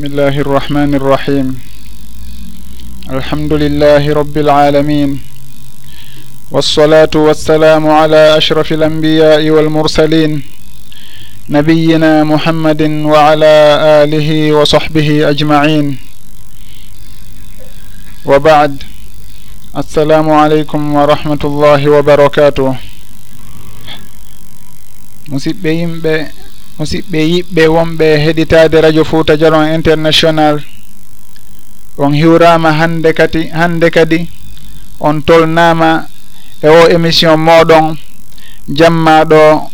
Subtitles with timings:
[0.00, 1.58] بسم الله الرحمن الرحيم
[3.10, 5.20] الحمد لله رب العالمين
[6.50, 10.42] والصلاة والسلام على أشرف الأنبياء والمرسلين
[11.48, 12.82] نبينا محمد
[13.12, 13.54] وعلى
[14.04, 15.98] آله وصحبه أجمعين
[18.24, 18.82] وبعد
[19.76, 22.76] السلام عليكم ورحمة الله وبركاته
[25.30, 26.14] musidɓe yimɓe
[26.80, 30.56] musidɓe yiɓɓe wonɓe heɗitade radio fouta dialon international.
[31.98, 34.18] On hiwrama hande kadi hande kadi
[35.00, 36.06] on tolnama
[36.62, 37.96] e o émission moɗon
[38.78, 39.70] jammaɗo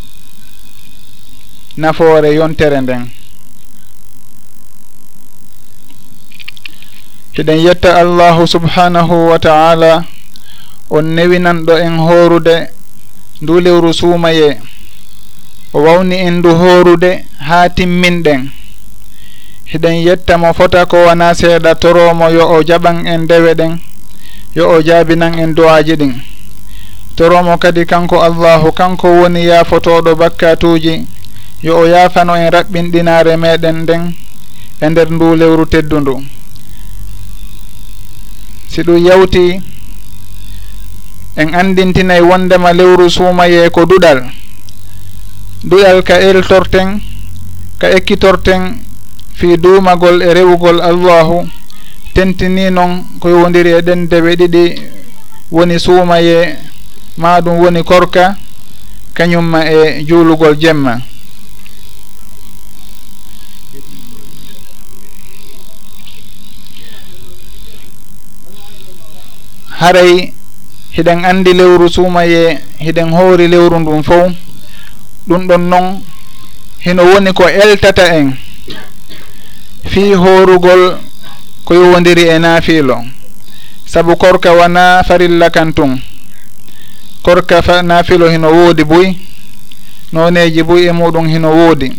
[1.77, 3.07] nafoore yontere nden.
[7.37, 10.05] Hiɗen yetta allahu subhanahu wa taala
[10.91, 12.57] on newinanɗo en horude
[13.43, 14.59] ndu lewru suumaye.
[15.73, 18.51] o wawni en ndu hoorude haa timminɗen.
[19.67, 23.79] Hiɗen yetta mo fota ko wona seeɗa toromo yo o jaɓan en ndewe ɗen
[24.55, 26.15] yo o jaabinan en duwaji ɗin.
[27.17, 31.03] Toromo kadi kanko allahu kanko woni yaafotoɗo bakkatuji
[31.63, 34.15] yo o yaafano en raɓɓinɗinare meɗen nden
[34.81, 36.15] e nder ndu lewru teddu ndu
[38.69, 39.61] si ɗum yawti
[41.37, 44.46] en andintinayi wondema lewru suumaye ko duɗal.
[45.67, 47.03] mbiyal ka eltorten
[47.83, 48.79] ka ekkitorten
[49.35, 51.43] fi duumagol e rewugol allahu
[52.15, 54.65] tentini noon ko yowndiri e ɗen dewe ɗiɗi
[55.51, 56.55] woni suumaye
[57.19, 58.37] ma ɗum woni korka
[59.15, 61.01] kañumma e juulugol jemma.
[69.81, 70.33] Haray
[70.95, 74.46] hiɗen anndi lewru suumaye hiɗen hoori lewru ndun fof
[75.29, 76.03] ɗum ɗon noon
[76.85, 78.37] hino woni ko eltata en
[79.91, 80.97] fii hoorugol
[81.65, 83.05] ko yowodiri e naafiilo
[83.87, 86.01] sabu korka wona farilla kan tun.
[87.23, 89.13] Korka naafiilo hino woodi buy
[90.13, 91.93] noneji buy e muɗum hino woodi.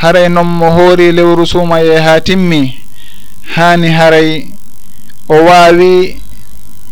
[0.00, 2.78] Haray noon mo hoori lewru suumaye haa timmi
[3.54, 4.46] haani haray
[5.28, 6.20] o waawi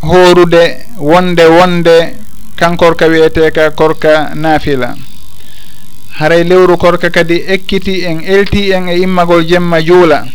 [0.01, 2.17] hoorude wonde wonde
[2.57, 4.97] kankorka wiyeteka korka naafila.
[6.19, 10.27] haray lewru korka kadi ekkiti en elti en e immagol jemma juula.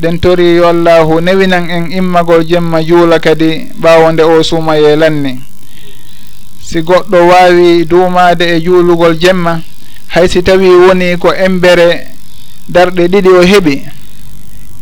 [0.00, 5.40] Ɗen tori yo allahu newinan en immagol jemma juula kadi ɓaawo nde o suuma yelanni
[6.64, 9.60] si goɗɗo waawi duumaade e juulugol jemma
[10.08, 12.08] hay si tawi woni ko embere
[12.68, 13.82] darɗe ɗiɗi o heɓi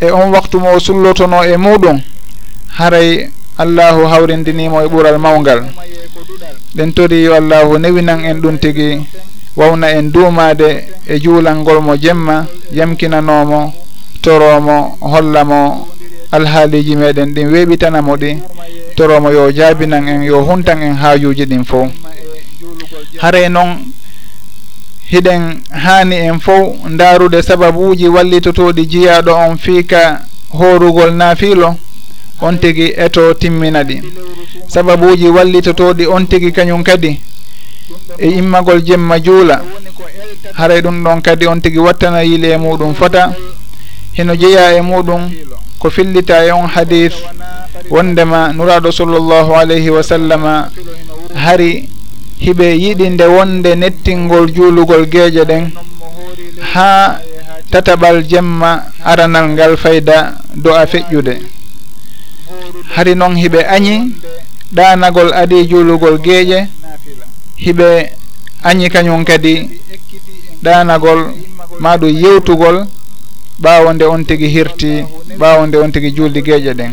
[0.00, 2.00] e on waktu mo o sullotono e muɗum
[2.78, 3.28] haray
[3.58, 5.60] allahu hawrindinimo e ɓural mawgal.
[6.74, 9.00] Ɗen tori yo allahu newinan en ɗum tigi
[9.56, 13.72] wawna en duumade e juulalngol mo jemma yamkinanomo
[14.22, 15.88] toromo hollamo
[16.30, 18.38] alhaaliji meɗen ɗin weeɓitanamo ɗi
[18.96, 21.90] toromo yo jaabinan en yo huntan en haajuji ɗin fof.
[23.18, 23.76] Haray noon
[25.12, 30.20] hiɗen haani en fof ndaarude sababuuji wallitotoɗi jiyaaɗo on fiika
[30.58, 31.76] hoorugol naafiilo
[32.40, 34.00] on tigi eto timmina ɗi.
[34.68, 37.20] Sababuuji wallitotoɗi on tigi kañum kadi
[38.18, 39.62] e immagol jemma juula.
[40.54, 43.32] Haray ɗum ɗon kadi on tigi wattana yile e muɗum fota.
[44.12, 45.30] Heno jeeya e muɗum
[45.78, 47.12] ko fillita e on hadis
[47.90, 50.70] wondema nuraɗo sallllahu alayhi wa sallama
[51.34, 51.88] hari
[52.40, 55.70] hiɓe yiɗi nde wonde nettingol juulugol geeje ɗen
[56.74, 57.18] ha
[57.70, 61.34] tataɓal jemma aranal ngal fayda do a feƴƴude.
[62.94, 64.12] Hari noon hiɓe añi
[64.72, 66.68] ɗanagol adi juulugol geeƴe
[67.64, 67.88] hiɓe
[68.68, 69.54] añi kañum kadi
[70.62, 71.20] ɗanagol
[71.80, 72.76] maɗum yewtugol
[73.62, 75.04] ɓawo nde on tigi hirti
[75.40, 76.92] ɓawo nde on tigi juuldi gueƴe ɗen.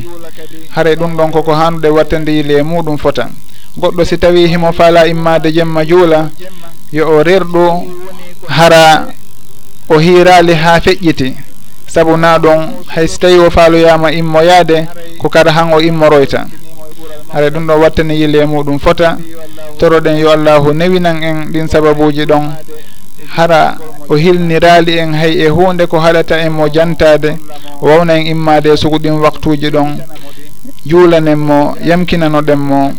[0.75, 3.29] Haray ɗum ɗon koko haanuɗe wattande yile e muɗum fota.
[3.77, 6.29] Goɗɗo si tawi himo faala immade jemma juula
[6.91, 7.63] yo o rerɗu
[8.47, 9.07] hara
[9.89, 11.33] o hiirali ha feƴƴiti.
[11.87, 14.85] Saabu na ɗon hay si tawi o faaloyama immoyade
[15.17, 16.45] ko kada han o immoroyta.
[17.33, 19.17] Hara ɗum ɗon wattani yille e muɗum fota.
[19.79, 22.51] toroɗen yo allahu newinan en ɗin sababuji ɗon.
[23.35, 23.77] Hara
[24.09, 27.37] o hilnirali en hay e hunde ko haɗata en mo jantade
[27.81, 29.97] wawna en immade e suguɗin waktuji ɗon.
[30.85, 32.91] Juulanen mo yamkinanoɗen mo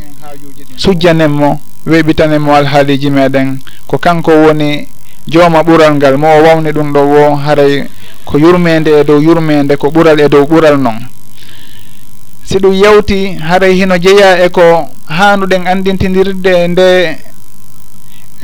[0.77, 3.59] sujjanen mo weɓitanen mo alhaaliji meɗen.
[3.87, 4.87] Ko kanko woni
[5.29, 7.85] jooma ɓural ngal mo o wawni ɗum ɗo wo haray
[8.25, 10.99] ko yurmede e dow yurmede ko ɓural e dow ɓural noon
[12.45, 14.87] si ɗum yawti haray hino jeeya e ko
[15.17, 16.87] haanuɗen andintinirde nde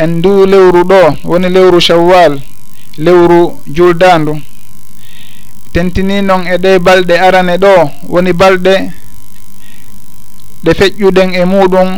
[0.03, 2.41] en ndu lewru ɗo woni lewru shawwal
[2.99, 3.41] lewru
[3.77, 4.35] juldandu
[5.73, 7.73] tentini noon e ɗe balɗe arane ɗo
[8.13, 8.75] woni balɗe
[10.65, 11.89] ɗe feƴƴuɗen e muɗum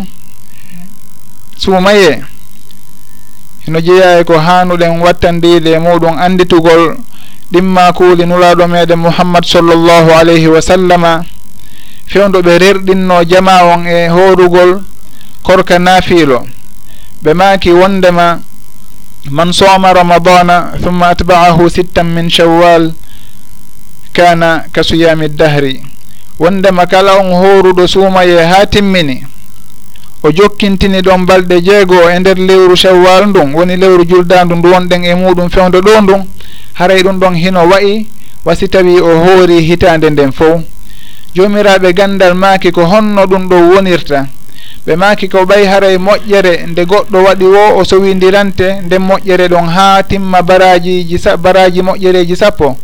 [1.59, 2.23] suumaye.
[3.69, 6.97] No jeeya e ko hanuɗen wattandide e muɗum anditugol
[7.53, 11.25] ɗimma kuuli nulaɗo meɗen mouhammad sallllahu alayhi wa sallama.
[12.09, 14.81] fewdo ɓe rerɗinno jama on e hoorugol
[15.43, 16.45] korka naafiilo
[17.23, 18.41] ɓe maaki wondema
[19.31, 22.93] man soma ramadana thumma atba'ahu sittan min shawwal
[24.13, 25.83] kana ka suyami dahri.
[26.39, 29.23] Wondema kala on hooruɗo suumaye ha timmini.
[30.23, 33.55] O jokkintini ɗon balɗe jeego e nder lewru shawwal ndun.
[33.55, 36.25] Woni lewru juldandu ndu wonɗen e muɗum fewdo ɗo ndun.
[36.75, 38.07] Haray ɗum ɗon hino wayi
[38.45, 40.63] wasi tawi o hoori hitande nden fof
[41.35, 44.27] jomiraɓe gandal maaki ko honno ɗum ɗo wonirta.
[44.87, 49.67] Ɓe maaki ko ɓay haray moƴƴere nde goɗɗo waɗi wo o sowindirante nden moƴƴere ɗon
[49.69, 52.77] haa timma barajiji baraji moƴƴereji sappo.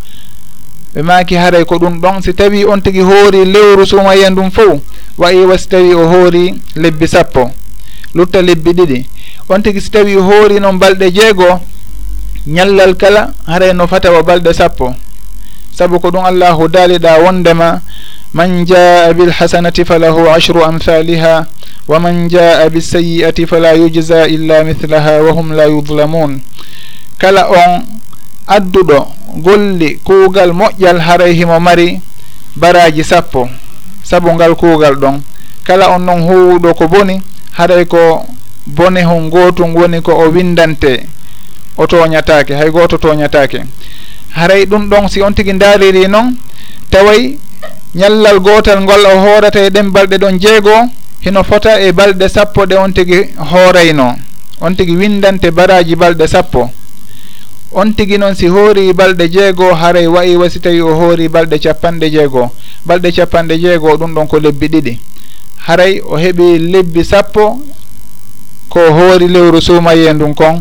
[0.95, 4.81] Ɓe maaki haray ko ɗum ɗon si tawi on tigi hoori lewru sumayen ndum fof
[5.19, 7.51] wayi wa si tawi o hoori lebbi sappo.
[8.15, 9.05] Lutta lebbi ɗiɗi.
[9.49, 11.61] On tigi si tawi hoori noon balɗe jeego
[12.47, 14.95] ñallal kala haray no fatawa balɗe sappo.
[15.73, 17.81] Sabu ko ɗum allahu daaliɗa wondema
[18.35, 21.47] man jaa bilhasanati falahu ashru فله
[21.89, 26.41] wa man jaa bisayi'ati fala yujza illa mithlaha wa hum la yudlamun
[27.19, 27.85] kala on
[28.47, 29.07] adduɗo
[29.39, 32.01] golli kuugal moƴƴal haray himo mari
[32.57, 33.49] baraji sappo
[34.03, 35.21] sabu ngal kuugal ɗon.
[35.65, 37.21] Kala on noon huwuɗo ko boni
[37.57, 38.27] haray ko
[38.67, 41.07] bone hon gootum woni ko o windante
[41.77, 43.65] o toñatake hay gooto toñatake
[44.37, 46.37] haray ɗum ɗon si on tigi daariri noon
[46.91, 47.39] taway
[47.95, 50.83] ñallal gootal ngol o hoorata e ɗen balɗe ɗon jeegoo
[51.25, 54.17] hino fota e balɗe sappo ɗe on tigi hoorayno.
[54.61, 56.71] On tigi windante baraji balɗe sappo.
[57.73, 61.59] On tigi noon si hoori balɗe jeegoo haray wayi wa si tawi o hoori balɗe
[61.59, 62.51] capanɗe jeegoo
[62.87, 64.99] balɗe capanɗe jeegoo ɗum ɗon ko lebbi ɗiɗi.
[65.67, 67.59] Haray o heɓi lebbi sappo
[68.69, 70.61] ko hoori lewru suumaye ndun kon.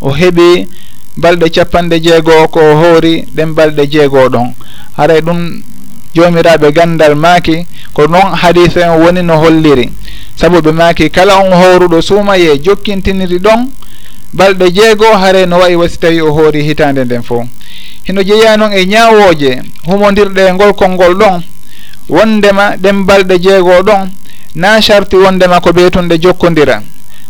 [0.00, 0.66] O heɓi
[1.16, 4.54] balɗe capanɗe jeegoo ko hoori ɗen balɗe jeegoo ɗon.
[4.96, 5.62] Haray ɗum
[6.16, 9.90] jomiraɓe gandal maaki ko noon hadise en woni no holliri.
[10.36, 13.68] Saabu ɓe maaki kala on howruɗo suumaye jokkintiniri ɗon
[14.34, 17.46] balɗe jeegoo hare no wayi wasi tawi o hoori hitande nden fof
[18.04, 21.42] hino jeeya noon e ñaawooje humondirɗe e ngol konngol ɗon
[22.08, 24.08] wondema ɗen balɗe jeegoo ɗon
[24.54, 26.82] naa charti wondema ko ɓeytunɗe jokkondira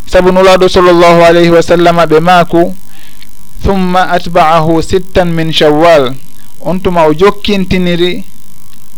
[0.07, 2.75] sabu nulaaɗo sallllahu alayhi wa sallam ɓe maaku
[3.65, 6.15] thumma atba'ahu sittan min shawwal.
[6.61, 8.25] On tuma o jokkintiniri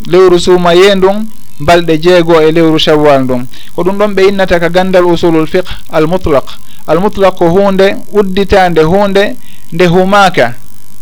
[0.07, 1.27] lewru suumaye ndun
[1.61, 3.47] balɗe jeego e lewru chawwal ndun.
[3.75, 6.45] Ko ɗum ɗon ɓe innata ka gandal usulul fiqh al mutlak
[6.87, 9.37] al mutlak ko hunde udditande hunde
[9.73, 10.55] nde humaka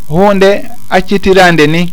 [0.08, 1.93] hunde accitirande ni.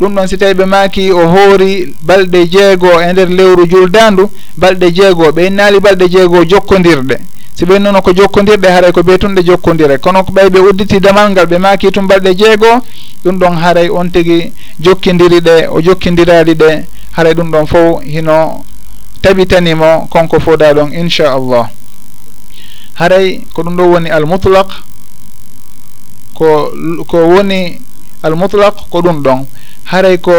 [0.00, 4.90] Ɗum ɗon si tawi ɓe maaki o hoori balɗe jeego e nder lewru juldandu balɗe
[4.92, 7.16] jeego ɓe innaali balɗe jeego jokkodirɗe
[7.54, 9.98] si ɓen noon ko jokkodirɗe haray ko ɓe tun ɗe jokkodire.
[9.98, 12.80] Kono ko ɓay ɓe udditi damal ngal ɓe maaki tum balɗe jeegoo
[13.24, 16.84] ɗum ɗon haray on tigi jokkidiri ɗe o jokkidirali ɗe.
[17.12, 18.64] Haray ɗum ɗon fof hino
[19.20, 21.68] tabitanimo konko foda ɗon inchallah.
[22.94, 24.68] Haray ko ɗum ɗo woni almutlak
[26.34, 26.72] ko
[27.06, 27.78] ko woni
[28.22, 29.44] almutlak ko ɗum ɗon.
[29.84, 30.32] Haray ko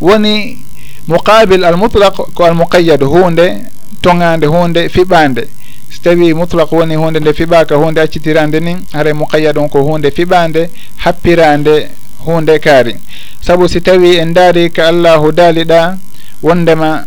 [0.00, 0.58] woni
[1.06, 3.54] muqabil almutlak ko almuqayyad hunde
[4.02, 5.48] tongande hunde fiɓande
[5.94, 10.10] so tawi mutlak woni hunde nde fiɓaka hunde accitirande nin haray muqayyad on ko hunde
[10.10, 11.88] fiɓande happirande
[12.26, 12.94] hunde kaari.
[13.40, 15.96] Saabu si tawi en daari ka allahu daaliɗa
[16.42, 17.04] wondema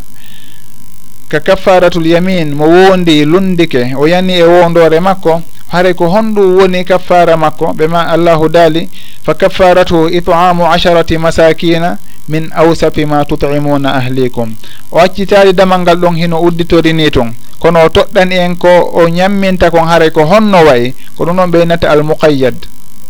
[1.28, 6.84] ka kaffaratul yamin mo wondi lundike o yani e wondore makko haray ko honɗum woni
[6.84, 8.88] kaffara makko ɓe ma allahu daali
[9.22, 14.54] fa kaffaratuhu itamu asharati masakina min awsafi ma tutimuna ahlikum.
[14.92, 17.32] O accitaali damal ngal ɗon hino udditori ni ton.
[17.58, 21.50] Kono o toɗɗani en ko o ñamminta kon haray ko honno wayi ko ɗum ɗon
[21.50, 22.54] ɓeynata almuqayyad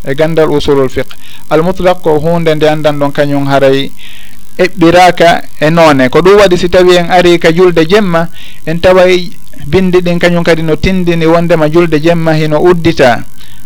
[0.06, 1.12] e gandal usulul fiqe
[1.50, 3.90] almutlak ko hunde nde anndan ɗon kañum haray
[4.58, 6.08] eɓɓiraka e noone.
[6.08, 8.28] Ko ɗum waɗi si tawi en ari ka julde jemma
[8.66, 9.30] en taway
[9.66, 13.20] bindi ɗin kañum kadi no tindini wondema julde jemma hino uddita.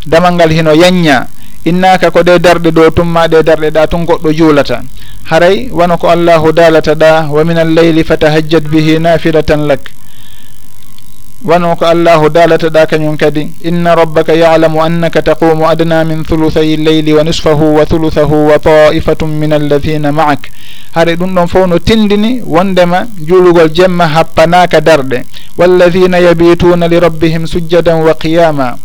[0.05, 1.27] Damal ngal hino yañña
[1.65, 4.81] innaka ko ɗe darɗe ɗo tumma ɗe darɗe ɗa tun goɗɗo juulata.
[5.25, 9.79] Haray wona ko allahu dalata ɗa wa min alleyli fatahajjat bihi nafilatan lak.
[11.43, 13.47] Wano ko allahu dalata ɗa kañum kadi.
[13.63, 19.29] Inna rabbaka yalamu annaka taqumu adna min thuluthayi lleyli wa nisfahu wa thuluthahu wa taifatum
[19.29, 20.49] min alladina maak.
[20.95, 25.23] Haare ɗum ɗon fof no tindini wondema juulugol jemma happanaka darɗe.
[25.57, 28.77] Walladina yabituna li rabbihim sujjadan wa qiyama.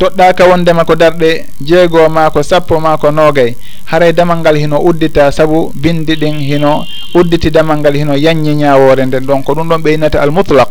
[0.00, 3.54] toɗɗaka wondema ko darɗe jeegoo ma ko sappo ma ko noogay.
[3.84, 9.04] Haray damal ngal hino uddita saabu bindi ɗin hino udditi damal ngal hino yanñi ñawore
[9.06, 9.24] nden.
[9.26, 10.70] Ɗon ko ɗum ɗon ɓeynata almutlak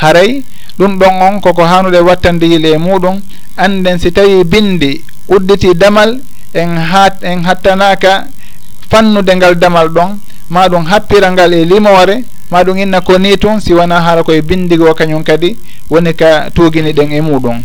[0.00, 0.42] haray
[0.78, 3.20] ɗum ɗon on koko hanude wattande yile e muɗum
[3.56, 6.16] anden si tawi bindi udditi damal
[6.54, 8.24] en ha en hattanaka
[8.90, 10.16] fannude ngal damal ɗon.
[10.48, 14.22] Ma ɗum happira ngal e limore ma ɗum inna ko ni tun si wona haala
[14.22, 15.58] koye bindigo kañum kadi
[15.90, 17.60] woni ka tuugini ɗen e muɗum.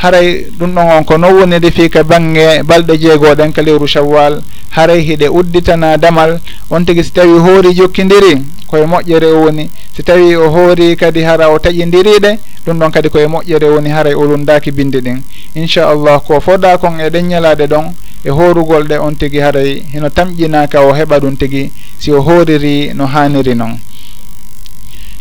[0.00, 4.42] haray ɗum ɗon on ko non woniri fii ka baŋnge balɗe jeegoɗen ka lewru chawwal
[4.70, 6.40] haray hiɗe udditana damal.
[6.70, 9.68] On tigi si tawi hoori jokkidiri koye moƴƴere o woni.
[9.96, 14.14] Si tawi o hoori kadi hara o taƴidiriɗe ɗum ɗon kadi koye moƴƴere woni haray
[14.14, 15.20] olundaki bindi ɗin.
[15.54, 17.92] Inchallah ko foda kon e ɗen ñalade ɗon
[18.24, 22.92] e horugol ɗe on tigi haray hino tamƴinaka o heɓa ɗum tigi si o hooriri
[22.94, 23.78] no haniri noon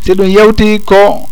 [0.05, 1.27] si ɗum yewti ko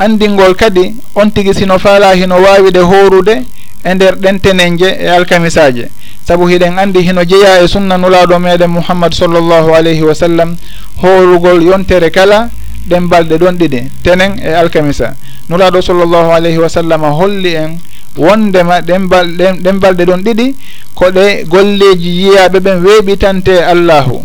[0.00, 3.44] andingol kadi on tigi sino faala hino waawide horude
[3.84, 5.90] e nder ɗentenen je e alkamisaje
[6.26, 10.56] sabu hiɗen andi hino jeeya e sunna nulaaɗo meɗen mouhammad sallllahu alayhi wa sallam
[11.02, 12.50] horugol yontere kala
[12.88, 15.14] ɗen balɗe ɗon ɗiɗi tenen e alkamisa.
[15.48, 17.78] Nulaaɗo sallllahu alayhi wa sallam holli en
[18.16, 20.54] wondema ɗen balɗen ɗen balɗe ɗon ɗiɗi
[20.94, 24.22] ko ɗe golleji yiyaɓe ɓen weeɓitante e allahu.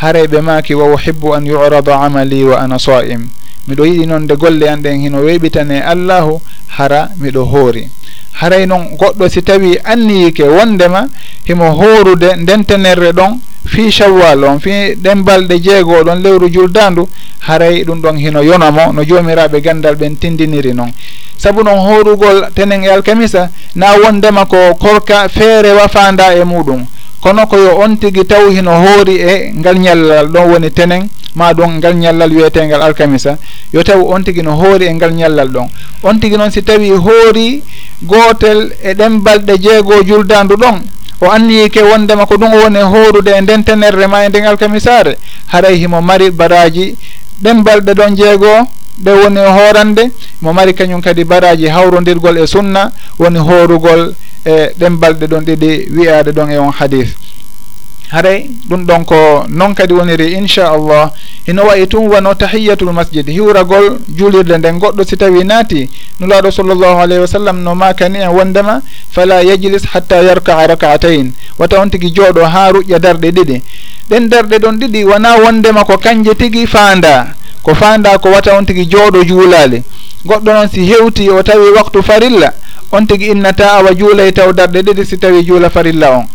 [0.00, 3.28] Hareɓe maaki wa uhibbu an yurada amali wa ana saim.
[3.70, 6.40] miɗo yiɗi noon nde golle an ɗen hino weɓitane allahu
[6.76, 7.88] hara miɗo hoori.
[8.40, 11.06] Haray noon goɗɗo si tawi anniyike wondema
[11.46, 17.08] himo hoorude ndentenerre ɗon fi chawwal on fi ɗen balɗe jeegoo ɗon lewru juldandu
[17.40, 20.90] haray ɗum ɗon hino yonomo no joomiraɓe gandal ɓen tindiniri noon.
[21.36, 26.84] Sabu noon hoorugol tenen e alkamisa na wondema ko korka feere wafanda e muɗum.
[27.20, 31.52] Kono ko yo on tigi taw hino hoori e ngal ñallal ɗon woni tenen ma
[31.52, 33.38] ɗon ngal ñallal wiyetengal alkamisa.
[33.72, 35.68] Yo taw on tigi no hoori e ngal ñallal ɗon.
[36.02, 37.62] On tigi noon si tawi hoori
[38.02, 40.80] gootel e ɗen balɗe jeegoo juldandu ɗon
[41.20, 45.18] o anniyike wondema ko ɗum woni e hoorude e nden tenerre ma e nden alkamisare
[45.52, 46.96] haray himo mari baraji
[47.42, 48.64] ɗen balɗe ɗon jeegoo
[49.04, 50.10] ɗe woni hoorande
[50.40, 55.88] mo mari kañum kadi baraji hawrodirgol e sunna woni hoorugol e ɗen balɗe ɗon ɗiɗi
[55.96, 57.08] wiyade ɗon e on hadis
[58.10, 61.10] haray ɗum ɗon ko noon kadi woniri inchallah
[61.46, 64.78] hino wayi tun wano tahiyatul masjid hiwragol juulirde nden.
[64.78, 65.88] Goɗɗo si tawi naati
[66.20, 71.80] nulaaɗo sallllahu alayhi wa sallam no makani en wondema fala yajlis hatta yarkaa rakatain wata
[71.80, 73.62] on tigi jooɗo haa ruƴƴa darɗe ɗiɗi.
[74.10, 77.34] Ɗen darɗe ɗon ɗiɗi wona wondema ko kanje tigi faanda.
[77.62, 79.82] Ko faanda ko wata on tigi jooɗo juulaali.
[80.26, 82.52] Goɗɗo noon si hewti o tawi waktu farilla
[82.92, 86.26] on tigi innata awa juulay taw darɗe ɗiɗi si tawi juula farilla on.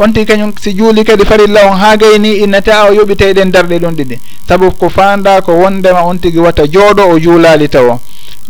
[0.00, 3.94] on tigi kañum si juuli kadi farilla on haa gayni innata o yoɓiteɗen darɗe ɗum
[3.94, 4.16] ɗiɗi.
[4.48, 8.00] Sabu ko faanda ko wondema on tigi watta jooɗo o juulaali tawo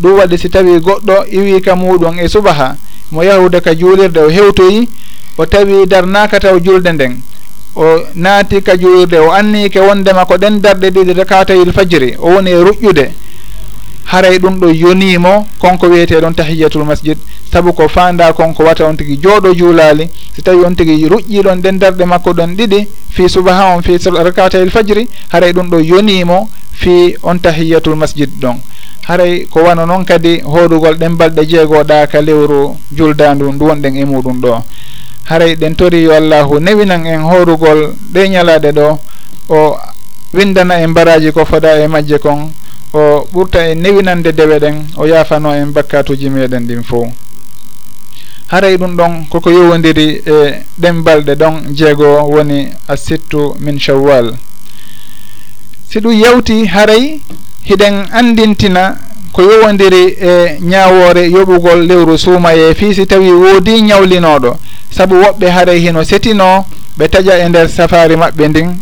[0.00, 2.76] ɗum waɗi si tawi goɗɗo iwiika muɗum e subaha.
[3.11, 4.88] Mo yahude ka juulirde o hewtoyi
[5.38, 7.19] o tawi darnaaka taw julde nden.
[7.76, 12.50] O naati ka juulirde o anniike wondema ko ɗen darɗe ɗiɗi rekatayil fajiri o woni
[12.50, 13.11] e ruƴƴude.
[14.11, 17.17] haray ɗum ɗo yonimo konko wiyete ɗon tahiyatul masjid.
[17.52, 21.79] Saabu ko fanda konko wata on tigui jooɗo juulali so tawi on tigui ruƴƴiɗon nden
[21.79, 27.14] darɗe makko ɗon ɗiɗi fi subaha on fi rakatayel fajiri haray ɗum ɗo yonimo fi
[27.23, 28.57] on tahiyatul masjid ɗon.
[29.07, 34.05] Haray ko wano noon kadi hoɗugol ɗen balɗe jeegoɗa ka lewru juldandu ndu wonɗen e
[34.05, 34.62] muɗum ɗo.
[35.25, 38.99] Haray ɗen tori yo allahu newinan en hoɗugol ɗe ñalaɗe ɗo
[39.49, 39.76] o
[40.35, 42.50] windana en mbaraji ko fada e majje kon
[42.93, 47.07] o ɓurta e newinande dewe ɗen o yaafano en bakkatuji meɗen ɗin fo
[48.49, 54.35] haray ɗum ɗon koko yowodiri e ɗen balɗe ɗon jeego woni a sittu min chawwal
[55.89, 57.21] si ɗum yawti haray
[57.65, 64.57] hiɗen andintina ko yowodiri e ñawore yoɓugol lewru suumaye fi si tawi woodi ñawlinoɗo.
[64.91, 66.65] Saabu woɓɓe haray hino setino
[66.99, 68.77] ɓe taƴa e nder safari maɓɓe ndin.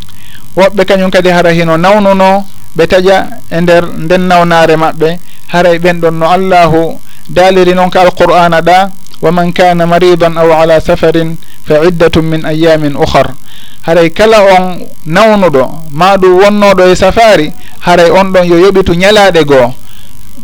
[0.56, 2.44] Woɓɓe kañum kadi hara hino nawnuno
[2.78, 5.18] ɓe taƴa e nder nden nawnare maɓɓe.
[5.48, 8.88] Haray ɓen ɗon no allahu daaliri noon ka alqur'ana ɗa
[9.22, 13.34] wa man kana maridan aw ala safarin fa iddatum min ayamin ohar
[13.82, 14.64] haray kala on
[15.06, 19.74] nawnuɗo maɗum wonnoɗo e safari haray on ɗon yo yoɓitu ñalaɗe goo.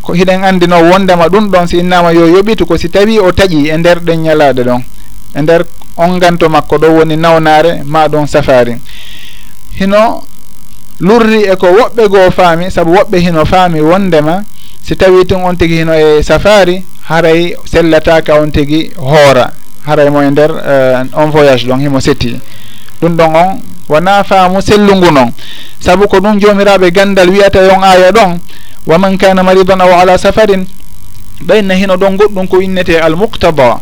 [0.03, 3.33] Ko hiɗen anndi no wondema ɗum ɗon si innama yo yoɓitu ko si tawi o
[3.33, 4.83] taƴi e nder ɗen ñalaɗe ɗon.
[5.35, 5.65] E nder
[5.97, 8.77] on ganto makko ɗo woni nawnare maɗum safari.
[9.79, 10.23] Hino
[11.01, 14.45] lurri e ko woɓɓe goo faami sabu woɓɓe hino faami wondema
[14.83, 19.53] si tawi tun on tigi hino e safari haray sellataka on tigi hoora.
[19.87, 22.39] Haray mo e nder uh, on voyage ɗon himo seti.
[23.01, 25.33] Ɗum ɗon on wona faamu sellungu noon
[25.81, 28.39] sabu ko ɗum jomiraɓe gandal wiyata yon aya ɗon
[28.87, 30.65] wa man kana maridan aw ala safarin
[31.45, 33.79] ɓayna hino ɗon goɗɗum ko innete almuqtada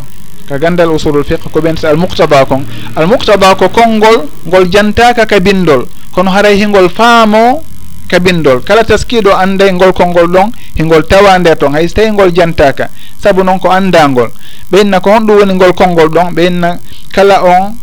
[0.48, 2.64] ka gandal usulul fiqe ko ɓen almuqtada kon.
[2.96, 7.62] Almuqtada ko konngol ngol jantaka ka bindol kono haray hingol faamo
[8.08, 12.12] ka bindol kala taskiiɗo annday ngol kolngol ɗon hingol tawa nder toon hay so tawi
[12.12, 12.90] ngol jantaka
[13.22, 14.30] sabu noon ko anndangol
[14.72, 16.78] ɓeynna ko honɗum woni ngol kolngol ɗon ɓeynna
[17.12, 17.76] kala on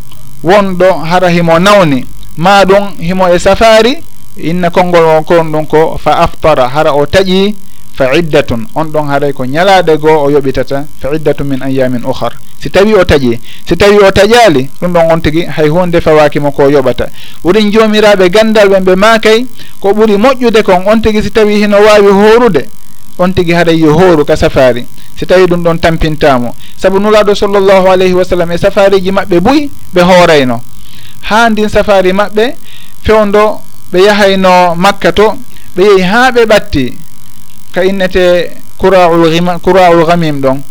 [0.43, 2.05] wonɗo hara himo nawni.
[2.37, 3.97] Ma ɗum himo e safari
[4.37, 6.67] inna kolngol on kon ɗum ko fa aftara.
[6.67, 7.53] Hara o taƴii
[7.99, 12.31] fa iddatun on ɗon haray ko ñalaade goo o yoɓitata fa iddatun min ayamin ohar
[12.61, 13.35] si tawi o taƴi
[13.67, 17.09] si tawi o taƴaali ɗum ɗon on tigi hay hunde fawakimo ko yoɓata.
[17.43, 19.45] Ɓurin joomiraaɓe ganndal ɓe ɓe maakay
[19.81, 22.69] ko ɓuri moƴƴude kon on tigi si tawi hino waawi hoorude
[23.17, 24.85] on tigi haray yo hooru ka safari
[25.19, 29.69] si tawi ɗum ɗon tampintamo sabu nulaaɗo sallllahu alayhi wa sallam e safariji maɓɓe buyi
[29.93, 30.61] ɓe hoorayno.
[31.21, 32.55] Haa ndin safari maɓɓe
[33.03, 33.59] fewndo
[33.91, 35.35] ɓe yahayno makka to
[35.75, 37.08] ɓe yehi haa ɓe ɓatti.
[37.73, 40.61] ka innete couraul ghima kuraul ghamim ɗon.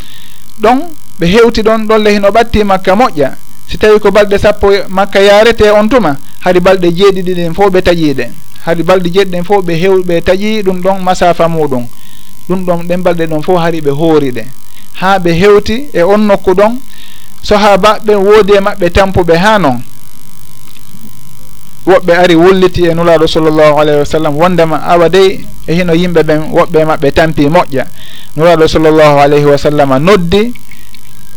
[0.61, 0.79] Ɗon
[1.21, 3.31] ɓe hewti ɗon ɗon le hino ɓatti makka moƴƴa.
[3.69, 7.71] Si tawi ko balɗe sappo e makka yarete on tuma haɗi balɗe jeeɗiɗi ɗen fof
[7.73, 8.31] ɓe taƴiɗe.
[8.65, 11.87] Haɗi balɗe jeeɗi ɗen fof ɓe hew ɓe taƴi ɗum ɗon masafa muɗum.
[12.49, 14.45] Ɗum ɗon ɗen balɗe ɗon fof hari ɓe hooriɗe.
[15.01, 16.79] Ha ɓe hewti e on nokku ɗon
[17.43, 19.81] sohaba ɓe woodi e maɓɓe tampuɓe ha noon
[21.89, 26.23] woɓɓe ari wulliti e nulaaɗo sallllahu alayhi wa sallam wondema awa dey e hino yimɓe
[26.23, 27.85] ɓen woɓɓe maɓɓe tampi moƴƴa.
[28.37, 30.53] Nulaaɗo sallllahu alayhi wa sallam noddi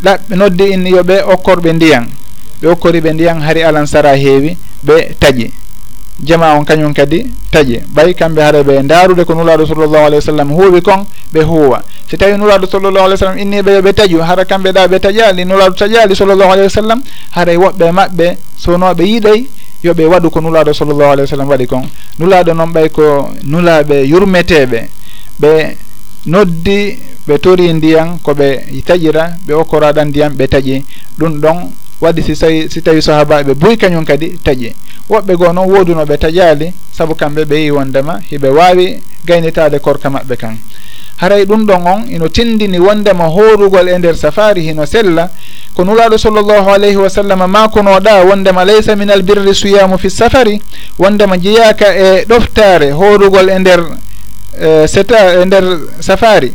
[0.04, 2.06] ɗaɓɓe noddi inni yo ɓe okkorɓe ndiyan
[2.62, 5.52] ɓe okkori ɓe ndiyan hari alansara heewi ɓe taƴi.
[6.24, 7.82] Jama on kañum kadi taƴi.
[7.96, 11.82] Ɓay kamɓe haara ɓe ndaarude ko nulaaɗo sallllahu alayhi wa sallam huuɓi kon ɓe huuwa.
[12.12, 15.46] So tawi nulaaɗo sallllahu alayhi w sallam inniɓe yoɓe taƴu hara kamɓe ɗa ɓe taƴali
[15.46, 17.00] nulaaɗo taƴali sallllahu alayhi wa sallam
[17.32, 18.28] haray woɓɓe maɓɓe
[18.60, 19.40] sownoɓe yiɗay
[19.84, 21.82] yoɓe waɗu ko nulaaɗo sallllahu alih w sallam waɗi kon.
[22.20, 24.80] Nulaaɗo noon ɓay ko nulaaɓe yurmeteeɓe.
[25.40, 25.78] Ɓe
[26.26, 26.98] noddi
[27.28, 30.84] ɓe tori ndiyan ko ɓe taƴira ɓe okkoraɗan ndiyan ɓe taƴi.
[31.18, 31.58] Ɗum ɗon
[32.02, 34.74] waɗi si tawi si tawi sahabaɓe buy kañum kadi taƴi.
[35.10, 40.36] Woɓɓe goo noon woodunoɓe taƴali saabu kamɓe ɓe yi wondema hiɓe waawi gaynitade korka maɓɓe
[40.38, 40.58] kan.
[41.22, 45.30] haray ɗum ɗon on ino tindini wondema horugol e nder safari hino sella
[45.76, 50.62] ko nulaɗo sallllahu alayhi wa sallam makunoɗa wondema laysa min albirri suyamu fi safari
[51.00, 55.64] wondema jeyaka e ɗoftare horugol e nder uh, seta e nder
[56.00, 56.52] safari.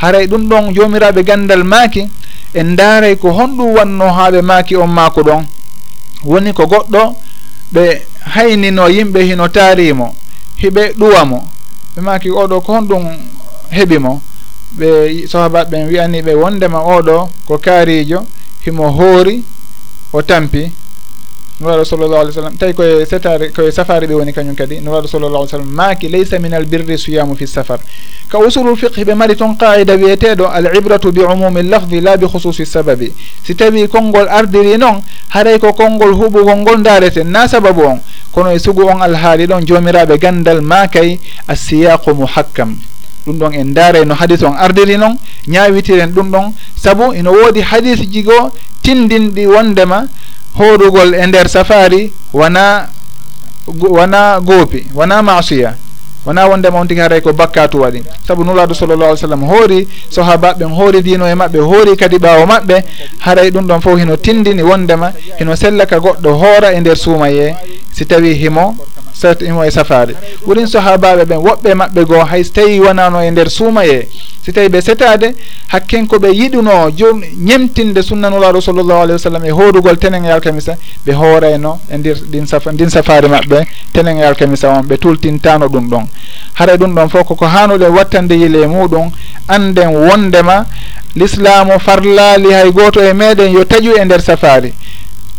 [0.00, 2.08] Haray ɗum ɗon jomiraɓe gandal maaki
[2.54, 5.44] en daaray ko honɗum wanno haɓe maaki on maako ɗon.
[6.24, 7.14] Woni ko goɗɗo
[7.72, 8.02] ɓe
[8.34, 10.12] haynino yimɓe hino taarimo
[10.58, 11.38] hiɓe ɗuwamo.
[11.96, 13.35] Ɓe maaki oɗo ko honɗum
[13.70, 14.20] heɓi mo
[14.78, 18.26] ɓe sahabaɓe ɓen wiyani ɓe wondema oɗo ko kaarijo
[18.64, 19.42] himo hoori
[20.12, 20.70] o tampi.
[21.60, 24.80] Nuraɗo sallllahu alih w sallam tawi koye setare koye safari ɓe woni kañum kadi.
[24.80, 27.80] Nuraɗo sallllahu alih w sallam maaki laysa min albirri suyamu fi safar.
[28.28, 32.26] Ka usulul fiqhi ɓe mari toon qaida wiyeteɗo al ibratu bi umumi lafdi la bi
[32.26, 33.10] hususi sababi.
[33.42, 35.00] Si tawi konngol ardiri noon
[35.30, 38.00] haray ko konngol huɓugol ngol dareten na sababu on?
[38.32, 42.76] Kono e sugu on alhaali ɗon jomiraɓe gandal makay assiyaqu muhakkam.
[43.26, 45.16] ɗum ɗon en ndaare no hadis on ardiri noon
[45.48, 46.52] ñaawitiren ɗum ɗon.
[46.76, 50.06] Sabu ino woodi hadis jigo tindinɗi wondema
[50.58, 52.88] hoorugol e nder safari wona
[53.90, 55.74] wona goopi wona masiya
[56.24, 58.02] wona wondema on tigi haray ko bakkatu waɗi.
[58.26, 62.84] Saabu nulaɗo sallallah alih sallam hoori sahabaɓe hoori dino e maɓɓe hoori kadi ɓaawo maɓɓe
[63.18, 67.54] haray ɗum ɗon fof hino tindini wondema hino sella ka goɗɗo hoora e nder suumaye
[67.92, 68.74] si tawi himo
[69.16, 70.14] sarti ɗum e safari
[70.46, 74.08] ɓurin sahabaɓe ɓen woɓɓe maɓɓe goo hay so tawi wonano e nder suumaye
[74.44, 75.34] si tawi ɓe setade
[75.68, 80.30] hakken ko ɓe yiɗuno jom ñemtinde sunnanulaɗo sallllahu alayhi wa sallam e hoodugol tenen e
[80.30, 80.76] alkamisa
[81.06, 85.66] ɓe hoorayno e ndir ɗin safa ndin safari maɓɓe tenen e alkamisa on ɓe tultintano
[85.68, 86.06] ɗum ɗon.
[86.54, 89.10] Hara ɗum ɗon fof koko hanuɗe wattande yile e muɗum
[89.48, 90.66] anden wondema
[91.16, 94.72] l'islamu farlali hay goto e meɗen yo taƴu e nder safari.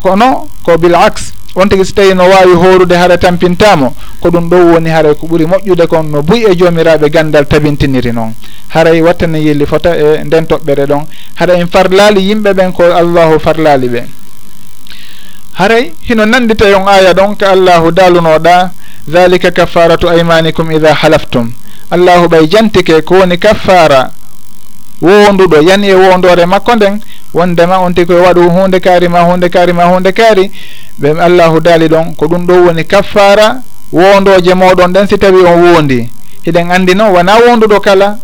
[0.02, 4.50] Kono ko bil axe on tigi so tawi no wawi horude haara tampintamo ko ɗum
[4.50, 8.34] ɗo woni haray ko ɓuuri moƴƴude kon no buy e jomiraɓe gandal tabintiniri noon.
[8.70, 11.04] Haray wattane yilli fota e nden toɓɓere ɗon.
[11.36, 14.04] Haɗa en farlali yimɓe ɓen ko allahu farlali ɓe.
[15.54, 18.72] Haray hino nandita yon aya ɗon ko allahu dalunoɗa
[19.08, 21.52] dhalika kaffaratu aymanikum ida halaftum.
[21.90, 24.12] Allahu ɓay jantike ko woni kaffara
[25.02, 27.00] wonduɗo yani e wondore makko nden
[27.34, 30.52] wondema on tigi koye waɗu hunde kaari ma hunde kaari ma hunde kaari
[31.02, 34.92] ɓe allahu daali ɗon ko ɗum ɗo woni kaffara wondoje moɗon.
[34.94, 36.10] Ɗen si tawi on wondi
[36.46, 38.18] hiɗen andi noon wona wonduɗo kala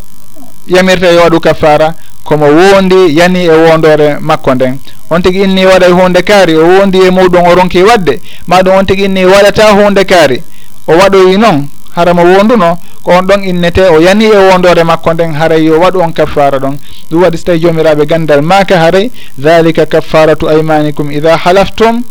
[0.66, 1.94] yamirta e waɗu kaffara.
[2.24, 4.78] Komo wondi yani e wondore makko nden.
[5.10, 8.18] On tigi inni waɗa e hunde kaari o wondi e muɗum o ronki wadde.
[8.48, 10.42] Maɗum on tigi inni waɗata hunde kaari.
[10.86, 15.12] O waɗoyi noon hara mo wonduno ko on ɗon innete o yani e wondore makko
[15.14, 16.76] nden haray yo waɗu on kaffara ɗon.
[17.10, 22.02] Ɗum waɗi so tawi jomiraɓe gandal maka haray dhalika kaffaratu aymanikum ida halaftum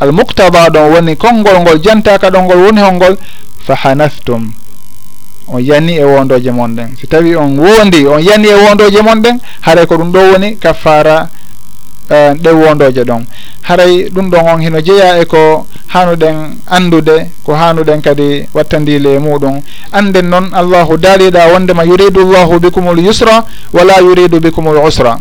[0.00, 3.16] almuktaba ɗon woni konngol ngol jantaka ɗon ngol woni holngol
[3.66, 4.50] fa hanastum
[5.52, 6.96] on yani e wondoje mon ɗen.
[7.00, 10.56] Si tawi on wondi on yani e wondoje mon ɗen haray ko ɗum ɗo woni
[10.56, 11.28] kaffara
[12.08, 13.24] ɗen uh, wondoje ɗon.
[13.62, 19.18] Haray ɗum ɗon on hino jeeya e ko hanuɗen andude ko hanuɗen kadi wattandile e
[19.18, 19.60] muɗum.
[19.92, 25.18] Anden noon allahu daaliɗa wondema yuridu llahu bikumul yusra wala yuridu bikumul usra.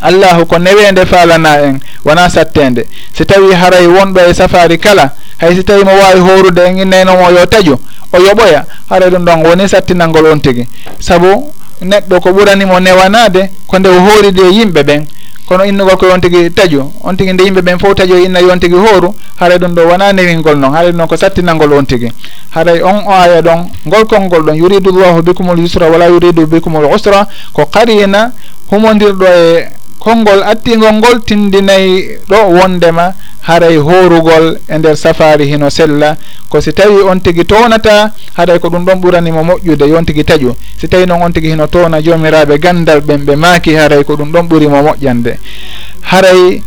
[0.00, 2.86] allahu ko newende falana en wona sattende.
[3.12, 7.30] Si tawi haray wonɗo e safari kala hay si tawi mo wawi horude en innaynomo
[7.30, 7.78] yo taƴu
[8.12, 10.66] o yoɓoya haray ɗum ɗon woni sattinalngol on tigui
[11.00, 15.04] saabu neɗɗo ko ɓuranimo newanade ko nde o horidi e yimɓe ɓen
[15.46, 18.40] kono innugol ko yon tigi taƴu on tigi nde yimɓe ɓen fof taƴo e inna
[18.40, 21.86] yon tigi hooru haray ɗum ɗo wona newingol noon haray ɗum ɗon ko sattinalngol on
[21.86, 22.12] tigi.
[22.50, 26.84] Haray on o aya ɗon ngolkol ngol ɗon yuridu llahu bikumul usra wala yuridu bikumul
[26.92, 28.32] usra ko qarina
[28.70, 36.16] humodirɗo e konngol attingol ngol tindinayi ɗo wondema haray horugol e nder safari hino sella.
[36.48, 40.54] Ko si tawi on tigi toonata haɗay ko ɗum ɗon ɓuranimo moƴƴude yon tigi taƴu
[40.80, 44.32] si tawi noon on tigi hino toona jomiraɓe gandal ɓen ɓe maaki haray ko ɗum
[44.32, 45.36] ɗon ɓurimo moƴƴande.
[46.02, 46.62] Haray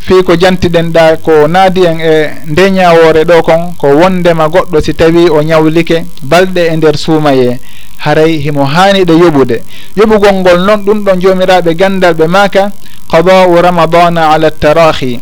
[0.00, 4.80] fii ko jantiɗen ɗa ko naadi en e nde ñawore ɗo kon ko wondema goɗɗo
[4.82, 7.60] si tawi o ñawlike balɗe e nder suumaye.
[8.04, 9.56] haray himo haaniɗe yoɓude.
[9.96, 12.72] Yoɓugol ngol noon ɗum ɗon jomiraɓe gandal ɓe maaka
[13.10, 15.20] qada'u ramadana ala tarahi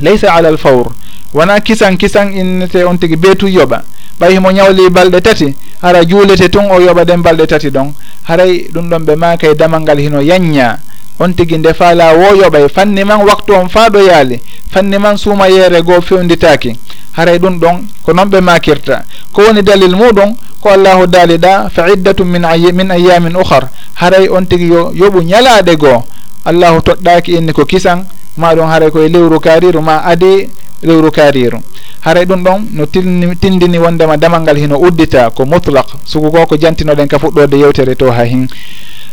[0.00, 0.86] laysa ala l fawr
[1.34, 3.82] wona kisan kisan innete on tigi beetu yoɓa.
[4.20, 7.92] Ɓay himo ñawli balɗe tati hara juulete tun o yoɓa ɗen balɗe tati ɗon.
[8.24, 10.78] Haray ɗum ɗon ɓe maaka e damal ngal hino yanña.
[11.18, 15.16] On tigi nde faala wo yoɓay fanni man waktu on faa ɗo yaali fanni man
[15.16, 16.76] suuma yeere goo fewnditaki
[17.16, 19.04] haray ɗum ɗon ko noon ɓe makirta.
[19.32, 24.28] Ko woni dalil muɗum ko allahu daaliɗa fa iddatum min ay min ayamin ohar haray
[24.28, 26.04] on tigi yo yoɓu ñalaɗe goo.
[26.44, 28.04] Allahu toɗɗaki inni ko kisan
[28.36, 30.48] maɗum haray koye lewru kariru ma adi
[30.82, 31.58] lewru kariru
[32.00, 36.56] haray ɗum ɗon no tindini wondema damal ngal hino uddita ko mutlak sugu goo ko
[36.56, 38.46] jantinoɗen ka fuɗɗode yewtere to ha hin.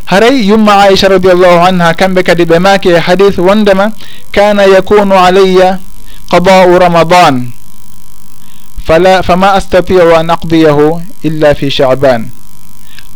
[0.06, 3.90] Haray yumma aicha radiallahu anha kamɓe kadi ɓe maaki e hadith wondema
[4.32, 5.78] kana yakunu alayya
[6.30, 7.50] qada'u ramadan.
[8.84, 12.28] fala fama astatiau an aqdiyahu illa fi chaban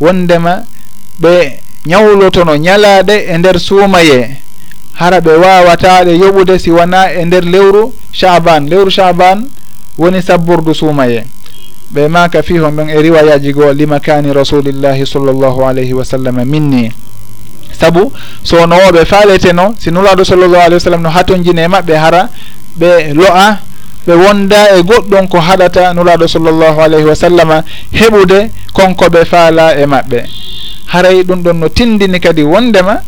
[0.00, 0.64] wondema
[1.20, 4.36] ɓe ñawlotono ñalaade e nder suumaye.
[4.94, 9.46] Hara ɓe wawataɗe yoɓude si wona e nder lewru chaban lewru chaban
[9.98, 11.24] woni sabburdu suumaye.
[11.94, 16.92] Ɓe maka fi hon ɓen e riwayaji goo limakani rasulillahi sallllahu alayhi wa sallam minni?
[17.80, 22.28] Saabu so nowoɓe faaleteno si nulaɗo sallllahu alayhi wa sallam no hatonjine e maɓɓe hara
[22.78, 23.58] ɓe lo'a
[24.08, 27.50] ɓe wonda e goɗɗum ko haɗata nuraɗo sallllahu alayhi wa sallam
[27.92, 30.24] heɓude konko ɓe faala e maɓɓe.
[30.86, 33.02] Haray ɗum ɗon no tindini kadi wondema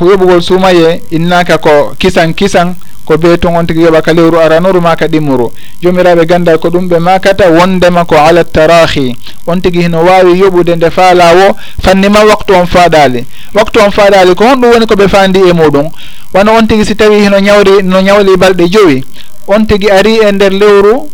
[0.00, 2.74] yoɓugol suumaye innaka ko kisan kisan
[3.06, 5.50] ko be ton on tigi yoɓa ka lewru aranuru ma ka ɗimmuru.
[5.82, 9.16] Jomiraɓe ganda ko ɗum ɓe makata wondema ko ala tarahi.
[9.46, 14.44] On tigi hino wawi yoɓude nde faalawo fannima waktu on faɗali waktu on faɗali ko
[14.44, 15.88] honɗum woni koɓe fandi e muɗum.
[16.34, 19.04] Wona on tigi si tawi hino ñawri no ñawli balɗe joyi
[19.48, 21.08] on tigi ari e nder lewru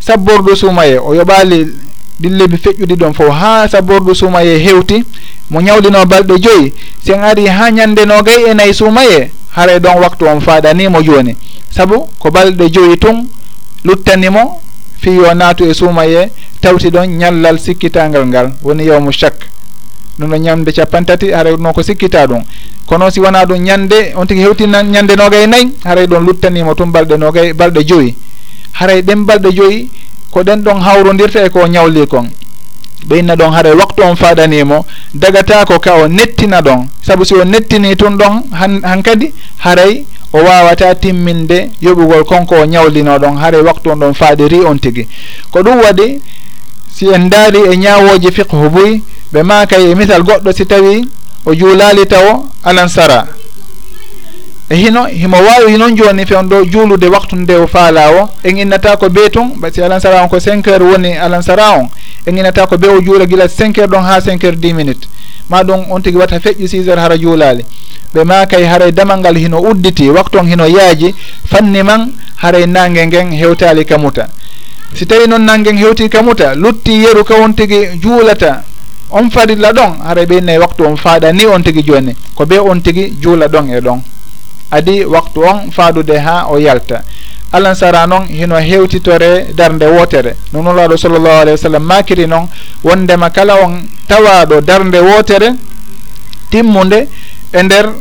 [0.00, 1.66] sabbordu suumaye o yoɓali
[2.20, 5.04] ɗillebi feƴƴuɗi ɗon fof ha sabbordu suumaye hewti
[5.50, 6.72] mo ñawlino balɗe joyyi
[7.04, 11.36] sen ari ha ñande nogay e nayyi suumaye hara e ɗon waktu on faɗanimo joni.
[11.70, 13.26] Saabu ko balɗe joyyi tun
[13.84, 14.60] luttanimo
[15.00, 16.30] fi yo naatu e suumaye
[16.60, 18.52] tawti ɗon ñallal sikkitangal ngal.
[18.62, 19.34] Woni yawmu chak
[20.18, 22.42] ɗum ɗon ñamde capan tati haray noon ko sikkita ɗum.
[22.86, 26.86] Kono si wona ɗum ñande on tigi hewtina ñande nogay nayyi haray ɗon luttanimo tun
[26.92, 28.14] balɗe nogay balɗe joyi.
[28.72, 29.88] Haray ɗen balɗe joyi
[30.30, 32.28] ko ɗen ɗon hawrodirta e ko ñawli kon.
[33.08, 36.86] Ɓeyna ɗon haara waktu on faɗanimo dagata ko ka o nettina ɗon.
[37.02, 42.54] Saabu si o nettini tun ɗon han han kadi haray o wawata timminde yoɓugol konko
[42.62, 43.36] o ñawlino ɗon.
[43.38, 45.06] Haara waktu on ɗon faɗiri on tigui
[45.50, 46.20] ko ɗum waɗi
[46.94, 51.04] si en daari e ñawoji fiqhu boyi ɓe makay e misal goɗɗo si tawi
[51.46, 53.26] o juulali taw alan sara.
[54.70, 58.58] E hino himo wawi hinon joni fewn ɗo juulude waktu nde o faala o en
[58.58, 61.88] innata ko be tun si alan sara on ko cinq heures woni alan sara on
[62.26, 65.08] en innata ko be o juula gila cinq heures ɗon ha cinq heures dix minutes.
[65.48, 67.64] Ma ɗum on tigui watta feƴƴi six heures hara juulali
[68.14, 71.14] ɓe makay haray damal ngal hino udditi waktu on hino yaaji
[71.44, 74.28] fanni man haray nangue nguen hewtali kamuta.
[74.94, 78.62] Si tawi noon nangue hewti kamuta lutti yeru kawon tigui juulata
[79.12, 82.58] on farilla ɗon haray ɓe nayi waktu on faaɗa ni on tigi jooni ko be
[82.58, 84.00] on tigi juula ɗon e ɗon
[84.70, 87.02] adi waktu on faadude ha o yalta.
[87.52, 92.48] Alan sara noon hino hewtitore darde wootere no nulaɗo sallllahu alayhi wa sallam makiri noon
[92.82, 95.52] wondema kala on tawaɗo darde wootere
[96.50, 97.08] timmude
[97.52, 97.92] e nder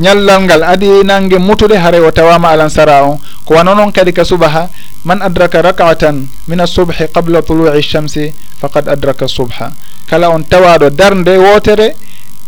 [0.00, 0.62] ñallal ngal.
[0.64, 3.18] Adi nangue mutude haray o tawama alansara on.
[3.44, 4.68] Ko wano noon kadi ka subaha
[5.06, 9.70] man adraka rakatan min asubhi qabla tului lchamsi faqad adraka subha
[10.10, 11.94] kala on tawaɗo darde wotere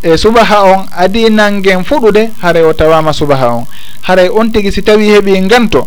[0.03, 3.67] e subaha on adi nangen fuɗude haray o tawama subaha on.
[4.03, 5.87] Haray on tigui si tawi heeɓi nganto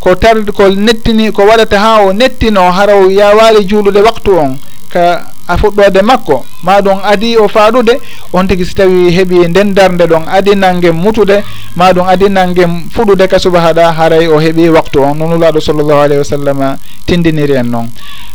[0.00, 4.58] ko tar ko nettini ko waɗata ha o nettino haraw yawali juulude waktu on.
[4.88, 6.44] Ka a fuɗɗode makko.
[6.62, 7.98] Ma ɗum adi o faaɗude
[8.32, 11.42] on tigi si tawi heeɓi nden darde ɗon adi nangue mutude
[11.76, 16.18] ma ɗum adi nangue fuɗude ka subahaɗa haray o heeɓi waktu on nonulaɗo sallllahu alayhi
[16.18, 17.88] wa sallam tindiniri en noon.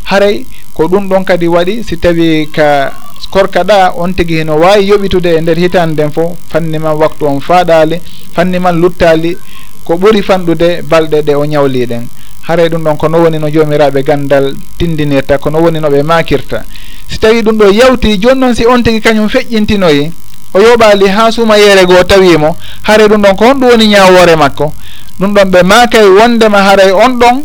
[0.06, 2.91] Haray ko ɗum ɗon kadi waɗi si tawi ka
[3.32, 7.39] korkaɗa on tigi heno wawi yoɓitude e nder hitande nden fof fanni man waktu on
[7.39, 7.99] faaɗali
[8.34, 9.38] fanni man luttali
[9.84, 12.08] ko ɓuri fanɗude balɗe ɗe o ñawliɗen
[12.47, 16.63] haray ɗum ɗon kono woni no joomiraɓe gandal tindinirta kono woni no ɓe makirta
[17.10, 20.12] si tawi ɗum ɗo yawti joni noon si on tigi kañum feƴƴintinoyi
[20.53, 24.71] o yoɓali ha suuma yeere goo tawimo haray ɗum ɗon ko honɗum woni ñawore makko.
[25.19, 27.43] Ɗum ɗon ɓe makay wondema haray on ɗon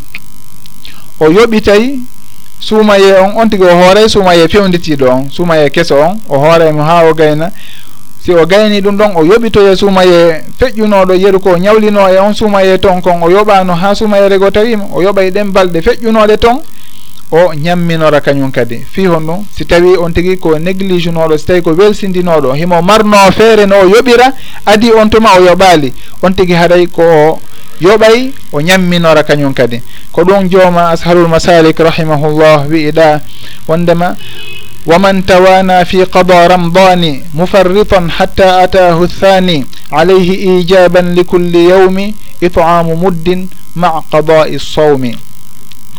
[1.20, 1.98] o yoɓitay
[2.60, 7.04] suumaye on on tigi o hooray suumaye fewditiɗo on suumaye keso on o hooraymo ha
[7.08, 7.50] o gayna.
[8.22, 12.78] si o gayni ɗum ɗon o yoɓitoye suumaye feƴƴunoɗo yeru ko ñawlino e on suumaye
[12.78, 16.60] ton kon o yoɓano ha suumayere go tawima o yoɓay ɗen balɗe feƴƴunoɗe ton
[17.32, 18.84] o ñamminora kañum kadi.
[18.90, 22.82] Fi hon ɗum si tawi on tigui ko néglige noɗo si tawi ko welsindinoɗo himo
[22.82, 24.32] marno feere no o yoɓira
[24.66, 25.92] adi on tuma o yoɓali.
[26.22, 27.38] On tigui haɗay ko o
[27.80, 29.80] yoɓay o ñamminora kañum kadi.
[30.12, 33.20] Ko ɗum jooma asharul masalik rahimahullah wi'iɗa
[33.68, 34.14] wondema
[34.85, 43.47] ومن توانى في قضى رمضان مفرطا حتى أتاه الثاني عليه إيجابا لكل يوم إطعام مد
[43.75, 45.03] مع قضاء الصوم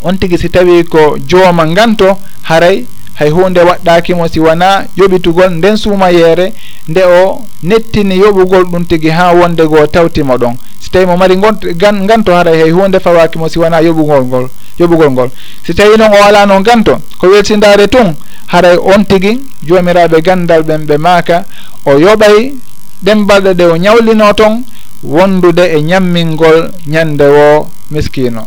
[0.07, 2.85] on tigi si tawi ko jooma nganto haray
[3.15, 6.53] hay hunde waɗɗakimo si wona yoɓitugol nden suumayeere
[6.89, 11.37] nde o nettini yoɓugol ɗum tigi ha wonde goo tawtimo ɗon si tawi mo mari
[11.75, 14.49] gan nganto haray hay hunde fawakimo si wona yoɓugol ngol
[14.80, 15.30] yoɓugol ngol.
[15.66, 18.16] Si tawi noon o ala noon ganto ko weltindare tun
[18.48, 21.46] haray on tigi jomiraɓe gandal ɓen ɓe maaka
[21.86, 22.54] o yoɓay
[23.04, 24.64] ɗembalɗe ɗe o ñawlino toon
[25.04, 28.46] wondude e ñammingol ñande wo miskino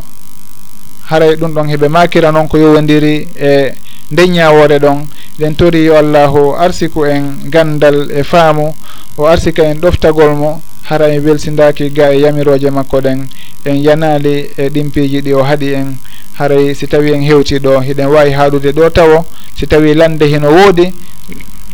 [1.10, 3.72] haray ɗum ɗon heɓe makira noon ko yowodiri e
[4.10, 5.06] ndeññawore ɗon.
[5.38, 8.72] Ɗen tori yo allahu arsiku en gandal e faamu
[9.18, 13.26] o arsika en ɗoftagol mo hara mi welsindaki ga e yamiroje makko ɗen
[13.64, 15.96] en yanali e ɗimpiiji ɗi o haɗi en.
[16.34, 19.24] Haray si tawi en hewti ɗo hiɗen wawi haalude ɗo tawo.
[19.56, 20.92] Si tawi lande hino woodi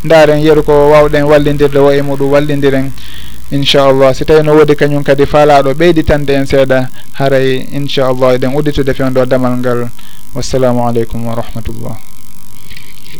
[0.03, 2.91] ndaren yeru ko wawɗen wallidirde wo e muɗum wallidiren
[3.51, 6.89] inchallah si tawi no woodi kañum kadi faalaɗo ɓeyditande en seeɗa.
[7.13, 9.89] Haray inchallah eɗen udditude fewn damal ngal.
[10.35, 12.10] Wassalamu aleykum wa rahmatullah.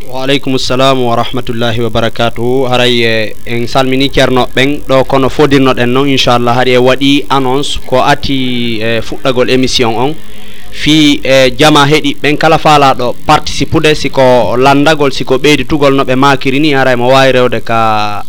[0.00, 2.64] waaleykum salam wa rahmatullahi wa barakatuhu.
[2.68, 8.00] Haray eh, en salmini ceernoɓeɓen ɗo kono fodirnoɗen noon inchallah haari e waɗi annonce ko
[8.02, 10.14] ati e fuɗɗagol émission on.
[10.72, 16.60] Fi e jama heeɗi ɓen kala faalaɗo participude siko landagol siko ɓeyditugol no ɓe makiri
[16.60, 18.24] ni haray mo wawi rewde ka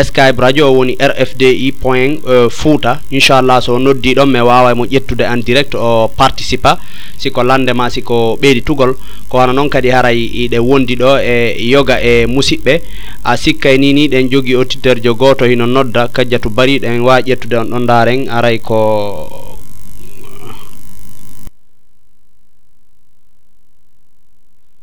[0.00, 3.00] skype radio o woni rfdi point euh, fouta.
[3.10, 6.78] Inchallah so noddi ɗon mi wawa mo ƴettude en direct o participa.
[7.16, 8.96] Siko landema siko ɓeydi tugol.
[9.28, 12.80] Ko wana noon kadi haray ɗe wondi ɗo e yoga e musidɓe
[13.24, 16.08] a sikkay ni ni ɗen jogui auditeur jo goto hino nodda.
[16.08, 19.28] Kajjatu bari ɗen wawi ƴettude on ɗon daren aray ko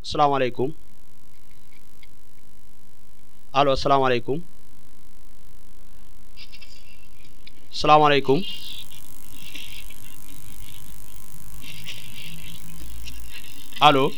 [0.04, 0.72] assalamu aleykum.
[3.54, 4.42] Allo assalamu aleykum.
[7.72, 8.40] assalamu aleykum
[13.82, 14.12] allo.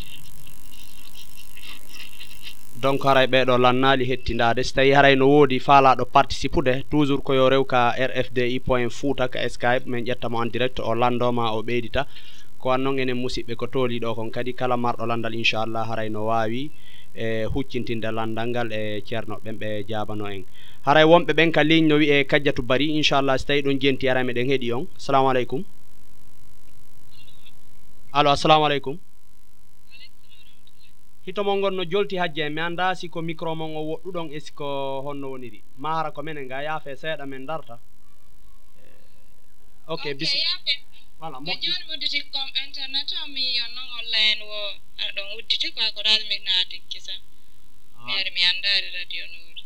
[2.82, 7.64] Donc haray ɓeeɗo lannaali hettindade so tawi haray no woodi faalaɗo participude toujours koyo rew
[7.64, 12.06] ka rfdi point fouta ka skype min ƴettamo en direct o landoma o ɓeydita.
[12.60, 16.26] Ko wan noon enen musidɓe ko tooliɗo kon kadi kala marɗo landal inchallah haray no
[16.26, 16.72] waawi.
[17.15, 20.43] e huccintinde landal ngal e ceerno ɓen ɓe jabano en.
[20.86, 24.24] Haray wonɓe ɓen ka ligne no wiye kadiatou bari inchallah so tawi ɗon jenti ara
[24.24, 24.88] meɗen heeɗi on.
[24.97, 25.63] Assalamu aleykum.
[28.13, 28.97] Allo assalamu aleykum.
[31.26, 35.30] Hitomon ngon no jolti hajje mi annda siko micro mon o woɗɗuɗon e siko honno
[35.32, 35.62] woniri?
[35.78, 37.80] Ma hara ko menen ga yaafe seeɗa men darta
[39.88, 40.34] ok, okay bis
[41.21, 44.60] voilà mo joni udditi comme internet o mi yonnon online wo.
[44.97, 47.13] Ah, Aɗa ɗon udditi ko ko radio mi naati kisa
[48.05, 48.19] mi ah.
[48.19, 49.63] ari mi anndari radio no wuri.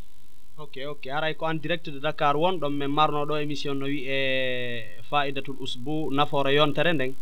[0.57, 1.03] Ok ok.
[1.17, 6.11] Aray ko en direct de dakar won ɗon min marnoɗo émission no wiye faidatul usbou
[6.11, 7.13] nafoore yontere ndeng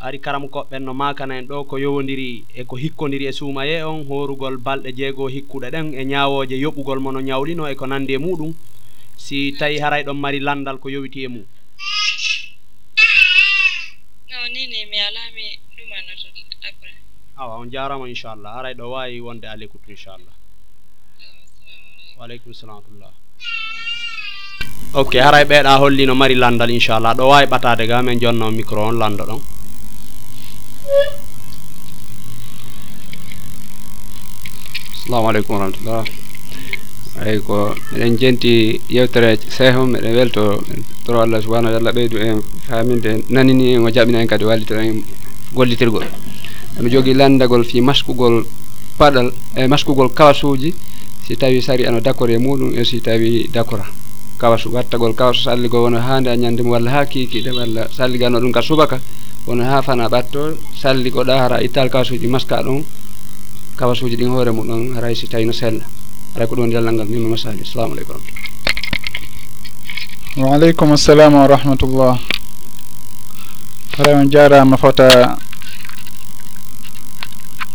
[0.00, 4.06] ari karam koɓɓen no makana en ɗo ko yowodiri e ko hikkodiri e suumaye on
[4.08, 8.18] horugol balɗe jeegoo hikkuɗe ɗen e ñaawooje yoɓugol mo no ñaawɗino e ko nanndi e
[8.18, 8.54] muɗum.
[9.18, 11.44] Si tawi haray ɗon mari landal ko yowiti e mum.
[14.54, 16.28] nini mi alaa mi ɗumanoto
[16.68, 16.96] après.
[17.36, 18.58] Awa on jarama inchallah.
[18.58, 20.34] Aray ɗo wawi wonde à l'écoute inchallah
[22.18, 23.14] waaleykum salam tullah
[25.00, 27.14] ok haray ɓeeɗa holli no mari landal inchallah.
[27.14, 29.40] Ɗo wawi ɓatade ga min jonno micro on lando ɗon.
[34.98, 36.27] Assalamu aleykum warahmatullah
[37.24, 40.62] ayi ko miɗen jenti yewtere seho miɗen welto
[41.04, 44.84] toro allah subahanahu wa taala ɓeydu en faminde nanini en o jaɓina en kadi wallitora
[44.84, 45.02] en
[45.54, 46.04] gollitirgol
[46.78, 48.46] emi jogui landagol fi maskugol
[48.98, 50.74] paɗal e maskugol kawasuji
[51.26, 53.82] si tawi sari ano d' accord e muɗum e si tawi d' accord
[54.38, 58.62] kawasu wattagol kawasu salligol wona hande a ñandemo walla ha kikiɗe walla salligano ɗum ka
[58.62, 59.00] subaka
[59.46, 62.84] wona ha fana ɓatto salligoɗa hara ittal kawasuji maska ɗon
[63.76, 65.97] kawasuji ɗin hoore muɗon haray si tawi no sella.
[66.36, 68.20] alay ko ɗon dellal ngal mimo masali assalamu aleykum
[70.36, 72.12] warahmatullah waaleykum assalam wa rahmatullah.
[73.98, 75.34] Haray on jarama fota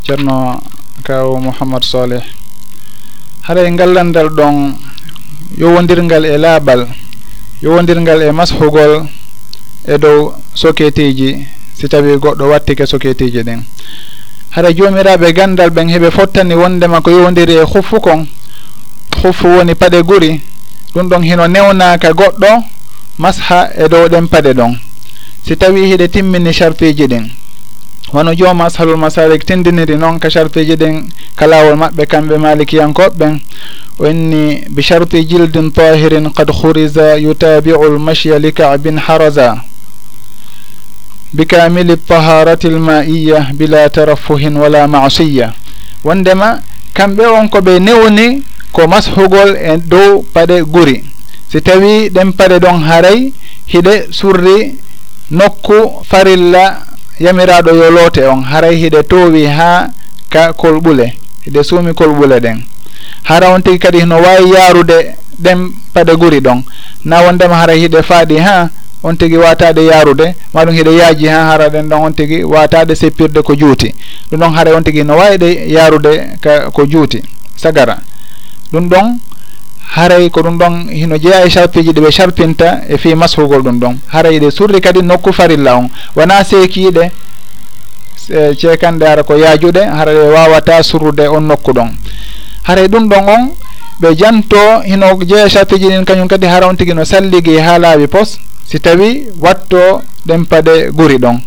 [0.08, 0.62] ceerno
[1.04, 2.24] kaw mouhamadou soleh
[3.44, 4.72] haray ngallandal ɗon
[5.60, 6.88] yowodirngal e laaɓal
[7.60, 9.04] yowodirngal e mashugol
[9.84, 11.44] e dow soketeji
[11.76, 13.60] si tawi goɗɗo wattike soketeji ɗin.
[14.56, 18.24] Hara jomiraɓe gandal ɓen heɓe fottani wondema ko yowodiri e huffukon
[19.22, 20.42] hufu woni paɗe guri.
[20.96, 22.64] Ɗum ɗon hino newnaka goɗɗo
[23.18, 24.78] masha e dow ɗen paɗe ɗon.
[25.46, 27.30] Si tawi hiɗe timmini charpiji ɗin.
[28.14, 31.04] Wono jooma ashalul masalik tindiniri noon ka charpiji ɗin
[31.36, 33.40] ka laawol maɓɓe kamɓe malikiyankoɓɓen.
[34.00, 39.62] O inni bi charti jildin tahirin qad hurisa yutabiu lmashya li kabin haraza.
[41.34, 45.54] Bikamili taharati lmaiya bila tarafuhin wala masiya
[46.04, 46.60] wondema
[46.94, 51.04] kamɓe on ko ɓe newni ko mashugol e dow paɗe guri.
[51.52, 53.32] Si tawi ɗen paɗe ɗon haray
[53.68, 54.76] hiɗe surri
[55.32, 56.82] nokku farilla
[57.20, 58.42] yamiraɗo yo loote on.
[58.44, 59.88] Haray hiɗe towi ha
[60.30, 61.14] ka kolɓule
[61.46, 62.58] hiɗe suumi kolɓule ɗen.
[63.24, 66.64] Hara on tigi kadi no wawi yarude ɗen paɗe guri ɗon.
[67.06, 68.70] Na wondema haray hiɗe faaɗi ha
[69.04, 73.42] on tigi watade yarude maɗum hiɗe yaaji ha hara ɗen ɗon on tigi watade seppirde
[73.44, 73.94] ko juuti.
[74.32, 77.22] Ɗum ɗon hara on tigi no wawiɗe yarude ka ko juuti.
[77.56, 77.98] Sagara.
[78.74, 79.20] ɗum ɗon
[79.96, 83.80] haray ko ɗum ɗon hino jeeya e sarpiji ɗi ɓe charpinta e fi mashugol ɗum
[83.80, 83.98] ɗon.
[84.08, 85.90] Haray ɗe surri kadi nokku farilla on.
[86.16, 87.12] Wona seekiiɗe
[88.58, 91.90] ceekanɗe hara ko yaajuɗe hara ɗe wawata surrude on nokku ɗon.
[92.64, 93.50] Haray ɗum ɗon on
[94.02, 97.78] ɓe janto hino jeeya e sarpiji ɗin kañum kadi hara on tigi no salligi ha
[97.78, 101.38] laaɓi pos si tawi watto ɗen paɗe guri ɗon.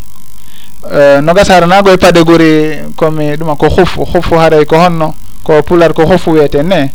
[0.89, 5.13] E, no nogas haranago e paɗe guri komi ɗuma ko huf hufu haray ko honno
[5.43, 6.89] ko pular ko hufu wiyete ne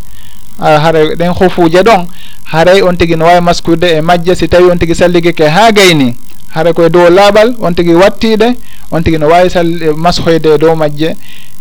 [0.58, 2.06] Ah, haray ɗen hofuuje ɗon.
[2.52, 6.14] Haray on tigui no wawi maskude e majje si tawi on tigui salligike ha gayni.
[6.54, 8.54] Hara koye dow laaɓal on tigui wattiɗe
[8.90, 11.16] on tigui no wawi sall e mashoyde e dow majje.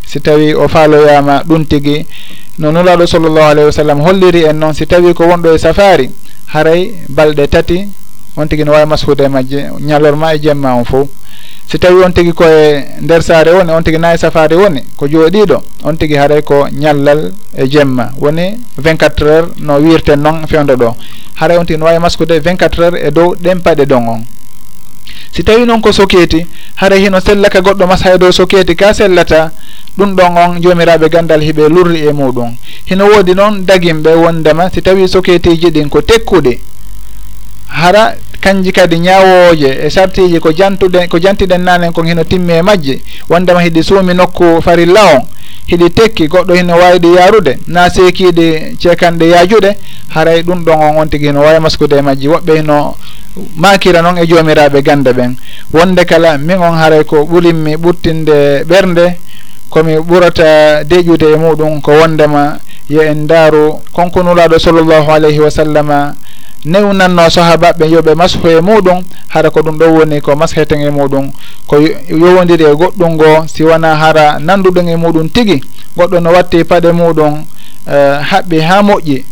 [0.05, 2.05] Si tawi o faaloyama ɗum tigui
[2.59, 6.09] no nulaɗo sallllahu alayhi wa sallam holliri en noon si tawi ko wonɗo e safari
[6.53, 7.87] haray balɗe tati
[8.35, 9.69] on tigui no wawi mashude e majje.
[9.79, 11.07] Ñalorma e jemma on fo
[11.71, 15.61] si tawi on tigi koye nder saare woni on tigi nayi safari woni ko jooɗiɗo
[15.83, 18.11] on tigi haaray ko ñallal e jemma.
[18.19, 20.95] Woni 24 heures no wirten noon fewde ɗo.
[21.35, 24.21] Haray on tigi no wawi maskude 24 heures e dow ɗen paɗe ɗon on
[25.31, 29.51] si tawi noon ko soketi haara hino sellaka goɗɗo mas hay dow soketi ka sellata
[29.97, 32.51] ɗum ɗon on jomiraɓe gandal hiɓe lurri e muɗum.
[32.85, 36.59] Hino woodi noon dagimɓe wondema si tawi soketiji ɗin ko tekkuɗi
[37.71, 42.61] hara kanji kadi ñaawooje e sartiji ko jantuɗen ko jantiɗen nanen kon hino timmi e
[42.61, 45.21] majji wondema hiɗi suumi nokku farilla on
[45.67, 49.77] hiɗi tekki goɗɗo hino wawiɗi yarude na seekiiɗi ceekanɗe yaajude
[50.09, 52.95] haray ɗum ɗon on on tigi hino wawi maskude e majji woɓɓe hino
[53.55, 55.35] maakira noon e joomiraaɓe gannde ɓen.
[55.73, 59.15] Wonde kala min on haray ko ɓurinmi ɓurtinde ɓernde
[59.69, 66.15] komi ɓurata deƴude e muɗum ko wondema yo en ndaaru konkonulaaɗo sallllahu alayhi wa sallama
[66.65, 71.31] newnanno sahabaɓe yoɓe masho e muɗum hara ko ɗum ɗo woni ko masheten e muɗum.
[71.67, 71.77] Ko
[72.09, 75.61] yowodiri e goɗɗum ngo si wona hara nanduɗum e muɗum tigui
[75.97, 77.43] goɗɗo no watti paɗe muɗum
[77.87, 79.25] eh, haɓɓi ha moƴƴi.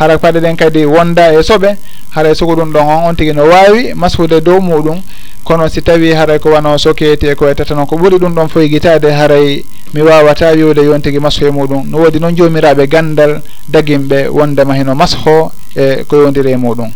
[0.00, 1.76] hara paɗe ɗen kadi wonda e soɓe
[2.10, 3.92] haray e soko ɗum ɗon on on tigui no wawi.
[3.94, 4.98] Masfude dow muɗum.
[5.44, 8.48] Kono si tawi haray ko wano soketi e ko etata noon ko ɓuuri ɗum ɗon
[8.48, 11.90] foye guitade haray e mi wawata wiwde yon tigui masho e muɗum.
[11.90, 16.90] No woodi noon jomiraɓe gandal daguimɓe wondema heno masho e ko yowdiri e muɗum.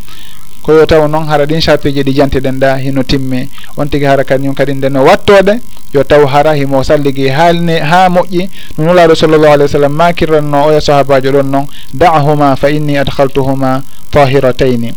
[0.64, 4.24] ko yo taw noon hara ɗin sappeji ɗi jantiɗen ɗa hino timmi on tigui hara
[4.24, 5.60] kañum kadi ndeno wattode
[5.92, 8.48] yo taw hara himo salligui haalne ha moƴƴi.
[8.78, 13.82] No nulaɗo sallllahu alih w sallam makirranno oya sahabajo ɗon noon dahuma fa inni adhaltuhuma
[14.10, 14.92] tahiratayni.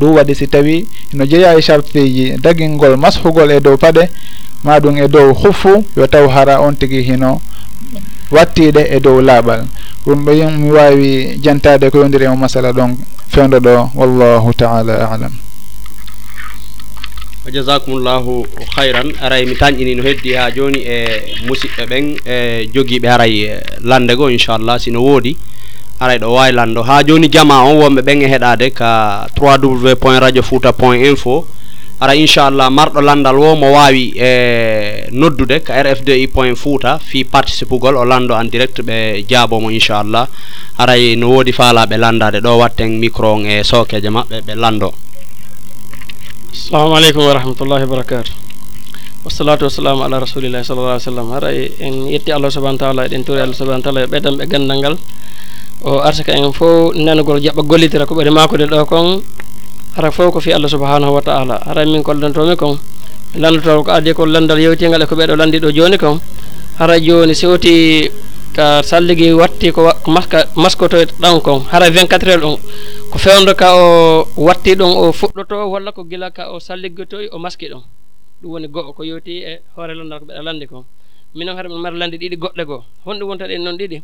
[0.00, 4.08] Ɗum waɗi si tawi no jeeya e sarfiji daguingol mashugol e dow paɗe
[4.64, 7.40] maɗum e dow huffu yo taw hara on tigui hino
[8.32, 9.62] wattiɗe e dow laaɓal.
[10.06, 12.96] Ɗum ɗo mi wawi jantade ko yondiri e masala ɗon
[13.28, 15.32] fewdo ɗo wallahu taala alam.
[17.52, 20.98] Jasakumullahu hayran aray mi tañƴini no heddi ha joni e
[21.46, 25.36] musidɓe ɓen e jogiiɓe haray e lande go inchallah sino woodi.
[26.00, 30.20] Aray ɗo wawi lando ha joni jama on wonɓe ɓen e heɗade ka 3w point
[30.20, 31.46] radio fouta point info
[32.02, 37.70] ara inchallah marɗo landal wo mo wawi e noddude ka rfdi point fouta fi participe
[37.70, 40.26] ugol o lando en direct ɓe jaabomo inchallah.
[40.82, 44.90] Aray no woodi faalaɓe landade ɗo watten micro on e sokeje maɓɓe ɓe lando.
[46.50, 48.32] Assalamu aleykum wa rahmatullahi wa barakatu
[49.24, 53.22] wassalatu wassalamu ala rasulillahi sallallah alih w sallam haray en yetti allah subahana taala eɗen
[53.22, 54.96] tori allah subahana taala e ɓeydan ɓe gandal ngal.
[55.86, 59.22] O arta en fof nanugol jaɓɓa gollitira ko ɓeɗe makude ɗo kon.
[59.96, 61.60] hara fof ko fi allah subahanahu wa taala.
[61.68, 62.78] Hara min kollantomi kon
[63.34, 66.20] mi landoto ko adi ko landal yewtingal e ko ɓeɗo landi ɗo joni kon.
[66.78, 68.08] Hara joni sewti
[68.56, 71.60] ka salligi watti ko maska maskotoyɗo ɗan kon.
[71.72, 72.56] Hara 24 heure ɗon
[73.10, 77.38] ko fewdo ka o watti ɗon o fuɗɗoto walla ko gila ka o salliggotoy o
[77.38, 77.82] maski ɗon
[78.42, 80.84] ɗum woni goho ko yewti e hoore landal ko ɓeɗa landi kon.
[81.34, 82.84] Minon hara min mara landi ɗiɗi goɗɗe goo.
[83.04, 84.02] Honɗum wonta ɗen noon ɗiɗi.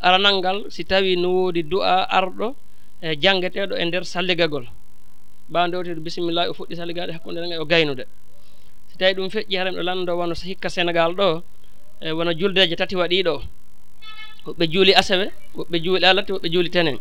[0.00, 2.54] Aranal ngal si tawi no woodi du'a arɗo
[3.00, 4.64] e janngeteeɗo e nder salligagol.
[5.52, 8.04] ɓandowtedu bisimilla o fuɗɗi saligaɗe hakkude ranga o gaynude.
[8.90, 11.42] So tawi ɗum feƴƴi hara ɗo lanndo wono so hikka sénégal ɗo
[12.00, 13.34] e wono juldeje tati waɗiɗo
[14.46, 15.26] woɓɓe juuli asewe
[15.56, 16.98] woɓɓe juuli alatti woɓɓe juuli tenen.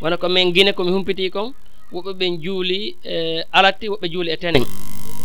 [0.00, 1.52] Wona ko min guine komi humpiti kon
[1.92, 4.64] woɓɓe ɓen juuli e alatti woɓɓe juuli e tenen.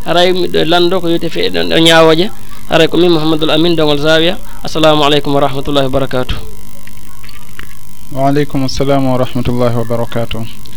[0.06, 2.30] Haray miɗo lanndo ko wiyete fe ɗon ɗo ñawoje
[2.70, 6.36] haray ko min mouhamadoul amin dongol zawia assalamu aleykum wa rahmatullahi wa barakatuh.
[8.12, 10.69] Waaleykum assalam wa rahmatullahi wa barakatuh.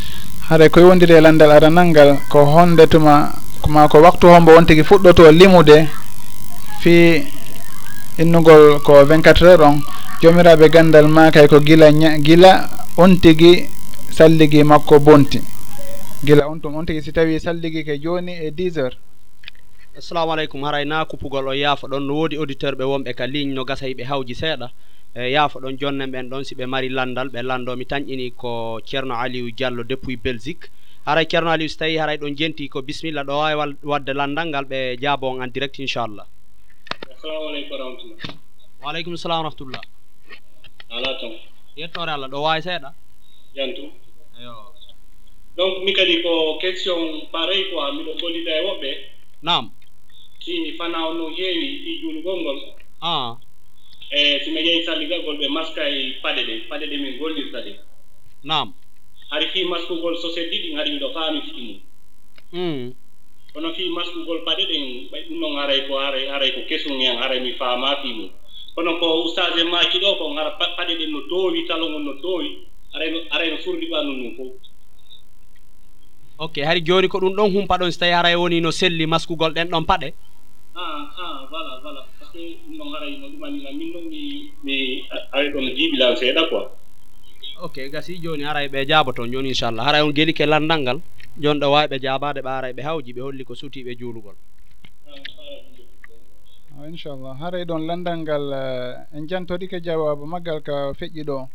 [0.50, 3.32] haɗa koye wondiri e landal aranal ngal ko hondetuma
[3.70, 5.88] ma ko waktu hombo won tigi fuɗɗoto limude
[6.82, 7.24] fi
[8.18, 9.82] innugol ko 24 heures on
[10.22, 13.66] jomiraɓe gandal ma kay ko gila gila on tigi
[14.12, 15.39] salligi makko bonti.
[16.26, 18.98] Gila on tum on tigi si tawi salligi ke joni e 10 heures.
[19.98, 23.54] Assalamu aleykum haray na kupugol o yaafa ɗon no woodi auditeur ɓe wonɓe ka ligne
[23.54, 24.70] no gasa yiɓe hawji seeɗa.
[25.16, 28.80] e yaafo ɗon jonno ɓen ɗon si ɓe mari landal ɓe lanndo mi tañƴini ko
[28.86, 30.70] ceerno aliou diallo depuis belgique.
[31.05, 34.66] Haray ceerno aliou so tawi haray ɗon jenti ko bisimilla ɗo wawi wadde landal ngal
[34.66, 36.26] ɓe jaabo on en direct inchallah.
[37.14, 38.43] Assalamu aleykum warahmatullah
[38.84, 39.82] waaleykum salam wa rahmatullah.
[40.89, 41.32] Ala tan
[41.78, 42.89] yettore allah ɗo wawi seeɗa?
[43.55, 43.84] Jantu
[44.39, 44.53] eyo
[45.55, 47.91] donc mi kadi ko question pareil quoi.
[47.91, 48.91] Miɗo gollida e woɓɓe.
[49.43, 49.72] Nam
[50.41, 52.59] si fana no heewi i juulugol ngol.
[53.01, 53.38] A
[54.12, 57.74] eeyi so mi yehi salligalngol ɓe maska e paɗe ɗe paɗe ɗe min gollirta ɗe.
[58.43, 58.74] Nam
[59.34, 61.80] haɗa fii maskugol société ɗiɗi haɗa miɗo faami fii mum
[62.54, 62.93] hmm.
[63.54, 67.18] kono fii maskugol paɗe ɗen ɓay ɗum noon haray ko haray haray ko kesum hen
[67.18, 68.30] haray mi faamaa fii mum
[68.76, 72.47] kono ko ustage maaki ɗo ko hara paɗe ɗen no toowi talongol no toowi
[72.93, 74.54] arayno arayno furɗi ɓanndu ndum fof.
[76.38, 79.54] Ok hari jooni ko ɗum ɗon humpa ɗon so tawii haray woni no selli maskugol
[79.54, 80.14] ɗen ɗon paɗe?
[80.76, 80.82] A
[81.24, 82.01] a voilà voilà.
[82.34, 84.22] que ɗum no ngarayno ɗumanina min noon mi
[84.66, 84.76] mi
[85.32, 86.66] ari ɗon jiibilal seeɗa quoi.
[87.62, 89.86] Ok gasi jooni haray ɓe jaaba toon jooni inchallah.
[89.86, 91.00] Haray on geli ke lanndal ngal
[91.38, 94.36] jooni ɗo waawi ɓe jaabaade ɓe aray ɓe hawji ɓe holli ko sutii juulugol.
[96.74, 97.38] Ah, inchallah.
[97.40, 101.48] Haray ɗon lanndal ngal eh, en jantoɗike jawabu maggal ka feƴƴi ɗo.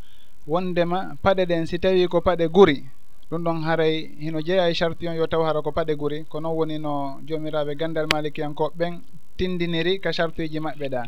[0.47, 2.85] Wondema paɗe ɗen si tawi ko paɗe guri.
[3.31, 6.25] Ɗum ɗon haray hino jeeya e charti on yo taw hara ko paɗe guri.
[6.31, 9.03] Ko noon woni no joomiraaɓe ganndal malikiyankoɓe ɓen.
[9.39, 11.03] tindiniri ka chartuji maɓɓe ɗa.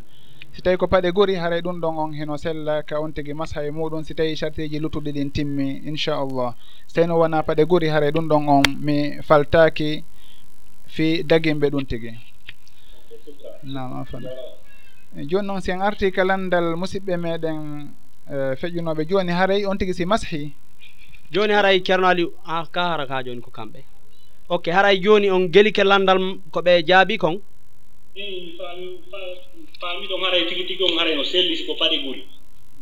[0.53, 3.63] Si tawi ko paɗe guri haray ɗum ɗon on heno sella ka on tigi masha
[3.65, 4.03] e muɗum.
[4.05, 6.55] Si tawi charteji luttuɗi ɗin timmi inchallah.
[6.87, 10.03] So tawi no wona paɗe guri haray ɗum ɗon on mi faltaki
[10.87, 12.11] fi daguimɓe ɗum tigi.
[13.63, 14.25] Nam afan
[15.17, 17.89] eh, joni noon si en arti ka landal musidɓe meɗen
[18.31, 20.53] eh, feƴƴunoɓe joni haray on tigi si mashi
[21.31, 23.85] joni haray ceerno aliou a ka hara ka joni ko kamɓe.
[24.49, 26.19] Ok haray joni on geli kalandal
[26.51, 27.39] ko ɓe jaabi kon.
[28.17, 28.87] eyi faami
[29.81, 32.23] faami ɗon haray tigi tigi on haray no selli siko paɗe guri.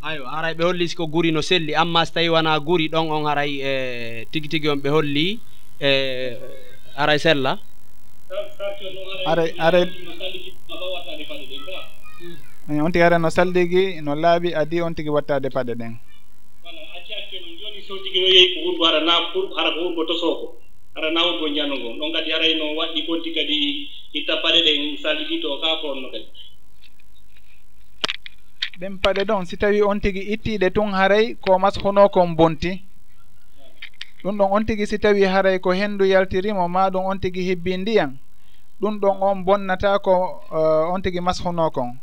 [0.02, 1.74] Ayo haray ɓe holli siko guri no selli.
[1.74, 3.72] Amma so tawi wona guri ɗon on haray e
[4.32, 5.38] tigi tigi on ɓe holli
[5.80, 5.90] e
[6.96, 7.58] haray sella.
[9.26, 9.84] Aray aray
[12.80, 15.92] on tigi ara no saldigi no laaɓi adi on tigi wattade paɗe ɗen.
[16.64, 19.12] Voilà acci acce noon joni so tigi no yehi ko hurgo hara na
[19.56, 20.57] hara ko hurgo tosoo
[20.99, 25.76] ara nawgo njano ngon ɗon kadi harayno waɗɗi gonti kadi itta paɗe ɗen salifito kaa
[25.80, 26.26] ko onno kadi.
[28.80, 32.82] Ɗen paɗe ɗon si tawi on tigi ittiɗe tun haray ko mas hono kon bonti.
[34.22, 37.76] Ɗum ɗon on tigi si tawi haray ko henndu yaltirimo ma ɗum on tigi hebbi
[37.76, 38.18] ndiyan.
[38.80, 41.94] Ɗum ɗon on bonnata ko uh, on tigi mashuno kon.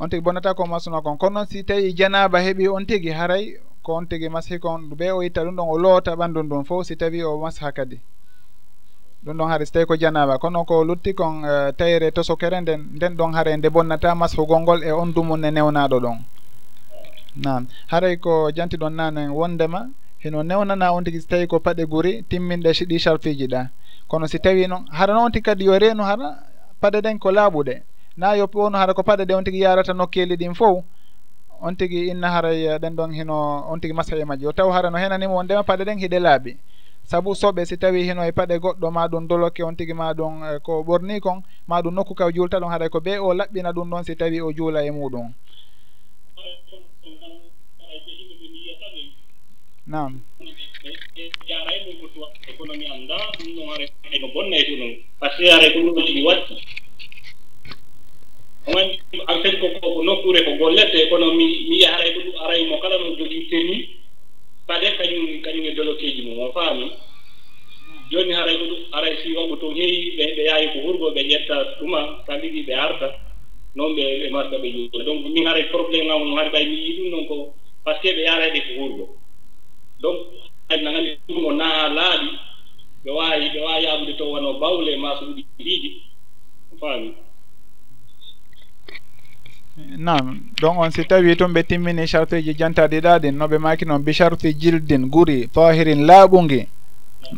[0.00, 1.16] On tigi bonnata ko mashuno kon.
[1.18, 4.68] Kono noon si tawi janaba heeɓi on tigi haray ko on tigi masihi ko
[4.98, 8.00] ɓe o itta ɗum ɗon o loota ɓanndun ɗum fof si tawi o masha kadi.
[9.24, 10.38] Ɗum ɗon haari so tawi ko janaba.
[10.38, 14.82] Kono ko lutti kon uh, tayre tosokere nden nden ɗon haara nde bonnata mashugol ngol
[14.82, 16.18] e on dumunne newnaɗo ɗon.
[17.36, 19.86] Nam haray ko janti ɗon nanen wondema
[20.18, 23.70] heno newnana on tigi so tawi ko paɗe guri timminɗe ɗi charfiji ɗa.
[24.08, 26.42] Kono si tawi noon hara noon tigi kadi yo reenu hara
[26.82, 27.82] paɗe ɗen ko laaɓuɗe.
[28.16, 30.82] Na yo ono hara ko paɗe ɗe on tigi yarata nokkeli ɗin fof
[31.60, 34.44] on tigi inna haray eh, ɗen ɗon hino on tigi masaye majji.
[34.44, 36.56] Yo taw hara no henanimo on ndema paɗe ɗen hiɗe laaɓi.
[37.04, 40.42] Sabu soɓe si tawi hino e paɗe goɗɗo ma ɗum doloke on tigi ma ɗum
[40.44, 43.34] eh, ko ɓorni kon ma ɗum nokku ka o juulta ɗon haɗay ko ɓe o
[43.34, 45.32] laɓɓina ɗum ɗon si tawi o juula e muɗum.
[49.86, 50.20] Nam
[51.48, 53.84] jara e mum fotu économie annda ɗum ɗon hara
[54.16, 56.54] eko bonna e ɗum par ce que hara ko ɗum tigi watti
[58.74, 58.98] mani
[59.30, 62.98] aɗa ko koko nokkure ko gollete kono mi mi haray ko ɗum aray mo kala
[62.98, 63.88] no jogii termi
[64.66, 66.90] sade kañum kañum e dolokeji mum o faami.
[68.10, 71.20] Jooni haray ko ɗum aray si wonɓe toon heewi ɓe ɓe yaawi ko hurgo ɓe
[71.30, 73.08] ƴetta ɗuma tan ɗiɗi ɓe arta.
[73.76, 76.96] Noon ɓe ɓe marta ɓe juuɗo donc min haray probléme am hari ɓay mi yii
[76.98, 77.54] ɗum noon ko
[77.84, 79.08] par ce que ɓe yarayde ko hurgo
[80.00, 80.18] donc
[80.82, 82.28] na anndi ɗumo naa laaɓi
[83.04, 85.90] ɓe waawi ɓe waawi yaabude to wono bawle ma so ɗuɗi liiɗi
[86.80, 87.12] faami.
[89.76, 94.12] nam donc on si tawi toon ɓe timmini chartuji jantaɗi ɗaɗin noɓe maki noon bi
[94.12, 96.66] charti jildin guri tahirin laaɓugi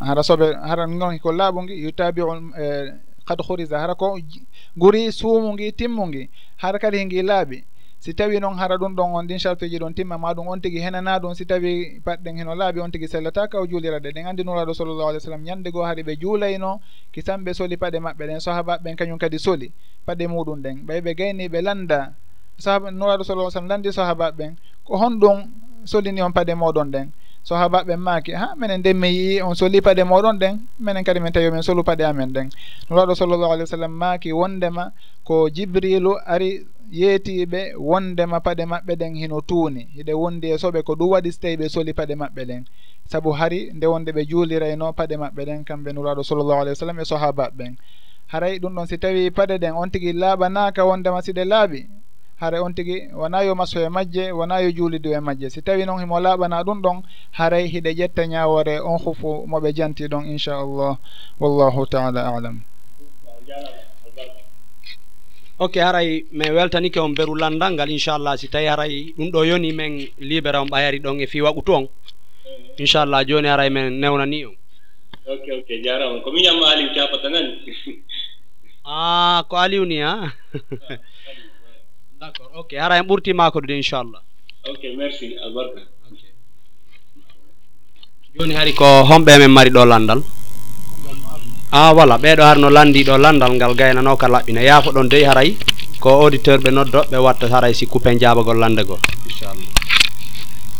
[0.00, 2.26] hara soɓe hara gonki ko laaɓugi yutabiu
[3.26, 4.18] kad e, horisa hara ko
[4.76, 7.64] guri suumugi timmugi hara kadi hingi laaɓi.
[8.00, 10.78] Si tawi noon hara ɗum ɗon on ɗin chartuji ɗon timma ma ɗum on tigi
[10.78, 11.34] henana ɗum.
[11.34, 15.18] Si tawi patɗen heno laaɓi on tigi sellataka o juuliraɗe ɗen anndi nuraɗo sallllahu alih
[15.18, 16.80] w sallam ñannde goo hari ɓe juulayno
[17.12, 18.40] kisanɓe soli paɗe maɓɓe ɗen.
[18.40, 19.72] Sahabaɓe kañum kadi soli
[20.06, 20.86] paɗe muɗum ɗen.
[20.86, 22.14] Ɓay ɓe gayni ɓe lannda
[22.58, 24.52] sahaba nuraɗo sallah sallam landi sahabaɓe ɓen
[24.84, 25.38] ko honɗum
[25.84, 27.08] solini on paɗe moɗon ɗen.
[27.48, 30.58] Sahabaɓe maaki ha minen nde mi yii on soli paɗe moɗon ɗen?
[30.80, 32.50] Minen kadi min tawi min solu paɗe amen ɗen.
[32.90, 34.92] Nuraɗo sallllahu alih w sallam maaki wondema
[35.24, 39.88] ko jibrilu ari yeetiɓe wondema paɗe maɓɓe ɗen hino tuuni.
[39.96, 42.62] Hiɗe wondi e soɓe ko ɗum waɗi so tawi ɓe soli paɗe maɓɓe ɗen.
[43.10, 46.98] Saabu hari nde wonde ɓe juulirayno paɗe maɓɓe ɗen kamɓe nuraɗo sallllahu alih w sallam
[47.00, 47.76] e sahabaɓe ɓen.
[48.26, 51.86] Haray ɗum ɗon si tawi paɗe ɗen on tigi laaɓanaka wondema siɗe laaɓi.
[52.40, 53.08] haray on tigi.
[53.12, 55.50] Wona yo maso e majje wona yo juulidu e majje.
[55.50, 60.04] Si tawi noon himo laaɓana ɗum ɗon haray hiɗe ƴetta ñawore on hufu moɓe janti
[60.08, 60.98] ɗon inchallah
[61.40, 62.60] wallahu taala alam.
[65.58, 69.72] Ok haray min weltanike on beru landal ngal inchallah si tawi haray ɗum ɗo yoni
[69.72, 71.88] min libéra on ɓayari ɗon e fi waɓutu on.
[72.78, 74.54] Inchallah joni haray min newnani on.
[75.28, 77.52] Ok ok jarama ko miñamma aliw capata nani
[78.88, 80.32] a ah, ko aliw ni a
[82.18, 82.70] d' accord ok.
[82.82, 84.20] Hara en ɓurtima ko ɗude inchallah.
[84.70, 85.80] Ok merci albarka.
[88.34, 90.20] Joni hari ko homɓe men mari ɗo landal.
[91.70, 94.60] A voilà ɓeɗo har no landi ɗo landal ngal gaynano ka laɓɓina.
[94.62, 95.56] Yaafo ɗon dey haray
[96.00, 98.98] ko auditeur ɓe noddo ɓe watta haray si coupe jabagol lande goo
[99.28, 99.70] inchallah.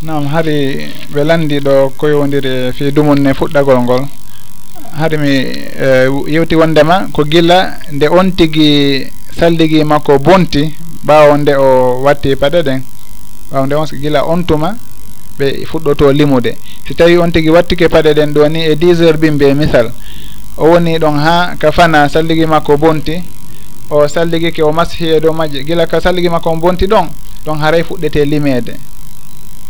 [0.03, 4.03] Nam hari ɓe landi ɗo koyowdiri fi dumunne fuɗɗagol ngol.
[4.99, 9.07] Hari mi eh, yewti wondema ko gila nde on tigi
[9.39, 12.81] salligi makko bonti ɓawo nde o watti paɗe ɗen
[13.51, 14.77] ɓawo nde on gila on tuma
[15.39, 16.53] ɓe fuɗɗoto limude.
[16.87, 19.91] Si tawi on tigui wattike paɗe ɗen ɗo ni e 10 heures bimbe misal
[20.57, 23.23] o woni ɗon ha ka fana salligi makko bonti
[23.91, 27.07] o salligike o masihi e dow majje gila ka salligi makko o bonti ɗon
[27.47, 28.75] ɗon haray fuɗɗete limede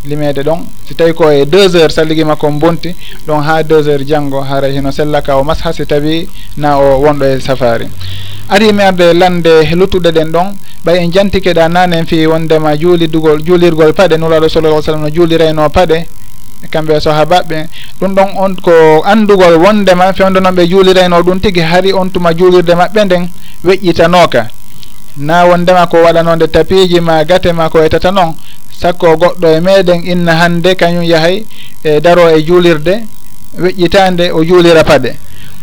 [0.04, 0.60] limede ɗon.
[0.86, 2.94] Si tawi ko e deux heures salligi makko bonti
[3.26, 7.24] ɗon ha deux heures janggo haray hino sellaka o masha si tawi na o wonɗo
[7.24, 7.88] e safari.
[8.48, 13.42] Ari mi arde lande luttuɗe ɗen ɗon ɓay en jantikeɗa nane en fi wondema juulidugol
[13.44, 16.06] juulirgol paɗe nuraɗo sallallah sallam no juulirayno paɗe
[16.64, 17.66] e kamɓe e sahabaɓe
[18.00, 18.72] ɗum ɗon on ko
[19.04, 23.28] andugol wondema fewndo noon ɓe juulirayno ɗum tigui hari on tuma juulirde maɓɓe nden
[23.64, 24.48] weƴƴitanoka.
[25.18, 28.34] na wondema ko waɗanode tapiji ma gate ma ko wetata noon
[28.80, 31.44] sakko goɗɗo e meɗen inna hande kañum yahay
[31.82, 33.04] e daro e juulirde
[33.58, 35.16] weƴƴitande o juulira paɗe.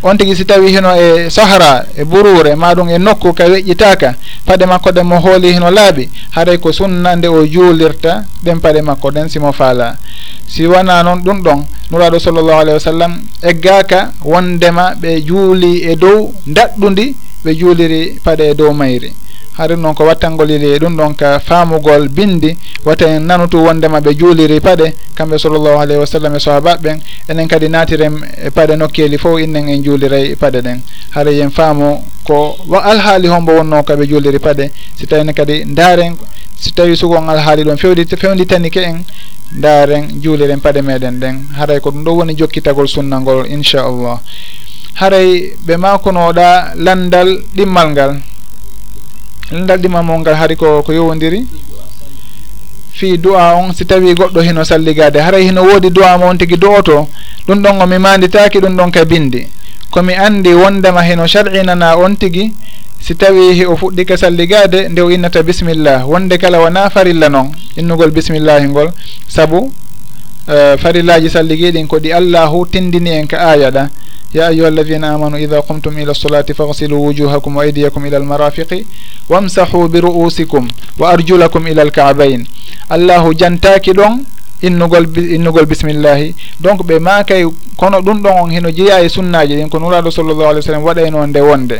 [0.03, 4.65] On tigui si tawi hino e sahra e burure maɗum e nokku ka weƴƴitaka paɗe
[4.65, 9.11] makko ɗen mo hooli hino laaɓi haray ko sunna nde o juulirta ɗen paɗe makko
[9.11, 9.95] ɗen simo faala.
[10.47, 15.95] Si wona noon ɗum ɗon nuraɗo sallllahu alayhi wa sallam eggaka wondema ɓe juuli e
[15.95, 19.13] dow daɗɗudi ɓe juuliri paɗe e dow mayri.
[19.57, 23.99] haɗum noon ko wattangol ili e ɗum ɗon ka faamugol bindi wata en nanutu wondema
[23.99, 26.99] ɓe juuliri paɗe kamɓe sallllahu alayhi wa sallam e sahabaɓe ɓen
[27.29, 28.13] enen kadi natiren
[28.45, 30.81] e paɗe nokkeli fof innen en juuliray paɗe ɗen.
[31.11, 36.15] Hara yen faamu ko alhaali hombo wonno kaɓe juuliri paɗe si tawino kadi ndaaren
[36.59, 39.03] si tawi sugon alhaali ɗon fewdi fewditanike en
[39.55, 41.35] ndaaren juuliren paɗe meɗen ɗen.
[41.57, 44.19] Haray ko ɗum ɗo woni jokkitagol sunna ngol inchallah
[44.95, 48.34] haray ɓe makunoɗa landal ɗimmal ngal.
[49.51, 51.45] en ɗaɗɗimamol ngal hari ko ko yowodiri
[52.93, 56.57] fi du'a on si tawi goɗɗo hino salligade haray hino woodi du'a mo on tigi
[56.57, 56.69] do
[57.47, 59.47] ɗum ɗon omi manditaki ɗum ɗon ka bindi
[59.91, 62.51] komi andi wondema hino shar'inana on tigi
[62.99, 68.11] si tawi o fuɗɗika salligade nde o innata bisimillah wonde kala wona farilla noon innugol
[68.11, 68.89] bisimillahi ngol.
[69.27, 69.69] Saabu
[70.47, 73.89] Eh, farillaji salligiɗin ko ɗi allahu tindini en ka aya ɗa.
[74.33, 78.85] Ya ayuha alladina amanu ida qumtum ila lsolati fagsilu wujuhakum wa aydiyakum ila almarafiqi
[79.29, 80.67] wamsahu bi ru'usikum
[80.99, 82.45] wa arjulakum ila alkaabain
[82.89, 84.21] allahu jantaki ɗon
[84.61, 87.45] innugol innugol bisimillahi donc ɓe makay
[87.77, 90.83] kono ɗum ɗon on hino jeeya e sunnaji ɗin ko nuraɗo sallllahu alih w sallam
[90.83, 91.79] waɗayno nde wonde.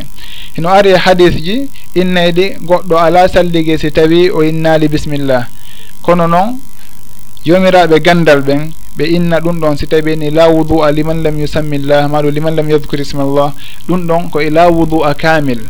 [0.55, 5.45] Hino ari e hadis ji innayɗi goɗɗo ala salligue si tawi o innali bisimillah
[6.01, 6.57] kono noon
[7.46, 11.39] jomiraɓe gandal ɓen ɓe inna ɗum ɗon si tawi ɓeni la wudu a liman lam
[11.39, 13.54] yusammillah maɗum liman lam yadcour ismallah
[13.88, 15.62] ɗum ɗon koye la wudu a kamil.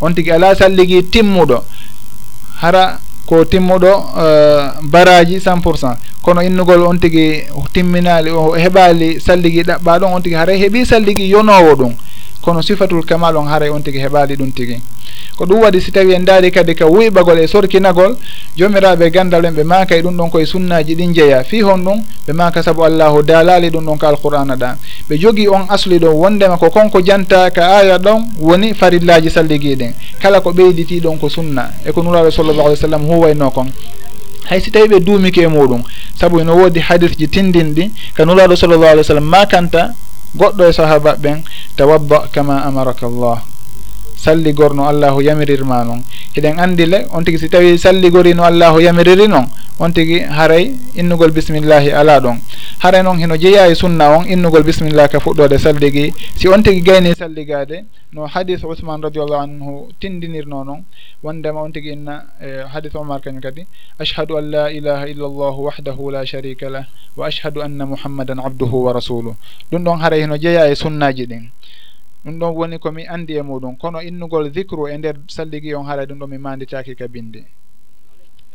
[0.00, 1.62] On tigui ala salligi timmuɗo.
[2.60, 5.96] Hara ko timmuɗo uh, baraji cent pour cent.
[6.22, 7.42] Kono innugol on tigui
[7.72, 11.94] timminali o heɓali salligi ɗaɓɓa ɗon on tigui haara heeɓi salligi yonowo ɗum.
[12.42, 14.80] kono sifatul kamal on haray on tigi heɓali ɗum tigi.
[15.36, 18.16] Ko ɗum waɗi si tawi en daari kadi ka wuyɓagol e sorkinagol
[18.56, 21.76] jomiraɓe e gandal en ɓe maka e ɗum ɗon koye sunnaji ɗin jeeya fi hon
[21.84, 24.76] ɗum ɓe maka saabu allahu dalali ɗum ɗon ka alqur'ana ɗa.
[25.10, 29.92] Ɓe jogii on asli ɗon wondema ko konko janta ka aya ɗon woni farillaji salligiɗen
[30.22, 31.70] kala ko ɓeyditi ɗon ko sunna.
[31.84, 33.68] E ko nuraɗo sallllahu alih w sallam huwayno kon.
[34.48, 35.82] Hay si tawi ɓe duumiki e muɗum
[36.18, 39.92] saabu eno woodi hadis ji tindinɗi ka nuraɗo sallllahu alih w sallam makanta
[40.34, 41.44] goɗɗo e sahaba ɓen
[41.76, 43.42] tawabba kama amaraka llah
[44.16, 46.00] salligor no allahu yamirirma noon
[46.36, 49.46] eɗen anndi le on tigi si tawi salligori no allahu yamiriri noon
[49.78, 52.40] on tigi haray innugol bisimillahi ala ɗon.
[52.80, 56.12] Haray noon heno jeeya e sunna on innugol bisimillah ka fuɗɗode salligi.
[56.34, 60.84] Si on tigi gayni salligade no hadis ousmane radiallahu anhu tindinirno noon
[61.22, 63.66] wondema on tigi inna e hadis omar kañum kadi
[64.00, 66.84] ashhadu an la ilaha illa llahu wahdahu la sharika lah
[67.16, 69.36] wa ashhadu anna muhammadan abduhu wa rasuluh.
[69.70, 71.50] Ɗum ɗon haray heno jeeya e sunnaji ɗin.
[72.26, 73.78] ɗum ɗon woni ko mi anndi e muɗum.
[73.78, 77.46] Kono innugol dicre e ndeer salligi on haray ɗum ɗon mi manditaki ka binde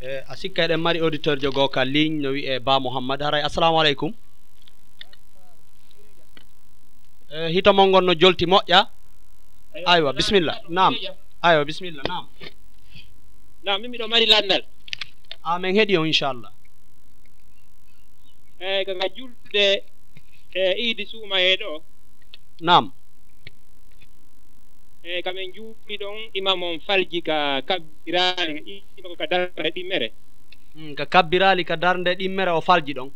[0.02, 3.80] e a sikka eɗen mari auditeur jogoo ka ligne no wiye ba mouhammad haray assalamu
[3.80, 4.14] aleykum.
[7.32, 8.88] E hitomol ngon no jolti moƴƴa?
[9.86, 10.94] Aywa bisimilla nam
[11.42, 12.26] aywa bisimilla nam
[13.64, 14.64] nam min miɗo mari lanndal.
[15.44, 16.52] Amin heeɗi on inchallah.
[18.60, 19.84] Eeyi ko ga julɗe
[20.54, 21.82] e iidi suuma hee ɗo
[22.62, 22.92] nam
[25.04, 29.70] Eh, eeyi ko ɓe njuutni ɗon imam on falji ka kabbiraali ka iino ko darde
[29.76, 30.08] ɗimmere
[30.76, 33.10] hmm, ka kabbiraali ka darde ɗimmere o falji ɗon.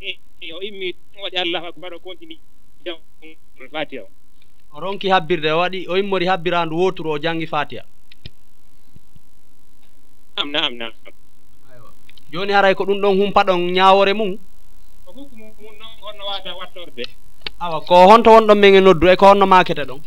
[0.00, 0.16] Eh,
[0.56, 2.38] o immi waɗi allahu akbar o contini
[2.84, 2.98] jam
[3.72, 4.08] fatiha o.
[4.74, 7.84] O ronki habbirde o waɗi o immori habbiraandu wooturu o jangi fatiha.
[10.36, 10.92] Nam nam nam
[12.32, 14.36] jooni haray ko ɗum ɗon humpa ɗon ñaawore mum?
[15.06, 17.04] Ko hukmu mum noon honno waata wattorde.
[17.60, 20.00] Awa ko honto wonɗon men e noddu e ko honno maakete ɗon?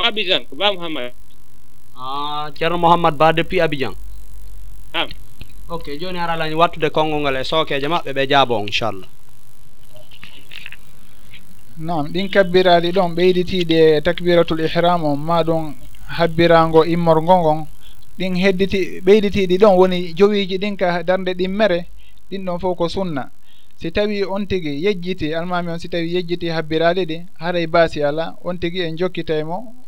[0.00, 1.12] ko abidjan ko ba mouhammad
[1.92, 3.92] ah, ceerno mouhammad ba depuis abidjan.
[4.96, 5.08] Am
[5.68, 9.08] ok joni haralani wattude konngol ngol e sookeje maɓɓe ɓe jaabo inchallah.
[11.76, 15.74] Nam ɗin kabbiraaɗi ɗon ɓeyditiiɗi e takbiratul ihram on ma ɗum
[16.16, 17.60] habbiraango immorgo ngon
[18.18, 21.86] ɗin hedditi ɓeyditiiɗi ɗon woni jowiiji ɗin ka darnde ɗin mere
[22.30, 23.30] ɗin ɗon fof ko sunna.
[23.76, 28.36] Si tawi on tigi yejjiti almami on si tawi yejjiti habbiraaɗi ɗi haray baasi ala
[28.44, 29.79] on tigi en jokkitaymo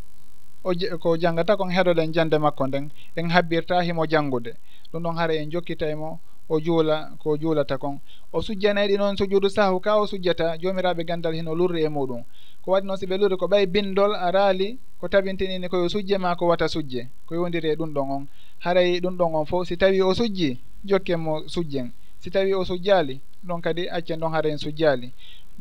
[0.65, 4.53] o ko janngata kon heɗoɗen jannde makko nden en habbirta himo janngude
[4.93, 7.99] ɗum ɗon hara en jokkita e mo o juula ko juulata kon.
[8.33, 12.23] O sujjanayiɗi noon sujuudu sahu ka o sujjata joomiraaɓe ganndal hino lurri e muɗum.
[12.63, 16.19] Ko waɗi noon si ɓe lurri ko ɓay bindol a raali ko tabintinini koyo sujje
[16.19, 18.27] ma ko wata sujje ko yowndiri e ɗum ɗon on.
[18.59, 21.91] Haray ɗum ɗon on fof si tawi o sujji jokkenmo sujjen.
[22.19, 25.13] Si tawi o sujjaali ɗon kadi accen ɗon hara en sujjaali.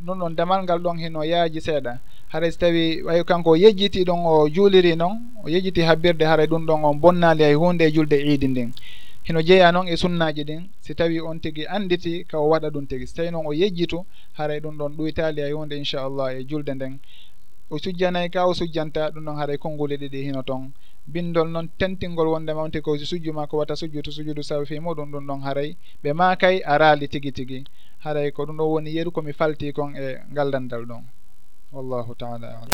[0.06, 2.00] ɗum ɗon damal ngal ɗon hino yaaji seeɗa.
[2.30, 6.48] Haray so tawi wayi kanko o yejjiti ɗon o juuliri noon o yejjiti habbirde haray
[6.48, 8.72] ɗum ɗon on bonnali hay hunde e julde e iidi ndin.
[9.24, 12.88] Hino jeeya noon e sunnaji ɗin si tawi on tigi anditi ka o waɗa ɗum
[12.88, 13.08] tigi.
[13.08, 14.06] So tawi noon o yejjitu
[14.38, 17.00] haray ɗum ɗon ɗoytali hay hunde inchallah e julde nden.
[17.70, 20.72] O sujjanayi ka o sujjanta ɗum ɗon haray konnguli ɗiɗi hino toon
[21.08, 24.80] bindol noon tentingol wonde mawte ko sujju ma ko wata sujju sujjudu sujudu sawi fi
[24.80, 25.76] muɗum ɗum ɗon haray.
[26.04, 27.64] Ɓe makay a raali tigi tigi.
[28.04, 31.04] Haray ko ɗum ɗo woni yeru komi falti kon e ngaldandal ɗon.
[31.72, 32.70] Wallahu taala alam.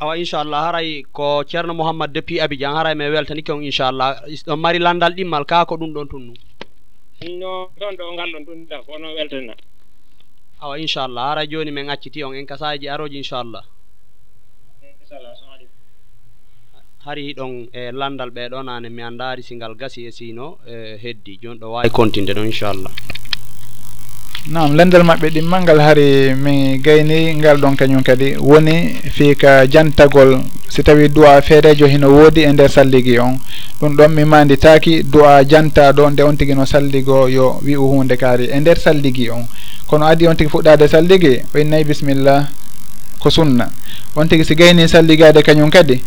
[0.00, 4.22] Awa inchallah haray ko ceerno mouhammad depuis abidjan haray mi weltanike on inchallah.
[4.46, 6.34] Ɗon mari landal ɗimmal ka ko ɗum ɗon tunnu?
[7.40, 9.54] No ɗon ɗo ngal ɗon tunnuɗa ko onon weltana.
[10.60, 13.64] Awa inchallah haray joni min acciti on en kasaji aroji inchallah.
[15.00, 15.45] Inchallah
[17.06, 21.38] hari ɗon e landal ɓeɗo nane mi andari si ngal gasi e sino e heddi.
[21.40, 22.90] Joni ɗo wawi continde ɗon inchallah.
[24.50, 29.66] Nam lendal maɓɓe ɗimmal ngal hari mi gayni ngal ɗon kañum kadi woni fii ka
[29.66, 30.42] jantagol.
[30.68, 33.38] Si tawi duwa feerejo hino woodi e nder salligi on.
[33.78, 38.50] Ɗum ɗon mi manditaki duwa jantaɗo nde on tigi no salligo yo wi'u hunde kaari
[38.50, 39.46] e nder salligi on.
[39.86, 42.50] Kono adi on tigi fuɗɗade salligi o innayi bisimillah
[43.20, 43.70] ko sunna.
[44.16, 46.02] On tigi si gayni salligade kañum kadi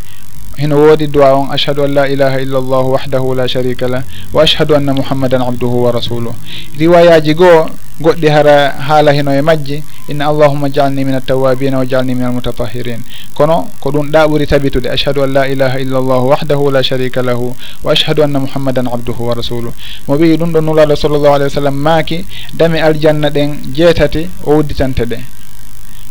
[0.58, 4.44] hino woodi duwa on ashhadu an la ilaha illa llahu wahdahu la sharika lah wa
[4.44, 6.34] ashhadu anna muhammadan abduhu wa rasuluh.
[6.78, 7.70] Riwayaji goo
[8.02, 13.00] goɗɗi hara haala hino e majji inna allahuma jalni min altawabina wa jalni min almutatahirin
[13.34, 17.22] kono ko ɗum ɗa ɓuri tabitude ashhadu an la ilaha illa llahu wahdahu la sharika
[17.22, 19.74] lahu wa ashhadu anna muhammadan abduhu wa rasuluh.
[20.08, 24.56] Mo wii ɗum ɗo nulaɗo sallllahu alih wa sallam maaki dame aljanna ɗen jeetati o
[24.56, 25.20] wudditante ɗe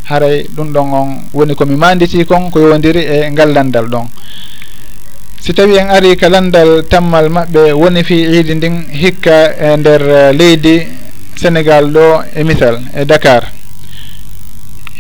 [0.09, 4.07] haray ɗum ɗon on woni komi manditi kon ko yowdiri e ngal landal ɗon.
[5.41, 10.03] Si tawi en ari ka landal tammal maɓɓe woni fi iidi ndin hikka e nder
[10.03, 10.87] e, leydi
[11.37, 13.53] sénégal ɗo e misal e dakar.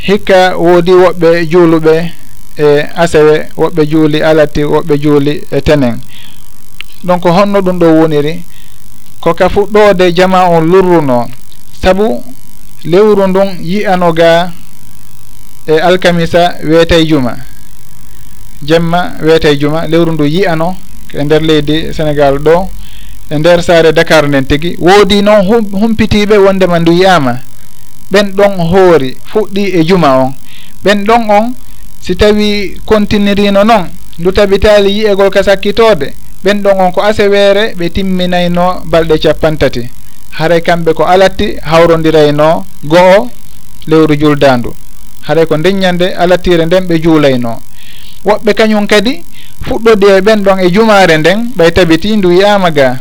[0.06, 1.94] Hikka woodi woɓɓe juuluɓe
[2.58, 5.96] e asewe woɓɓe juuli alati woɓɓe juuli e tenen.
[7.04, 8.42] Donc honno ɗum ɗo woniri
[9.20, 11.28] ko ka fuɗɗoode jama on lurruno
[11.82, 12.22] sabu
[12.84, 14.50] lewru ndun yiyano gaa
[15.68, 17.36] e alkamisa weete juma.
[18.62, 20.76] Jemma weete juma lewru ndu yiyano
[21.14, 22.66] e nder leydi sénégal ɗo.
[23.30, 25.44] E nder saare dakar nden tigi woodi noon
[25.80, 27.38] humpitiiɓe wondema ndu yiyama
[28.12, 30.32] ɓen ɗon hoori fuɗɗi e juma on.
[30.84, 31.52] Ɓen ɗon on
[32.00, 33.84] si tawi continirino noon
[34.18, 36.12] ndu tabitaali yiyegol ka sakkitoode
[36.44, 39.82] ɓen ɗon on ko aseweere ɓe timminayno balɗe capantati
[40.30, 43.28] haray kamɓe ko alatti hawrondirayno go'o
[43.86, 44.72] lewru juldandu
[45.26, 47.60] haɗay ko ndeññande alatire nden ɓe juulayno
[48.24, 49.22] woɓɓe kañum kadi
[49.66, 52.98] fuɗɗodi e ɓen ɗon e jumaare nden ɓay tabiti ndu wiyama ga.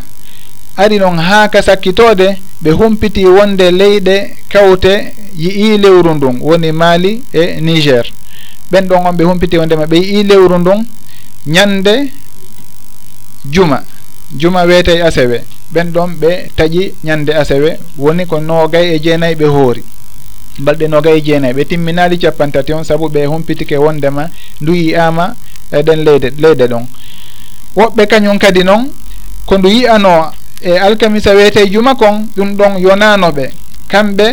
[0.78, 4.16] Ari noon haa ka sakkitode ɓe humpiti wonde leyɗe
[4.50, 8.06] kawte yi'i lewru ndun woni mali e niger.
[8.72, 10.86] Ɓen ɗon on ɓe humpiti wondema ɓe yi'i lewru ndun
[11.48, 12.12] ñande
[13.52, 13.84] juma
[14.36, 15.42] juma weetey asewe.
[15.74, 19.84] Ɓen ɗon ɓe taƴi ñande asewe woni ko noogay e jeenayyi ɓe hoori.
[20.60, 24.30] balɗe nogaye jeenayi ɓe timminali capantati on saabu ɓe humpitike wondema
[24.62, 25.36] ndu yi'ama
[25.72, 26.86] eɗen leyde leyde ɗon.
[27.76, 28.90] Woɓɓe kañum kadi noon
[29.46, 30.32] ko ndu yi'ano
[30.62, 33.50] e alkamisa wiyete juma kon ɗum ɗon yonanoɓe
[33.88, 34.28] kamɓe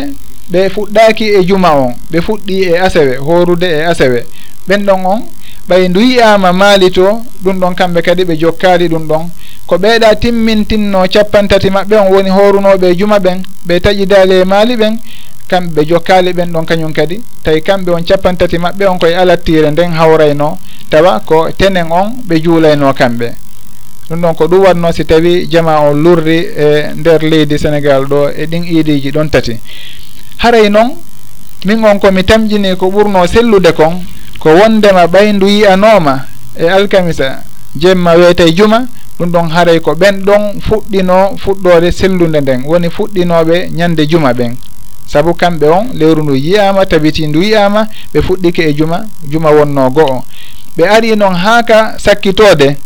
[0.51, 4.25] ɓe fuɗɗaki e juma on ɓe fuɗɗi e asewe horude e asewe.
[4.67, 5.21] Ɓen ɗon on
[5.69, 9.29] ɓay ndu yiyama maali to ɗum ɗon kamɓe kadi ɓe jokkali ɗum ɗon.
[9.67, 14.75] Ko ɓeeɗa timmintinno capantati maɓɓe on woni horunoɓe e juma ɓen ɓe taƴidali e maali
[14.75, 14.97] ɓen
[15.47, 17.21] kamɓe jokkali ɓen ɗon kañum kadi.
[17.43, 20.57] Tawi kamɓe on capan tati maɓɓe on koye alattire nden hawrayno
[20.89, 23.33] tawa ko tenen on ɓe juulayno kamɓe.
[24.09, 28.29] Ɗum ɗon ko ɗum watno si tawi jama on lurri e nder leydi sénégal ɗo
[28.35, 29.57] e ɗin iidiji ɗon tati.
[30.37, 30.91] Haray noon
[31.65, 34.01] min on komi tamƴini ko ɓurno sellude kon
[34.39, 36.25] ko wondema ɓayndu yiyanoma
[36.57, 37.43] e alkamisa
[37.75, 38.85] jemma weyta juma
[39.19, 44.55] ɗum ɗon haray ko ɓen ɗon fuɗɗino fuɗɗode sellude nden woni fuɗɗinoɓe ñande juma ɓen.
[45.05, 49.89] sabu kamɓe on lewru ndu yiyama tabiti ndu yiyama ɓe fuɗɗike e juma juma wonno
[49.89, 50.23] go'o
[50.77, 52.77] ɓe ari noon haaka sakkitode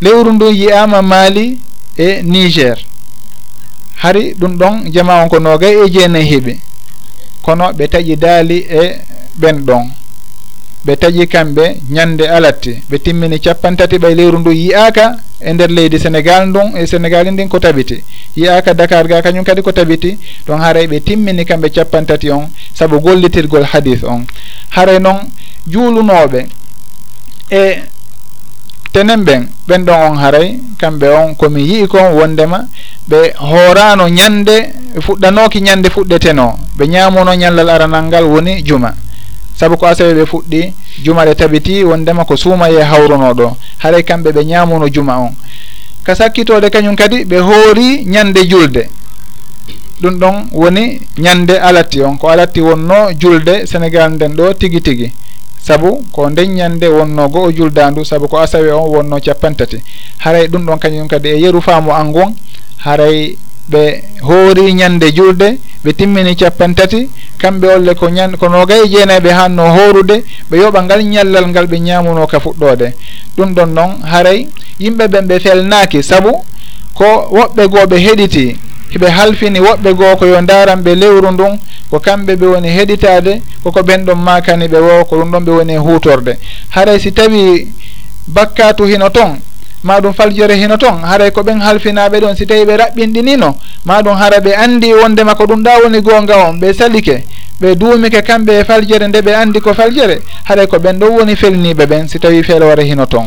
[0.00, 1.58] lewru ndu yiyama maali
[1.96, 2.78] e niger.
[4.02, 6.54] Hari ɗum ɗon jama on ko nogay e jeenayi heeɓi
[7.42, 8.98] kono ɓe taƴi daali e
[9.40, 9.84] ɓen ɗon
[10.84, 12.82] ɓe taƴi kamɓe ñande alatti.
[12.90, 17.48] Ɓe timmini capantati ɓay leyru ndu yiyaka e nder leydi sénégal ndun e sénégal ndin
[17.48, 18.02] ko tabiti.
[18.36, 20.18] Yiyaka dakar ga kañum kadi ko tabiti.
[20.46, 24.24] Ɗon haray ɓe timmini kamɓe capantati on saabu gollitirgol hadis on.
[24.70, 25.20] Haray noon
[25.68, 26.46] juulunoɓe
[27.50, 27.78] e
[28.92, 32.66] tenen ɓen ɓen ɗon on haray kamɓe on komi yii kon wondema
[33.08, 38.94] ɓe hoorano ñande fuɗɗanoki ñande fuɗɗeteno ɓe ñamuno ñallal aranal ngal woni juma.
[39.56, 40.72] sabu ko asawe ɓe fuɗɗi
[41.02, 45.34] jumare tabiti wondema ko suumaye hawrunoɗo haray kamɓe ɓe ñamuno juma on.
[46.04, 48.88] Ka sakkitode kañum kadi ɓe hoori ñande julde.
[50.02, 52.16] Ɗum ɗon woni ñande alatti on.
[52.18, 55.12] Ko alatti wonno julde sénégal nden ɗo tigi tigi.
[55.62, 59.78] Sabu ko nden ñande wonno go o juldandu sabu ko asawe on wonno capantati
[60.18, 62.34] haray ɗum ɗon kañum kadi e yeru faamu angon
[62.84, 63.36] haray
[63.70, 67.08] ɓe hoori ñande juurde ɓe timmini capan tati
[67.38, 71.66] kamɓe olle ko ñan ko nogaye jeenayi ɓe hanno horude ɓe yoɓa ngal ñallal ngal
[71.66, 72.92] ɓe ñamuno ka fuɗɗode
[73.36, 74.48] ɗum ɗon noon haray
[74.80, 76.32] yimɓe ɓen ɓe felnaaki sabu
[76.94, 78.56] ko woɓɓe goo ɓe heɗiti
[78.92, 81.58] hiɓe halfini woɓɓe goo ko yo ndaran ɓe lewru ndun
[81.90, 85.50] ko kamɓe ɓe woni heɗitade koko ɓen ɗon makani ɓe wo ko ɗum ɗon ɓe
[85.52, 86.36] woni hutorde
[86.70, 87.68] haray si tawi
[88.26, 89.38] bakkatu hino toon
[89.82, 93.54] ma ɗum faljore hino toon haray ko ɓen halfinaɓe ɗon si tawi ɓe raɓɓinɗinino
[93.84, 97.24] ma ɗum hara ɓe andi wondema ko ɗum ɗa woni gonga on ɓe salike
[97.60, 101.36] ɓe duumike kamɓe e faljere nde ɓe andi ko faljere haray ko ɓen ɗon woni
[101.36, 103.26] felniɓe ɓen si tawi felwore hino toon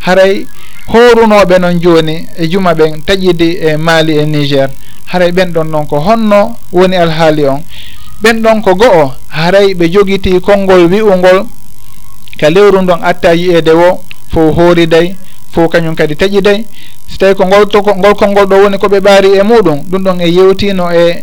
[0.00, 0.46] haray
[0.92, 4.68] horunoɓe noon joni e juma ɓen taƴidi e maali e niger.
[5.06, 7.62] Haray ɓen ɗon noon ko honno woni alhaali on.
[8.22, 11.46] Ɓen ɗon ko go'o haray ɓe jogiti konngol wi'ungol
[12.38, 14.00] ka lewru ndon atta yiyede wo
[14.32, 15.14] fo horiday
[15.52, 16.64] fof kañum kadi taƴiday
[17.08, 20.02] so tawi ko ngol toko ngol konngol ɗo woni ko ɓe ɓaari e muɗum ɗum
[20.02, 21.22] ɗon e yewtino e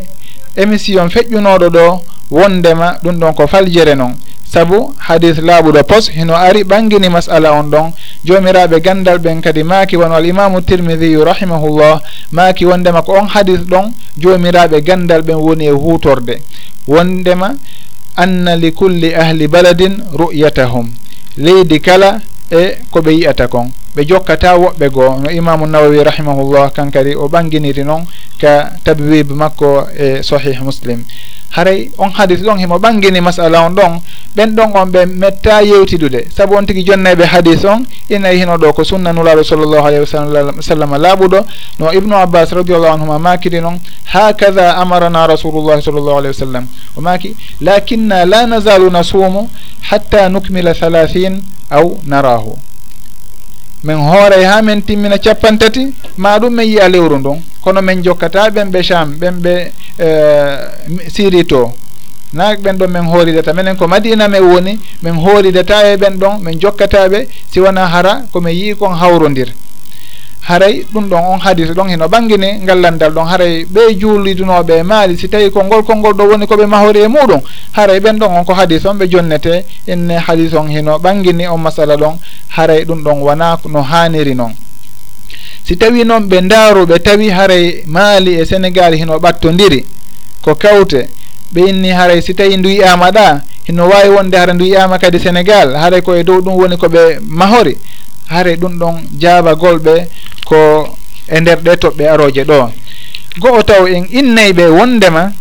[0.56, 2.02] émission feƴƴunoɗo ɗo
[2.32, 4.14] wondema ɗum ɗon ko faljere noon
[4.48, 7.92] sabu hadis laaɓuɗo pos hino ari ɓangini masala on ɗon.
[8.26, 12.02] Jomiraɓe gandal ɓen kadi maaki wono alimamu tirmidiyu rahimahullah
[12.32, 16.42] maaki wondema ko on hadis ɗon jomiraɓe gandal ɓen woni e hutorde
[16.88, 17.56] wondema
[18.16, 20.90] anna li kulli ahli baladin ru'yatahum.
[21.38, 22.20] Leydi kala
[22.52, 23.72] e ko ɓe yiyata kon.
[23.96, 25.20] Ɓe jokkata woɓɓe goo.
[25.20, 28.06] No imamu nawawi rahimahullah kankadi o ɓanginiri noon
[28.40, 31.04] ka tabwib makko e sahih muslim.
[31.52, 34.02] haray on hadis ɗon himo ɓangini masala on ɗon.
[34.36, 36.28] Ɓen ɗon on ɓe metta yewtidude.
[36.36, 40.62] Saabu on tigui jonnayɓe hadis on inayi hino ɗo ko sunna nulaɗo sallllahu alayhi wa
[40.62, 41.46] sallam laaɓuɗo.
[41.80, 43.80] No ibnu abbas radiallahu anhuma makiri noon
[44.14, 46.68] hakada amarana rasulullahi sallllahu alayhi wa sallam.
[46.96, 49.50] O maki lakinna la nazalu nasumu
[49.90, 51.42] hatta nukmila halahin
[51.72, 52.56] aw narahu
[53.88, 55.84] min hooray ha min timmina capan tati
[56.18, 59.54] ma ɗum min yiya lewru ndun kono min jokkata ɓen ɓe cham ɓen ɓe
[60.00, 60.58] eh,
[61.14, 61.72] siri to
[62.34, 66.42] na ɓen ɗon min hooridata minen ko madina min woni min hooridata e ɓen ɗon
[66.44, 69.54] min jokkataɓe si wona hara komin yii kon hawrodir
[70.48, 75.28] haray ɗum ɗon on hadis ɗon hino ɓangini ngallandal ɗon haray ɓe juulidunoɓe maali si
[75.28, 77.42] tawi konngol konngol ɗo woni koɓe mahori e muɗum.
[77.74, 81.58] Haray ɓen ɗon on ko hadis on ɓe jonnete enne hadis on hino ɓangini on
[81.60, 82.16] masala ɗon
[82.56, 84.54] haray ɗum ɗon wona no haniri noon
[85.66, 89.84] si tawi noon ɓe ndaaruɓe tawi haray maali e sénégal hino ɓattodiri
[90.42, 91.10] ko kawte
[91.54, 95.20] ɓe inni haray si tawi ndu yiyama ɗa hino wawi wonde hara ndu yiyama kadi
[95.20, 97.78] sénégal haray koye dow ɗum woni koɓe mahori.
[98.30, 100.08] haare ɗum ɗon jaabagolɓe
[100.46, 100.58] ko
[101.28, 102.72] e nder ɗe toɓɓe aroje ɗo.
[103.40, 105.32] Go'o taw en innayɓe wondema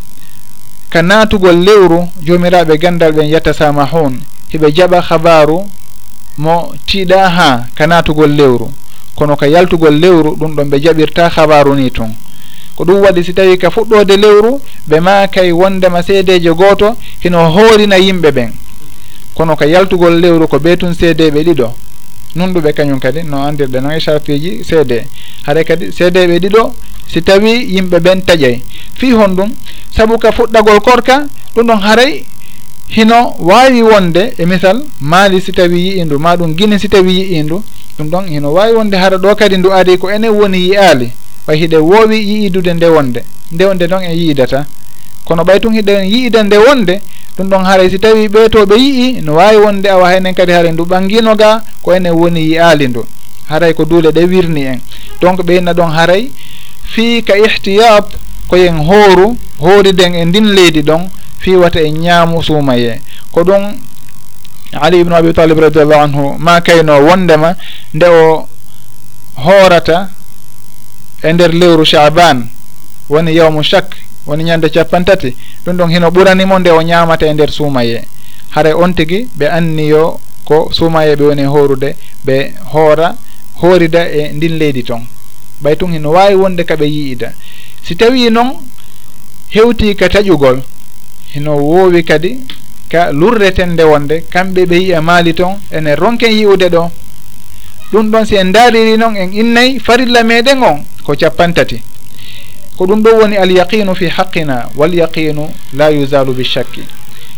[0.90, 4.20] ka naatugol lewru jomiraɓe gandal ɓen yettasama hun
[4.52, 5.58] heɓe jaɓa habaru
[6.38, 8.70] mo tiiɗa ha ka naatugol lewru.
[9.14, 12.12] Kono ka yaltugol lewru ɗum ɗon ɓe jaɓirta habaru ni tun
[12.76, 17.96] ko ɗum waɗi si tawi ka fuɗɗode lewru ɓe makay wondema seedeje gooto hino hoorina
[17.98, 18.50] yimɓe ɓen.
[19.34, 21.72] Kono ka yaltugol lewru ko ɓe tun seedeɓe ɗiɗo.
[22.36, 25.06] noon ɗuɓe kañum kadi no andirɗe o e chartuji seede
[25.46, 26.72] haɗa kadi cd ɓe ɗiɗo
[27.08, 28.60] si tawi yimɓe ɓen taƴay.
[28.94, 29.50] Fi hon ɗum
[29.96, 32.24] saabu ka fuɗɗagol korka ɗum ɗon haray
[32.88, 37.62] hino wawi wonde e misal maali si tawi yi'indu ma ɗum guine si tawi yi'indu
[37.98, 41.10] ɗum ɗon hino wawi wonde hara ɗo kadi ndu ari ko enen woni yiyaali.
[41.46, 43.22] Way hiɗe woowi yiidude nde wonde
[43.52, 44.66] nde wonde ɗon e yiidata.
[45.26, 47.00] kono ɓay tun hiɗen yi'ide nde wonde
[47.36, 50.84] ɗum ɗon haray si tawi ɓeetoɓe yi'i no wawi wonde awa haynen kadi haara ndu
[50.86, 53.04] ɓangino ga ko enen woni yiyali ndu.
[53.48, 54.80] Haray ko duule ɗe wirni en.
[55.20, 56.30] Donc ɓeyna ɗon haray
[56.84, 58.06] fii ka ihtiyat
[58.48, 61.08] koyen hooru hooriden e ndin leydi ɗon
[61.38, 63.00] fiwata e ñaamu suumaye
[63.32, 63.74] ko ɗum
[64.80, 67.54] ali ibnu abi talib radiallahu anhu ma kayno wondema
[67.94, 68.48] nde o
[69.44, 70.08] hoorata
[71.22, 72.46] e nder lewru chaban
[73.08, 73.96] woni yawmu chak
[74.26, 78.02] woni ñande capantati ɗum ɗon hino ɓuranimo nde o ñamata e nder suumaye.
[78.50, 83.16] Haray on tigui ɓe anniyo ko suumaye ɓe woni horude ɓe hoora
[83.60, 85.02] hoorida e ndin leydi toon
[85.62, 87.32] ɓay tun hino wawi wonde kaɓe yiida.
[87.82, 88.52] Si tawi noon
[89.50, 90.60] hewti ka taƴugol
[91.34, 92.38] hino woowi kadi
[92.90, 96.90] ka lurreten nde wonde kamɓe ɓe yiya maali toon ene ronken yi'ude ɗo.
[97.92, 101.80] Ɗum ɗon si en daariri noon en innayi farilla meɗen on ko capantati
[102.76, 106.82] ko ɗum ɗo woni alyaqinu fi haqqina walyaqinu la yusalu bichakki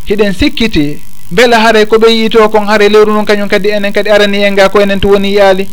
[0.09, 0.99] hiɗen sikkiti
[1.31, 4.55] beela haaray ko ɓe yiito kon haara lewru ndun kañum kadi enen kadi arani en
[4.55, 5.69] ga ko enen to woni yaali.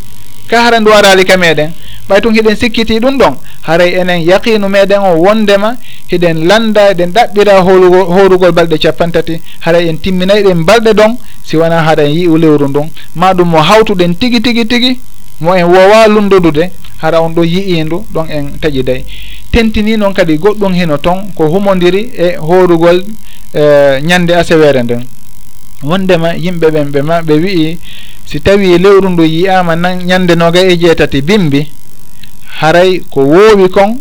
[0.47, 1.72] Ka hara ndu arali ka meɗen.
[2.09, 5.78] Ɓay tun hiɗen sikkiti ɗum ɗon haray enen yaqinu meɗen o wondema
[6.11, 11.82] hiɗen landa eɗen ɗaɓɓira holugo horugol balɗe capantati haray en timminayɗen balɗe ɗon si wona
[11.82, 12.89] hara en yi'u lewru ndun.
[13.16, 14.99] Ma ɗum mo hawtuɗen tigi tigi tigi
[15.39, 19.03] mo en wowa lundudude hara on ɗo yi'indu ɗon en taƴiday
[19.56, 22.99] tentini noon kadi goɗɗum hino ton ko humondiri e horugol
[23.56, 25.03] e ñande uh, asewere nden.
[25.84, 27.78] Wondema yimɓe ɓen ɓe ma ɓe wi'i
[28.26, 31.72] si tawi lewru ndu yiyama nan ñande noga e jeetati bimbi
[32.60, 33.95] haray ko woowi kon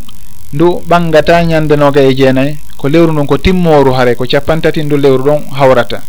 [0.53, 4.97] ndu ɓangata ñande noga e jeenayi ko lewru ndun ko timmoru haray ko capantati ndu
[4.97, 6.03] lewru ɗon hawrata.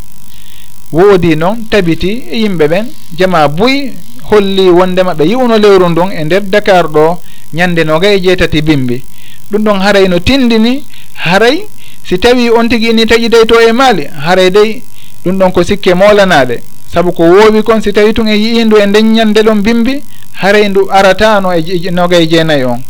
[0.92, 2.86] Woodi noon tabiti e yimɓe ɓen
[3.18, 3.94] jama buy
[4.32, 7.20] holli wondema ɓe yi'uno lewru ndun e nder dakar ɗo
[7.54, 9.04] ñande noga e jeetati bimbi.
[9.52, 10.84] ɗum ɗon haray no tindini
[11.14, 11.66] haray
[12.04, 14.82] si tawi on tigi ini taƴi dey to e maali haray dey
[15.26, 16.62] ɗum ɗon ko sikke molanaɗe
[16.94, 20.02] saabu ko woowi kon si tawi tun e yiindu e ndeññande ɗon bimbi
[20.42, 22.82] haray ndu aratano e noga e jeenayi on.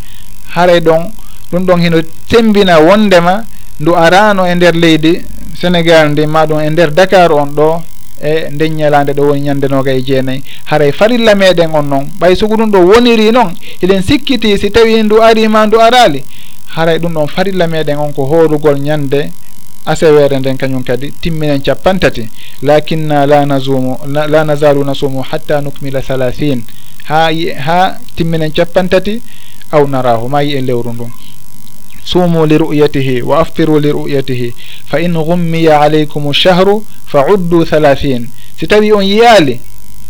[0.56, 1.12] Haray ɗon
[1.52, 3.44] ɗum ɗon hino tembina wondema
[3.80, 5.22] ndu arano e nder leydi
[5.60, 7.82] sénégal ndi maɗum e nder dakar on ɗo.
[8.22, 10.44] e nden ñalande ɗo woni ñande noga e jeenayyi.
[10.66, 15.04] Haray farilla meɗen on noon ɓay sugu ɗum ɗo woniri noon eɗen sikkiti si tawi
[15.04, 16.24] ndu arima ndu arali.
[16.76, 19.32] Haray ɗum ɗon farilla meɗen on ko horugol ñande
[19.86, 22.28] asewere nden kañum kadi timminen capantati
[22.62, 26.64] lakinna la nasumu la nazalu nasumu hatta nukmila halahin
[27.04, 27.30] ha
[27.66, 29.22] ha timminen capantati
[29.72, 31.12] aw narahu ma yi en lewru ndun.
[32.06, 34.54] suumu li ru'yatihi wa aftiru li ru'yatihi
[34.86, 38.30] fa in gummiya aleykum chahru fa uddu halahin
[38.60, 39.60] si tawi on yiyaali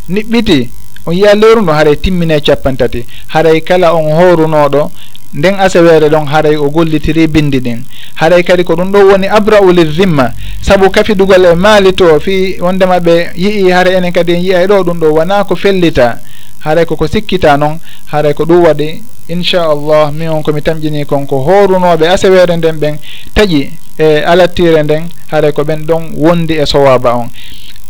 [0.10, 0.70] niɓɓiti
[1.06, 4.92] on yiya lewru ndu haray timmine capantati haray kala on horunoɗo
[5.36, 7.84] nden asaweere ɗon haray o gollitiri bindi ɗin.
[8.16, 10.32] Haray kadi ko ɗum ɗo woni abra'u lilzimma
[10.62, 14.84] saabu kafidugal e maali to fi wondema ɓe yii haray enen kadi en yiyay ɗo
[14.84, 16.20] ɗum ɗo wona ko fellita.
[16.60, 21.38] Haray koko sikkita noon haray ko ɗum waɗi inchallah min on komi tamƴini kon ko
[21.42, 22.96] horunoɓe asewere nden ɓen
[23.34, 27.30] taƴi e alattire nden haray ko ɓen ɗon wondi e sowaba on.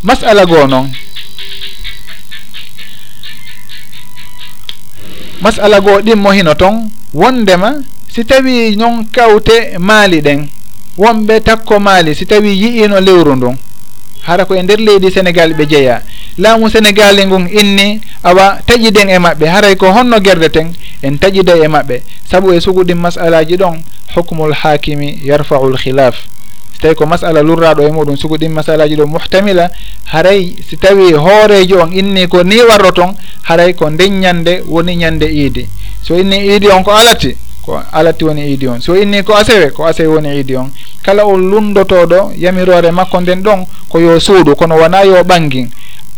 [0.02, 0.90] Masala goo noon
[5.40, 7.74] masala goo ɗimmo hino toon wondema
[8.08, 10.46] si tawi noon kawte maali ɗen
[10.98, 13.56] wonɓe takko maali si tawi yi'ino lewru ndun.
[14.26, 16.02] hara ko e nder leydi sénégal ɓe jeeya.
[16.38, 19.46] Laamu sénégali ngun inni awa taƴiden e maɓɓe.
[19.46, 20.72] Haray ko honno gerdeten
[21.02, 22.02] en taƴida e maɓɓe.
[22.30, 23.78] Saabu e suguɗin masalaji ɗon
[24.14, 26.14] hukmul hakimi yarfaul khilaf
[26.76, 29.70] so tawi ko masala lurraɗo e muɗum suguɗin masalaji ɗo muhtamila.
[30.12, 33.14] Haray si tawi hoorejo on inni ko ni warro ton
[33.48, 35.68] haray ko nden ñande woni ñande iidi.
[36.02, 37.36] So inni iidi on ko alati
[37.66, 38.80] ko alati woni iidi on.
[38.80, 40.70] So inni ko asewe ko asewe woni iidi on.
[41.02, 45.68] Kala o lundotoɗo yamirore makko nden ɗon ko yo suudu kono wona yo ɓangin.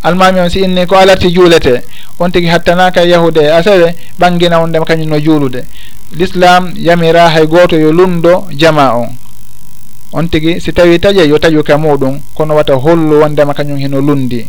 [0.03, 1.82] Almami on si inni ko alati juulete
[2.20, 5.64] on tigi hattanaka yahude e asewe ɓangina on ndema kañum no juulude.
[6.12, 9.09] L'islam yamira hay goto yo lundo jama on.
[10.12, 14.01] On tigi si tawi taƴe yo taƴu ka muɗum kono wata hollu wondema kañum hino
[14.01, 14.46] lundi.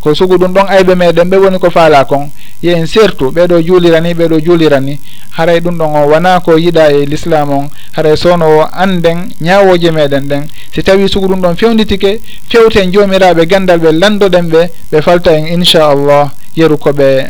[0.00, 2.30] Ko sugu ɗum ɗon ayɓe meɗen ɓe woni ko faala kon.
[2.62, 4.98] yen surtout ɓeɗo juulirani ɓeɗo juulirani
[5.36, 7.68] haray ɗum ɗon o wona ko yiɗa e l'islam on.
[7.92, 10.46] Haray sowno o anden ñawoje meɗen ɗen.
[10.74, 15.46] Si tawi sugu ɗum ɗon fewnditike fewten jomiraɓe gandal ɓe landoɗen ɓe ɓe falta en
[15.46, 16.30] inchallah.
[16.56, 17.28] Yeru koɓe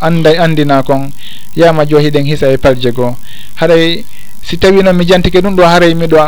[0.00, 1.08] anda andina kon
[1.56, 3.16] yama jo hiɗen hisa e palje goo.
[3.56, 4.04] Haray
[4.42, 6.18] si tawi noon mi jantike ɗum ɗo haray miɗo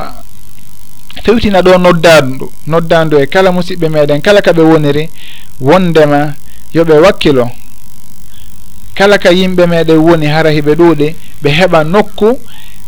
[1.22, 5.10] fewtina ɗo noddandu noddandu e kala musidɓe meɗen kala kaɓe woniri.
[5.60, 6.32] Wondema
[6.72, 7.50] yoɓe wakkilo.
[8.98, 12.38] kala ka yimɓe meɗen woni hara hiɓe ɗuuɗe ɓe heɓa nokku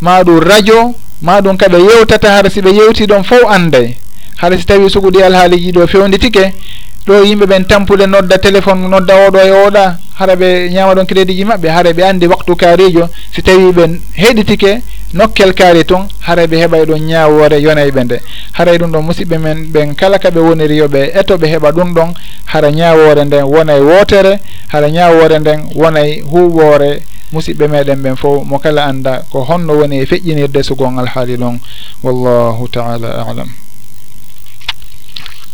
[0.00, 3.94] ma ɗum radio ma ɗum kaɓe yewtata hara si ɓe yewti ɗon fof anday
[4.40, 6.52] hara si tawi suguɗi alhaaliji ɗo fewnditike
[7.06, 11.36] ɗo yimɓe ɓen tampude nodda téléphone nodda oɗo e oɗa hara ɓe ñaama ɗon crédit
[11.36, 13.84] ji maɓɓe hara ɓe anndi waktu kaarijo si tawi ɓe
[14.14, 14.80] heɗitike
[15.12, 18.20] nokkel kaari toon haray ɓe heɓay ɗon ñawoore yonay ɓe nde.
[18.52, 22.14] Haray ɗum ɗon musidɓe men ɓen kala ka ɓe woniri yoɓe etoɓe heɓa ɗum ɗon
[22.46, 27.00] hara ñawoore nden wonay e wootere hara ñawoore nden wonay e
[27.32, 28.44] musidɓe meɗen ɓen fof.
[28.44, 31.58] Mo kala annda ko honno woni e feƴƴinirde sugon alhaali ɗon.
[32.02, 33.48] Wallahu taala alam.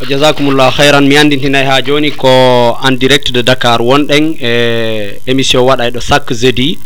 [0.09, 5.91] Jasakumullah hayran mi andintinay ha joni ko en direct de dakar wonɗen e émission waɗa
[5.91, 6.79] ɗo chaque jeudi.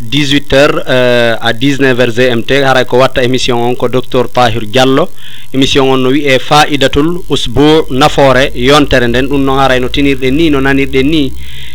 [0.00, 4.62] 18 heures euh, à 19 heures gmt haray ko watta émission on ko docteur pahir
[4.66, 5.08] diallo.
[5.52, 9.26] Émission on no wiye faidatul usbo nafoore yontere nden.
[9.28, 11.32] Ɗum noon haray no tinirɗen ni no nanirɗen ni.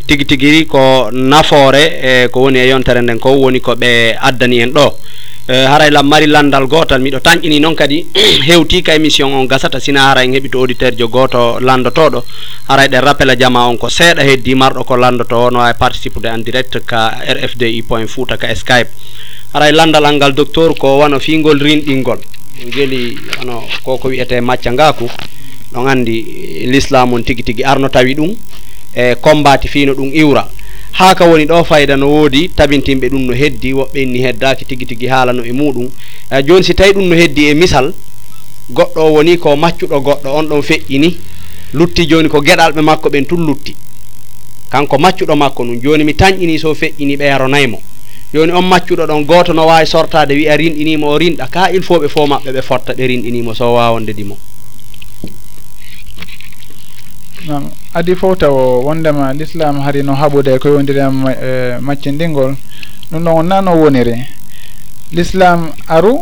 [0.07, 4.61] Tigi tigi ko nafoore e ko woni e yontere nden ko woni ko ɓe addani
[4.61, 4.93] en ɗo.
[5.45, 8.01] Eh, haray lam mari landal gotal miɗo tañƴini noon kadi
[8.49, 9.79] hewti ka émission on gasata.
[9.79, 12.23] Sina haray heeɓi to auditeur jo goto landotoɗo.
[12.67, 15.77] Haray ɗen rappel a jama on ko seeɗa heddi marɗo ko landoto o no wawi
[15.77, 18.89] participude en direct ka rfdi point fouta ka skype.
[19.53, 22.17] Haray landal al ngal docteur ko wano fingol rinɗingol.
[22.73, 25.05] Gueli ono koko wiyete macca ngaku.
[25.73, 28.33] Ɗon andi l'islam on tigui tigui arno tawi ɗum
[28.95, 30.49] e combati fino ɗum iwra.
[30.97, 34.85] haa ka woni ɗo fayda no woodi tabintinɓe ɗum no heddi woɓɓe inni heddaaki tigi
[34.85, 35.87] tigi haalano e muɗum
[36.31, 37.93] eh, jooni si tawi ɗum no heddi e misal
[38.71, 41.09] goɗɗo o woni ko maccuɗo goɗɗo on ɗon feƴƴini
[41.73, 43.75] lutti jooni ko geɗalɓe makko ɓen tun lutti.
[44.71, 47.81] Kanko maccuɗo makko num jooni mi tañƴini so feƴƴini ɓeeronaymo
[48.33, 51.99] jooni on maccuɗo ɗon gooto no waawi sortaade wiya rinɗinimo o rinɗa ka il faut
[51.99, 54.37] ɓe fof maɓɓe ɓe fotta ɓe rinɗinimo so waawondedimo
[57.47, 62.55] nam adi fof taw wondema l'islam hari no haɓude e, e maccindingol
[63.11, 64.19] ɗum ɗon nano nan o woniri.
[65.13, 66.19] L'islam aru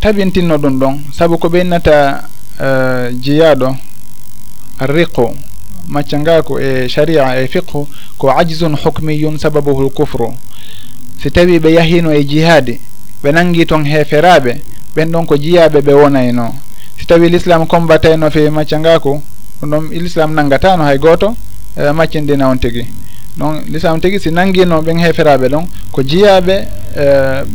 [0.00, 0.98] tabintinno ɗum ɗon.
[1.12, 2.24] Saabu ko ɓeynata
[2.60, 3.76] e, jiyaɗo
[4.80, 5.30] arriqu
[5.88, 7.86] macca ngako e sharia e fiqhu
[8.18, 10.34] ko ajzun hukmiyun sababuhu kufru.
[11.22, 12.80] Si tawi ɓe yahino e jihaadi
[13.22, 14.58] ɓe nangi toon heeferaɓe
[14.96, 16.52] ɓen ɗon ko jiyaɓe ɓe wonayno.
[16.98, 19.22] Si tawi l'islam combatayno fe macca ngako
[19.60, 21.34] ɗum ɗon l'islam nanngata no hay gooto
[21.76, 22.86] e maccindina on tigi.
[23.36, 26.54] Donc l'islam tigi si nanngino ɓen heeferaɓe ɗon ko jeyaɓe
[26.96, 27.04] e,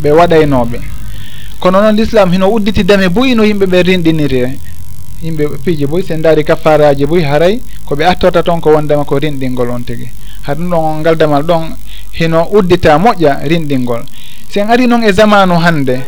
[0.01, 0.80] ɓe waɗaynoɓe.
[1.60, 4.60] Kono noon l'islam hino udditi dame boyi no yimɓe ɓe rinɗiniri
[5.24, 9.70] yimɓe piiji boyi sen daari kaffaraji boyi haray koɓe attorta toon ko wondema ko rinɗingol
[9.70, 10.10] on tigi.
[10.43, 11.76] Ha ɗum ɗon on ngaldamal ɗon
[12.14, 14.03] hino uddita moƴƴa rinɗingol
[14.49, 15.99] sen ari noon e zamanu hannde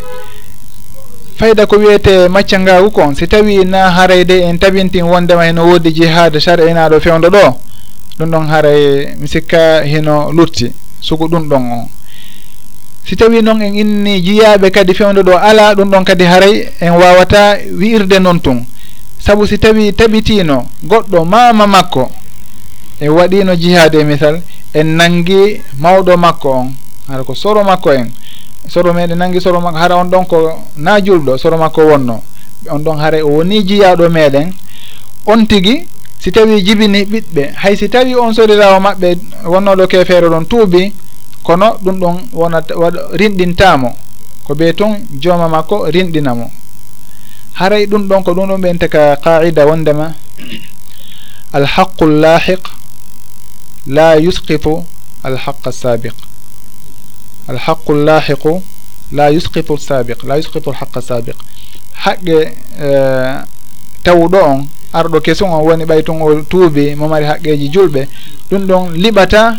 [1.37, 3.15] fayda ko wiyete macca ngagu kon.
[3.15, 7.55] Si tawi na harayde en tabintin wondema heno woodi jihaade sar enaɗo fewdo ɗo
[8.19, 11.87] ɗum ɗon haray mi sikka hino lutti suko ɗum ɗon on.
[13.05, 16.91] Si tawi noon en inni jiyaɓe kadi fewdo ɗo ala ɗum ɗon kadi haray en
[16.91, 18.65] wawata wi'irde noon tun.
[19.19, 22.09] Saabu si tawi tabitino goɗɗo mama makko
[22.99, 24.41] en waɗino jihaade misal
[24.73, 26.73] en nangi mawɗo makko on
[27.07, 28.09] hara ko soro makko en.
[28.67, 32.21] soro meɗen nangi soro makko hara on ɗon ko na julɗo soro makko wonno.
[32.69, 34.51] On ɗon haara o woni jiyaɗo meɗen.
[35.25, 35.85] On tigui
[36.19, 40.93] si tawi jibini ɓiɓɓe hay si tawi on sorirawo maɓɓe wonnoɗo kefeero ɗon tuubi
[41.43, 43.89] kono ɗum ɗon wonat waɗa rinɗintamo
[44.45, 46.51] ko ɓe toon jooma makko rinɗinamo
[47.53, 50.11] haray ɗum ɗon ko ɗum ɗon ɓen ka qaida wondema.
[51.53, 52.59] Alhaqu llahiq
[53.87, 54.83] la yusqitu
[55.23, 56.26] alhaqa sabiq
[57.47, 58.61] alhaqu llahiqu
[59.11, 61.35] la yusqitu sabiq la yusqitu lhaqa sabiq
[61.93, 62.51] haqqe
[64.03, 68.07] tawɗo on arɗo kesum on woni ɓay tun o tuubi mo mari haqqeji julɓe
[68.51, 69.57] ɗum ɗon liɓata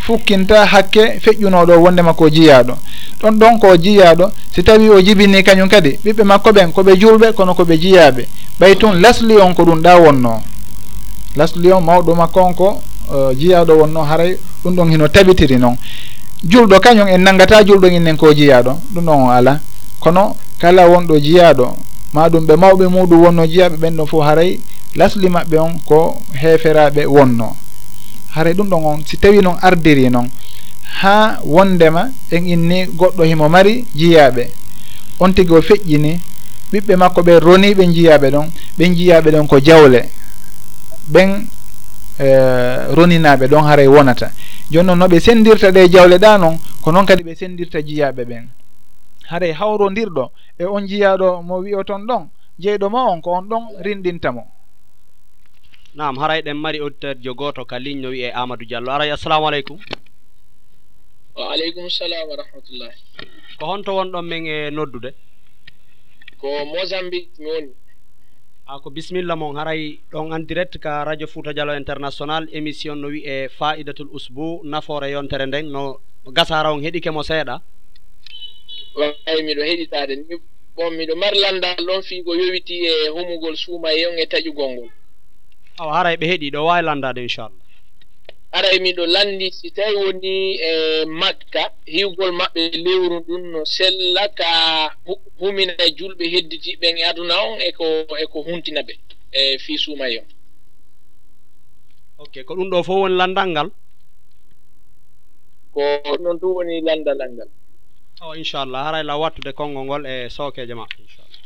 [0.00, 2.74] fukkinta hakke feƴƴunoɗo wondema ko jiyaɗo
[3.22, 7.32] ɗon ɗon ko jiyaɗo si tawi o jibini kañum kadi ɓiɓɓe makko ɓen koɓe julɓe
[7.32, 8.26] kono koɓe jiyaɓe
[8.60, 10.40] ɓay tun lasli on ko ɗum ɗa wonno
[11.36, 12.80] lasli on mawɗo makko on ko
[13.36, 15.76] jiyaɗo wonno haray ɗum ɗon hino tabitiri noon
[16.44, 18.78] julɗo kañum en nanngata julɗo innen ko jiyaɗo.
[18.94, 19.60] Ɗum ɗon o ala.
[20.00, 21.76] Kono kala wonɗo jiyaɗo
[22.14, 24.58] ma ɗum ɓe mawɓe muɗum wonno jiyaɓe ɓen ɗon fof haray
[24.96, 27.56] lasli maɓɓe on ko heeferaɓe wonno.
[28.34, 30.28] Haray ɗum ɗon on si tawi noon ardiri noon
[31.02, 34.48] ha wondema en inni goɗɗo himo mari jiyaɓe.
[35.20, 36.18] On tigi o feƴƴini
[36.72, 38.46] ɓiɓɓe makko ɓe roniɓe jiyaɓe ɗon
[38.78, 40.08] ɓen jiyaɓe ɗon ko jawle.
[41.12, 41.46] Ɓen
[42.20, 44.30] E, roninaɓe ɗon haray wonata.
[44.70, 48.44] Joni noon noɓe sendirta ɗe jawle ɗa noon ko noon kadi ɓe sendirta jiyaɓe ɓen.
[49.30, 53.64] Haray hawrodirɗo e on jiyaɗo mo wiyo ton ɗon jeyɗo ma on ko on ɗon
[53.84, 54.42] rinɗintamo
[55.94, 58.92] nam haray ɗen mari auditeur jo goto ka ligne no wiye amadou diallo.
[58.92, 59.78] Aray assalamu aleykum.
[61.36, 62.96] Waaleykum salam wa rahmatullahi.
[63.58, 65.10] Ko honto wonɗon min e noddude?
[66.40, 67.72] Ko mozambique mi woni.
[68.70, 73.08] a ko bisimilla mon haray ɗon en direct ka radio fouta dialo international émission no
[73.08, 75.98] wiye faidatul usbou nafoore yontere nden no
[76.36, 77.60] gasara on heɗike mo seeɗa.
[78.98, 80.34] Wayi miɗo heɗitade ni
[80.76, 84.90] bon miɗo mari landal ɗon fiigo yowiti e humugol suuma e on e taƴugol ngol.
[85.80, 87.58] Awa haray ɓe heeɗi ɗo wawi landade inchallah.
[88.52, 90.34] aray miɗo lanndi si tawi woni
[90.70, 94.50] e makka hiwgol maɓɓe lewru ndun no sella ka
[95.38, 97.84] humina e julɓe hedditiɓen e aduna on eko
[98.24, 98.94] eko huntina ɓe
[99.32, 100.28] e fii suumay on.
[102.18, 103.68] Ok ko ɗum ɗo fof woni landal ngal?
[105.74, 105.82] Ko
[106.22, 107.50] noon tu woni landalal ngal.
[108.22, 111.42] O inchallah haray la wattude konngol ngol e sookeje ma inchallah.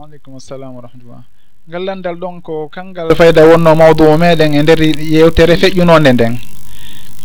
[0.00, 1.24] Aleykum assalam wa rahmatullah
[1.70, 6.34] gallandal ɗon ko kangal fayda wonno mawdu o meɗen e nder yewtere feƴƴunonde nden.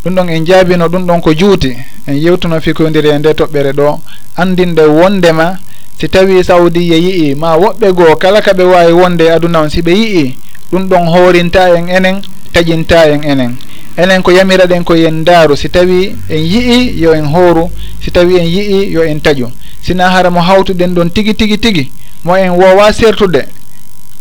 [0.04, 1.74] Ɗum ɗon en jaabino ɗum ɗon ko juuti.
[2.06, 4.00] En yewtuno fikodiri e nde toɓɓere ɗo.
[4.38, 5.58] Andinde wondema
[6.00, 9.70] si tawi saudiya yii ma woɓɓe goo kala ka ɓe wawi wonde e aduna on
[9.70, 10.36] si ɓe yii
[10.72, 12.22] ɗum ɗon hoorinta en enen
[12.54, 13.56] taƴinta en enen.
[13.98, 17.72] Enen ko yamira ɗen ko yen daaru si tawi en yii yo en hooru.
[18.00, 19.50] Si tawi en yii yo en taƴu.
[19.82, 21.92] Sina hara mo hawtuɗen ɗon tigi tigi tigi.
[22.24, 23.65] Mo en wowa sertude.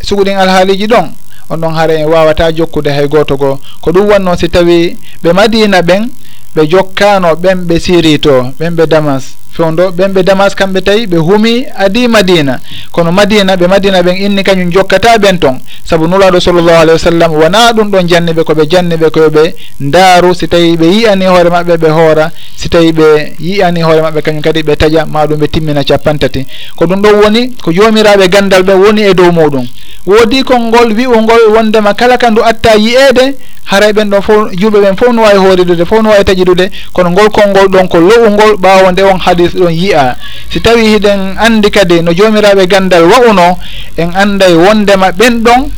[0.02, 1.10] suguɗin alhaaliji ɗon
[1.50, 4.96] on ɗon hara en e wawata jokkude hay goto goo ko ɗum wonno si tawi
[5.22, 6.08] ɓe madina ɓen
[6.56, 9.43] ɓe jokkano ɓen ɓe siri to ɓen ɓe damas.
[9.56, 12.60] fewdo ɓen ɓe damas kamɓe tawi ɓe humi adi madina.
[12.90, 15.58] Kono madina ɓe madina ɓen inni kañum jokkata ɓen ton.
[15.84, 20.48] Saabu nulaɗo sallllahu alayhi wa sallam wona ɗum ɗon janniɓe koɓe janniɓe koyeɓe ndaaru si
[20.48, 22.30] tawi ɓe yiyani hoore maɓɓe ɓe hoora.
[22.56, 26.86] Si tawi ɓe yiyani hoore maɓɓe kañum kadi ɓe taƴa maɗum ɓe timmina capantati ko
[26.86, 29.66] ɗum ɗon woni ko jomiraɓe gandal ɓe woni e dow muɗum.
[30.06, 34.96] Woodi konngol wi'ungol wondema kala ka ndu atta yi'eede haray ɓen ɗon fof julɓe ɓen
[34.96, 36.70] fof no wawi hooridude fof no wawi taƴidude.
[36.92, 40.16] Kono ngol konngol ɗon ko lowungol ɓawo nde on haadi hadis ɗon yi'a.
[40.50, 43.58] Si tawi hiɗen andi kadi no jomiraɓe gandal wa'uno
[43.96, 45.68] en anday wondema ɓen ɗon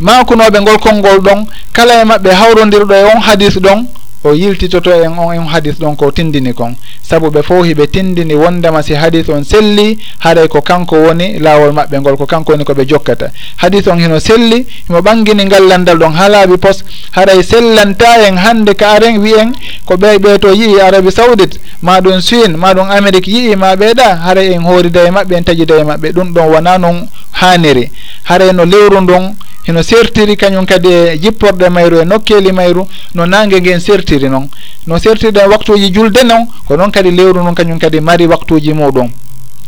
[0.00, 3.86] makunoɓe ngol konngol ɗon kala e maɓɓe hawrodirɗo e on hadis ɗon
[4.24, 6.74] o yiltitoto en on en hadis ɗon ko tindini kon.
[7.02, 11.72] Sabu ɓe fof hiɓe tindini wondema si hadis on selli haɗay ko kanko woni laawol
[11.72, 13.30] maɓɓe ngol ko kanko woni ko ɓe jokkata.
[13.56, 18.36] Hadis on hino selli himo ɓangini ngallandal ɗon ha laaɓi pos haɗay e sellanta en
[18.38, 19.52] hannde ka aren wiyen
[19.84, 23.74] ko ɓey ɓe to yii arabi saudite ma ɗum suine ma ɗum amérique yii ma
[23.76, 27.90] ɓeeɗa haray en hoorida e maɓɓe en tajida e maɓɓe ɗum ɗon wona noon haaniri
[28.24, 29.34] haray no lewru ndun
[29.66, 34.48] eno sertiri kañum kadi e jipporɗe mayru e nokkeli mayru no nangue nguen sertiri noon
[34.86, 38.72] no sertiri ɗen waktuji julde noon ko noon kadi lewru noon kañum kadi mari waktuji
[38.72, 39.08] muɗum.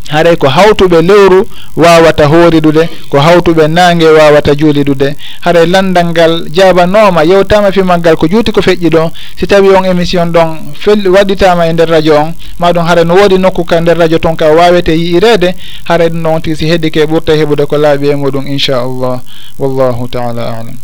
[0.08, 1.46] haray ko hawtuɓe lewru
[1.76, 5.16] wawata hooridude ko hawtuɓe nangue wawata juulidude.
[5.40, 9.68] Haray e landal ngal jabanoma yewtama fimal ngal ko juuti ko feƴƴi ɗo si tawi
[9.70, 13.80] on émission ɗon fel waɗitama e nder radio on maɗum haara no woodi nokku ka
[13.80, 15.54] nder radio ton ka wawete yiirede
[15.84, 18.46] haara e ɗum noon tigi si heddi ke e ɓurta heɓude ko laaɓi e muɗum
[18.46, 19.20] inchallah.
[19.58, 20.76] Wallahu taala alam.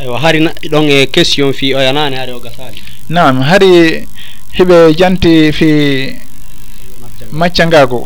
[0.00, 4.06] Eywa hari naɗɗi ɗon e question fi oyanani haari o gasani nam hari
[4.58, 5.68] heɓe janti fi
[7.32, 8.04] macca ngago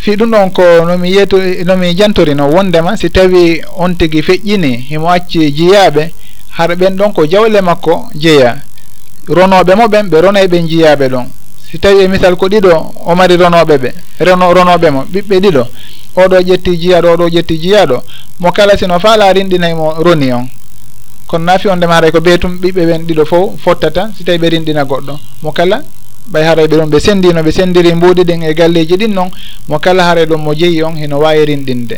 [0.00, 5.10] fi ɗum ɗon ko nomi yeeto nomi jantorino wondema si tawi on tigi feƴƴini himo
[5.10, 6.10] acci jeeyaɓe
[6.56, 8.56] hara ɓen ɗon ko jawle makko jeeya.
[9.28, 11.26] Ronoɓe mo ɓen ɓe ronay ɓe jeeyaɓe ɗon.
[11.70, 13.90] Si tawi e misal ko ɗiɗo o mari ronoɓe ɓe
[14.20, 15.64] reno ronoɓe mo ɓiɓɓe ɗiɗo.
[16.16, 18.02] Oɗo ƴetti jiyaɗo oɗo ƴetti jiyaɗo
[18.40, 20.48] mo kala sino faala rinɗinaymo roni on.
[21.26, 24.48] Kono naafi on ndemaray ko ɓe tum ɓiɓɓe ɓen ɗiɗo fof fottata si tawi ɓe
[24.48, 25.18] rinɗina goɗɗo.
[25.42, 25.82] Mo kala
[26.32, 29.30] ɓay haray ɓe ɗon ɓe sendino ɓe sendiri mbuuɗi ɗin e galleji ɗin noon
[29.68, 31.96] mo kala hare ɗon mo jeyi on hino waawi rinɗinde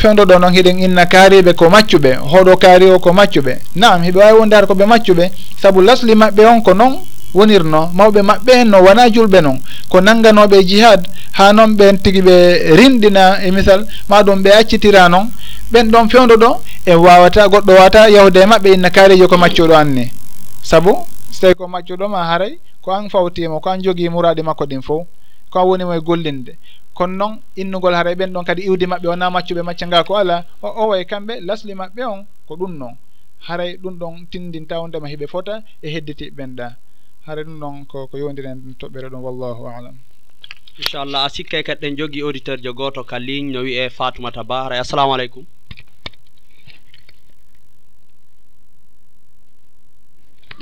[0.00, 3.52] fewdo ɗo noon hiɗen inna kaariɓe ko maccuɓe hoɗo kaari o ko maccuɓe.
[3.76, 5.30] Naam hiɓe wawi wonde har koɓe maccuɓe
[5.62, 6.96] saabu lasli maɓɓe on ko noon
[7.34, 9.58] wonirno mawɓe maɓɓe hen no wona julɓe noon
[9.88, 15.28] ko nangganoɓe jihad ha noon ɓen tigui ɓe rinɗina e misal maɗum ɓe accitira noon
[15.72, 19.74] ɓen ɗon fewdo ɗo e wawata goɗɗo wawata yahude e maɓɓe inna kaarijo ko maccuɗo
[19.76, 20.10] anni
[20.62, 20.96] saabu
[21.30, 25.06] so tawi ko maccuɗoma haray ko an fawtima ko an jogui muraɗe makko ɗin fof
[25.50, 26.56] ko an wonimo e gollinde.
[26.94, 30.44] Kono noon innugol haray ɓen ɗon kadi iwdi maɓɓe wona maccuɓe macca nga ko ala
[30.62, 32.94] o owoye kamɓe lasli maɓɓe on ko ɗum noon.
[33.46, 36.76] Haray ɗum ɗon tindinta wondema hiɓe fota e hedditiɓeɓen ɗa
[37.26, 39.96] haray ɗum ɗon ko ko yowdiren toɓɓere ɗum wallahu alam.
[40.78, 44.42] Inchallah a sikkay e kadi ɗen jogui auditeur jo goto ka ligne no wiye fatoumata
[44.44, 44.64] ba.
[44.64, 45.44] Haray assalamu aleykum.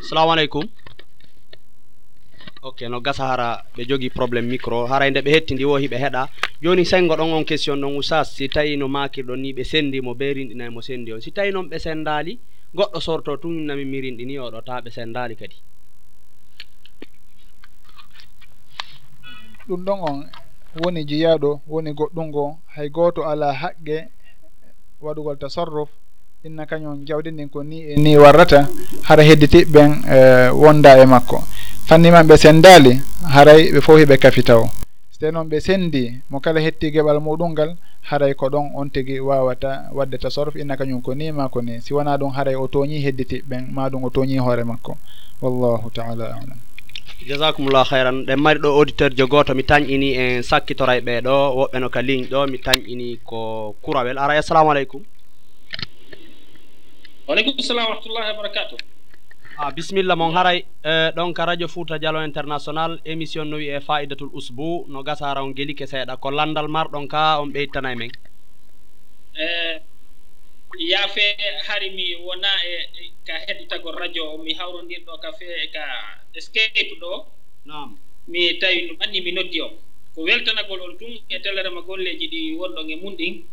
[0.03, 0.65] salamu aleykum
[2.63, 4.87] ok no gasa hara ɓe jogii probléme micro.
[4.87, 6.29] Haray nde ɓe hettindi wo hiɓe heɗa.
[6.63, 10.33] Joni sengo ɗon on question ɗon usas si tawi no makirɗon ni ɓe sendimo ɓe
[10.35, 12.39] rinɗinayi mo senndi on si tawi noon ɓe sendali
[12.75, 15.57] goɗɗo sorto tumnami mi rinɗini oɗo ta ɓe sendali kadi.
[19.69, 20.19] Ɗum ɗon on
[20.83, 24.09] woni jeyaɗo woni goɗɗungo hay goto ala haqqe
[25.01, 25.91] waɗugol tasarruf
[26.45, 28.69] inna kañum jawɗi ndin ko ni e ni warrata
[29.03, 31.43] hara hedditi ɓen e, wonda e makko.
[31.87, 33.01] Fanni man ɓe senndali
[33.35, 34.67] haray ɓe fof hiɓe kafita o
[35.11, 37.77] so tawi noon ɓe sendi mo kala hetti geɓal muɗum ngal
[38.11, 41.81] haray ko ɗon on tigi wawata wadde tasarof inna kañum ko ni ma ko ni.
[41.81, 44.97] Si wona ɗum haray o tooñi hedditi ɓen ma ɗum o tooñi hoore makko.
[45.43, 46.59] Wallahu taala alam.
[47.27, 51.79] Jasakumullah hayran ɗen mari ɗo auditeur jo goto mi tañƴini en sakkitoray ɓe ɗo woɓɓe
[51.81, 55.03] no ka ligne ɗo mi tañƴini ko kurawel aray assalamu aleykum.
[57.29, 58.79] waleykum salam warahmatullahi wabarakatuh
[59.61, 64.31] a bisimilla mon haray e, ɗon ka radio fouta dialo international émission no wiye faidatul
[64.33, 68.11] usbou no gasara on geli ke seeɗa ko landal marɗon ka on ɓeyttana e men.
[69.37, 69.45] E,
[70.91, 71.37] yaafe
[71.69, 75.85] hari mi wona e, e ka heɗitago radio mi hawrodirɗo ka fe ka
[76.35, 77.13] escape ɗo.
[77.69, 77.99] Nam
[78.29, 79.69] mi tawi ɗum anni mi noddi o
[80.15, 83.45] ko weltanagol on tun e tellerema golleji ɗi wonɗon e mum ɗin.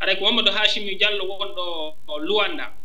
[0.00, 1.64] Aɗa ko mamadou hachimi diallo wonɗo
[2.22, 2.83] luwanda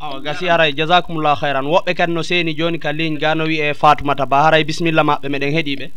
[0.00, 3.74] awa gasi aray jasakumllahu hayran woɓɓe kadi no seeni jooni ka ligne ga no wiye
[3.74, 4.42] fatoumata ba.
[4.44, 5.90] Haray bisimilla maɓɓe meɗen heeɗiɓe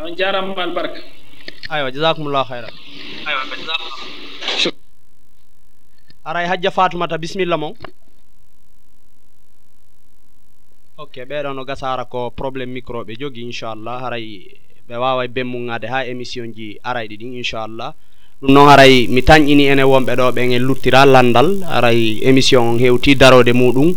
[0.00, 1.00] on jarama albarka.
[1.70, 2.72] Aywa jasakumllahu hayran
[6.24, 7.74] aray hajja fatoumata bisimilla mon
[10.98, 14.48] ok ɓeɗo no gasara ko probléme micro ɓe jogi inchallah haray
[14.88, 17.94] ɓe wawa bemmugade ha émission ji arayɗi ɗin inchallah
[18.42, 21.58] ɗum noon haray mi tañƴini ene wonɓe ɗo ɓen en luttira landal.
[21.68, 23.92] Haray émission on hewti darode muɗum.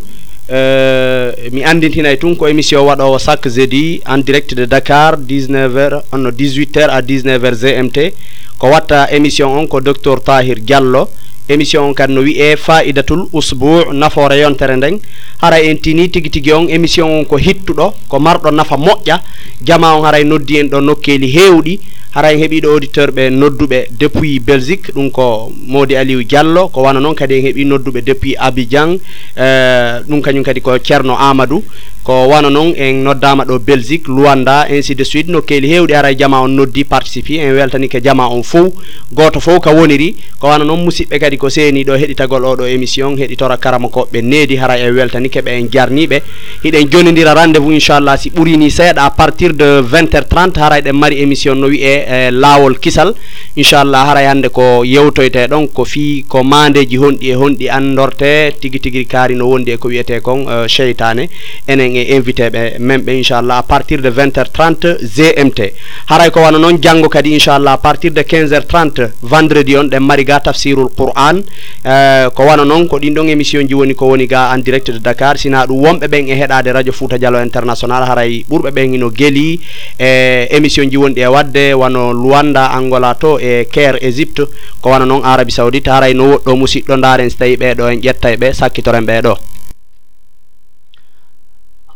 [0.50, 6.04] Eh, mi andintinay tun ko émission waɗowo chaque jeudi en direct de dakar 19 heures
[6.12, 8.12] onno 18 heures à 19 heures gmt
[8.58, 11.08] ko watta émission on ko docteur tahir diallo.
[11.48, 15.00] Émission on kadi no wiye faidatul usbou nafoore yontere nden.
[15.42, 19.22] Hara en tini tigi tigi on émission on ko hittuɗo ko marɗo nafa moƴƴa.
[19.64, 21.80] Jama on haray noddi en ɗo nokkeli hewɗi.
[22.16, 27.16] haray heeɓiɗo auditeur ɓe nodduɓe depuis belgique ɗum ko modi aliou diallo ko wana noon
[27.16, 29.00] kadi en heeɓi nodduɓe depuis abidjan.
[29.36, 31.64] Eh, ɗum kañum kadi ko ceerno amadou
[32.04, 35.28] ko wana noon en noddama ɗo belgique luwanda ainsi de suite.
[35.32, 38.68] Nokkeeli hewɗi haray jama on noddi participe en weltani ke jama on fof
[39.12, 43.16] goto fof ka woniri ko wana noon musidɓe kadi ko seeni ɗo heɗitagol oɗo émission
[43.18, 46.22] heɗitora karama koɓe needi haray en weltani keɓe en jarniɓe
[46.64, 50.82] hiɗen jonidira rendez vous inchallah si ɓurini seeɗa à partir de 20 heures 30 haray
[50.82, 53.14] ɗen mari émission no wiye e laawol kisal
[53.56, 55.48] inchallah haray hannde ko yewtoyte.
[55.48, 59.78] Ɗon ko fii ko mandeji honɗi e honɗi anndorte tigi tigi kaari no wondi e
[59.78, 61.30] ko wiyete kon e, cheytane
[61.68, 65.60] enen e invité ɓe men ɓe inchallah à partir de 20 heures 30 gmt
[66.08, 69.86] haray ko wana noon janngo kadi inchallah à partir de 15 heures 30 vendredi on
[69.90, 71.44] ɗen mari ga tafsirul qouran
[71.86, 74.92] e, ko wana noon ko ɗin ɗon émission ji woni ko woni ga en direct
[74.92, 75.38] de dakar.
[75.38, 78.04] Sina ɗum wonɓe ɓen e heɗade radio fouta dialo international.
[78.06, 79.60] Haray ɓurɓe ɓen ino geeli
[80.00, 81.74] e émission ji wonɗi e wadde.
[81.74, 84.46] Wano wano luwanda angola to e caire égypte
[84.82, 88.32] ko wana noon arabie saoudite haray no woɗɗo musidɗo daren so tawi ɓeɗo en ƴetta
[88.34, 89.38] e ɓe sakkitoren ɓeɗo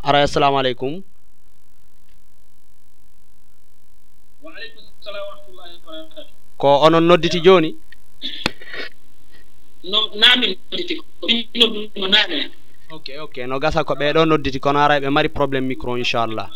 [0.02, 1.02] aray assalamu aleykum.
[6.56, 7.74] Ko onon nodditi joni
[9.84, 12.50] no naami nodditi ko min noddimo naane
[12.90, 13.36] ok ok.
[13.46, 16.48] No gasa ko ɓeɗo nodditi kono haray ɓe mari probléme micro inchallah.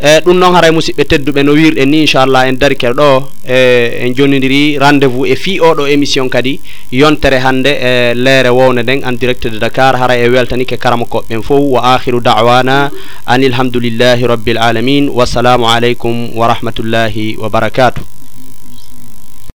[0.00, 3.28] E ɗum noon haray musidɓe tedduɓe no wirɗen ni inchallah en dari keɗo ɗo.
[3.44, 3.58] E
[4.04, 6.60] en jonidiri rendez vous e fi oɗo émission kadi
[6.92, 11.42] yontere hannde e leere wowne nden en direct de dakar haray e weltanike karama koɓɓen
[11.42, 11.60] fof.
[11.60, 12.90] Wa akhiru dawana
[13.26, 15.10] an ilhamdoulillahi rabbil alamin.
[15.12, 18.15] Wassalamu aleykum wa rahmatullahi wa barakatuh.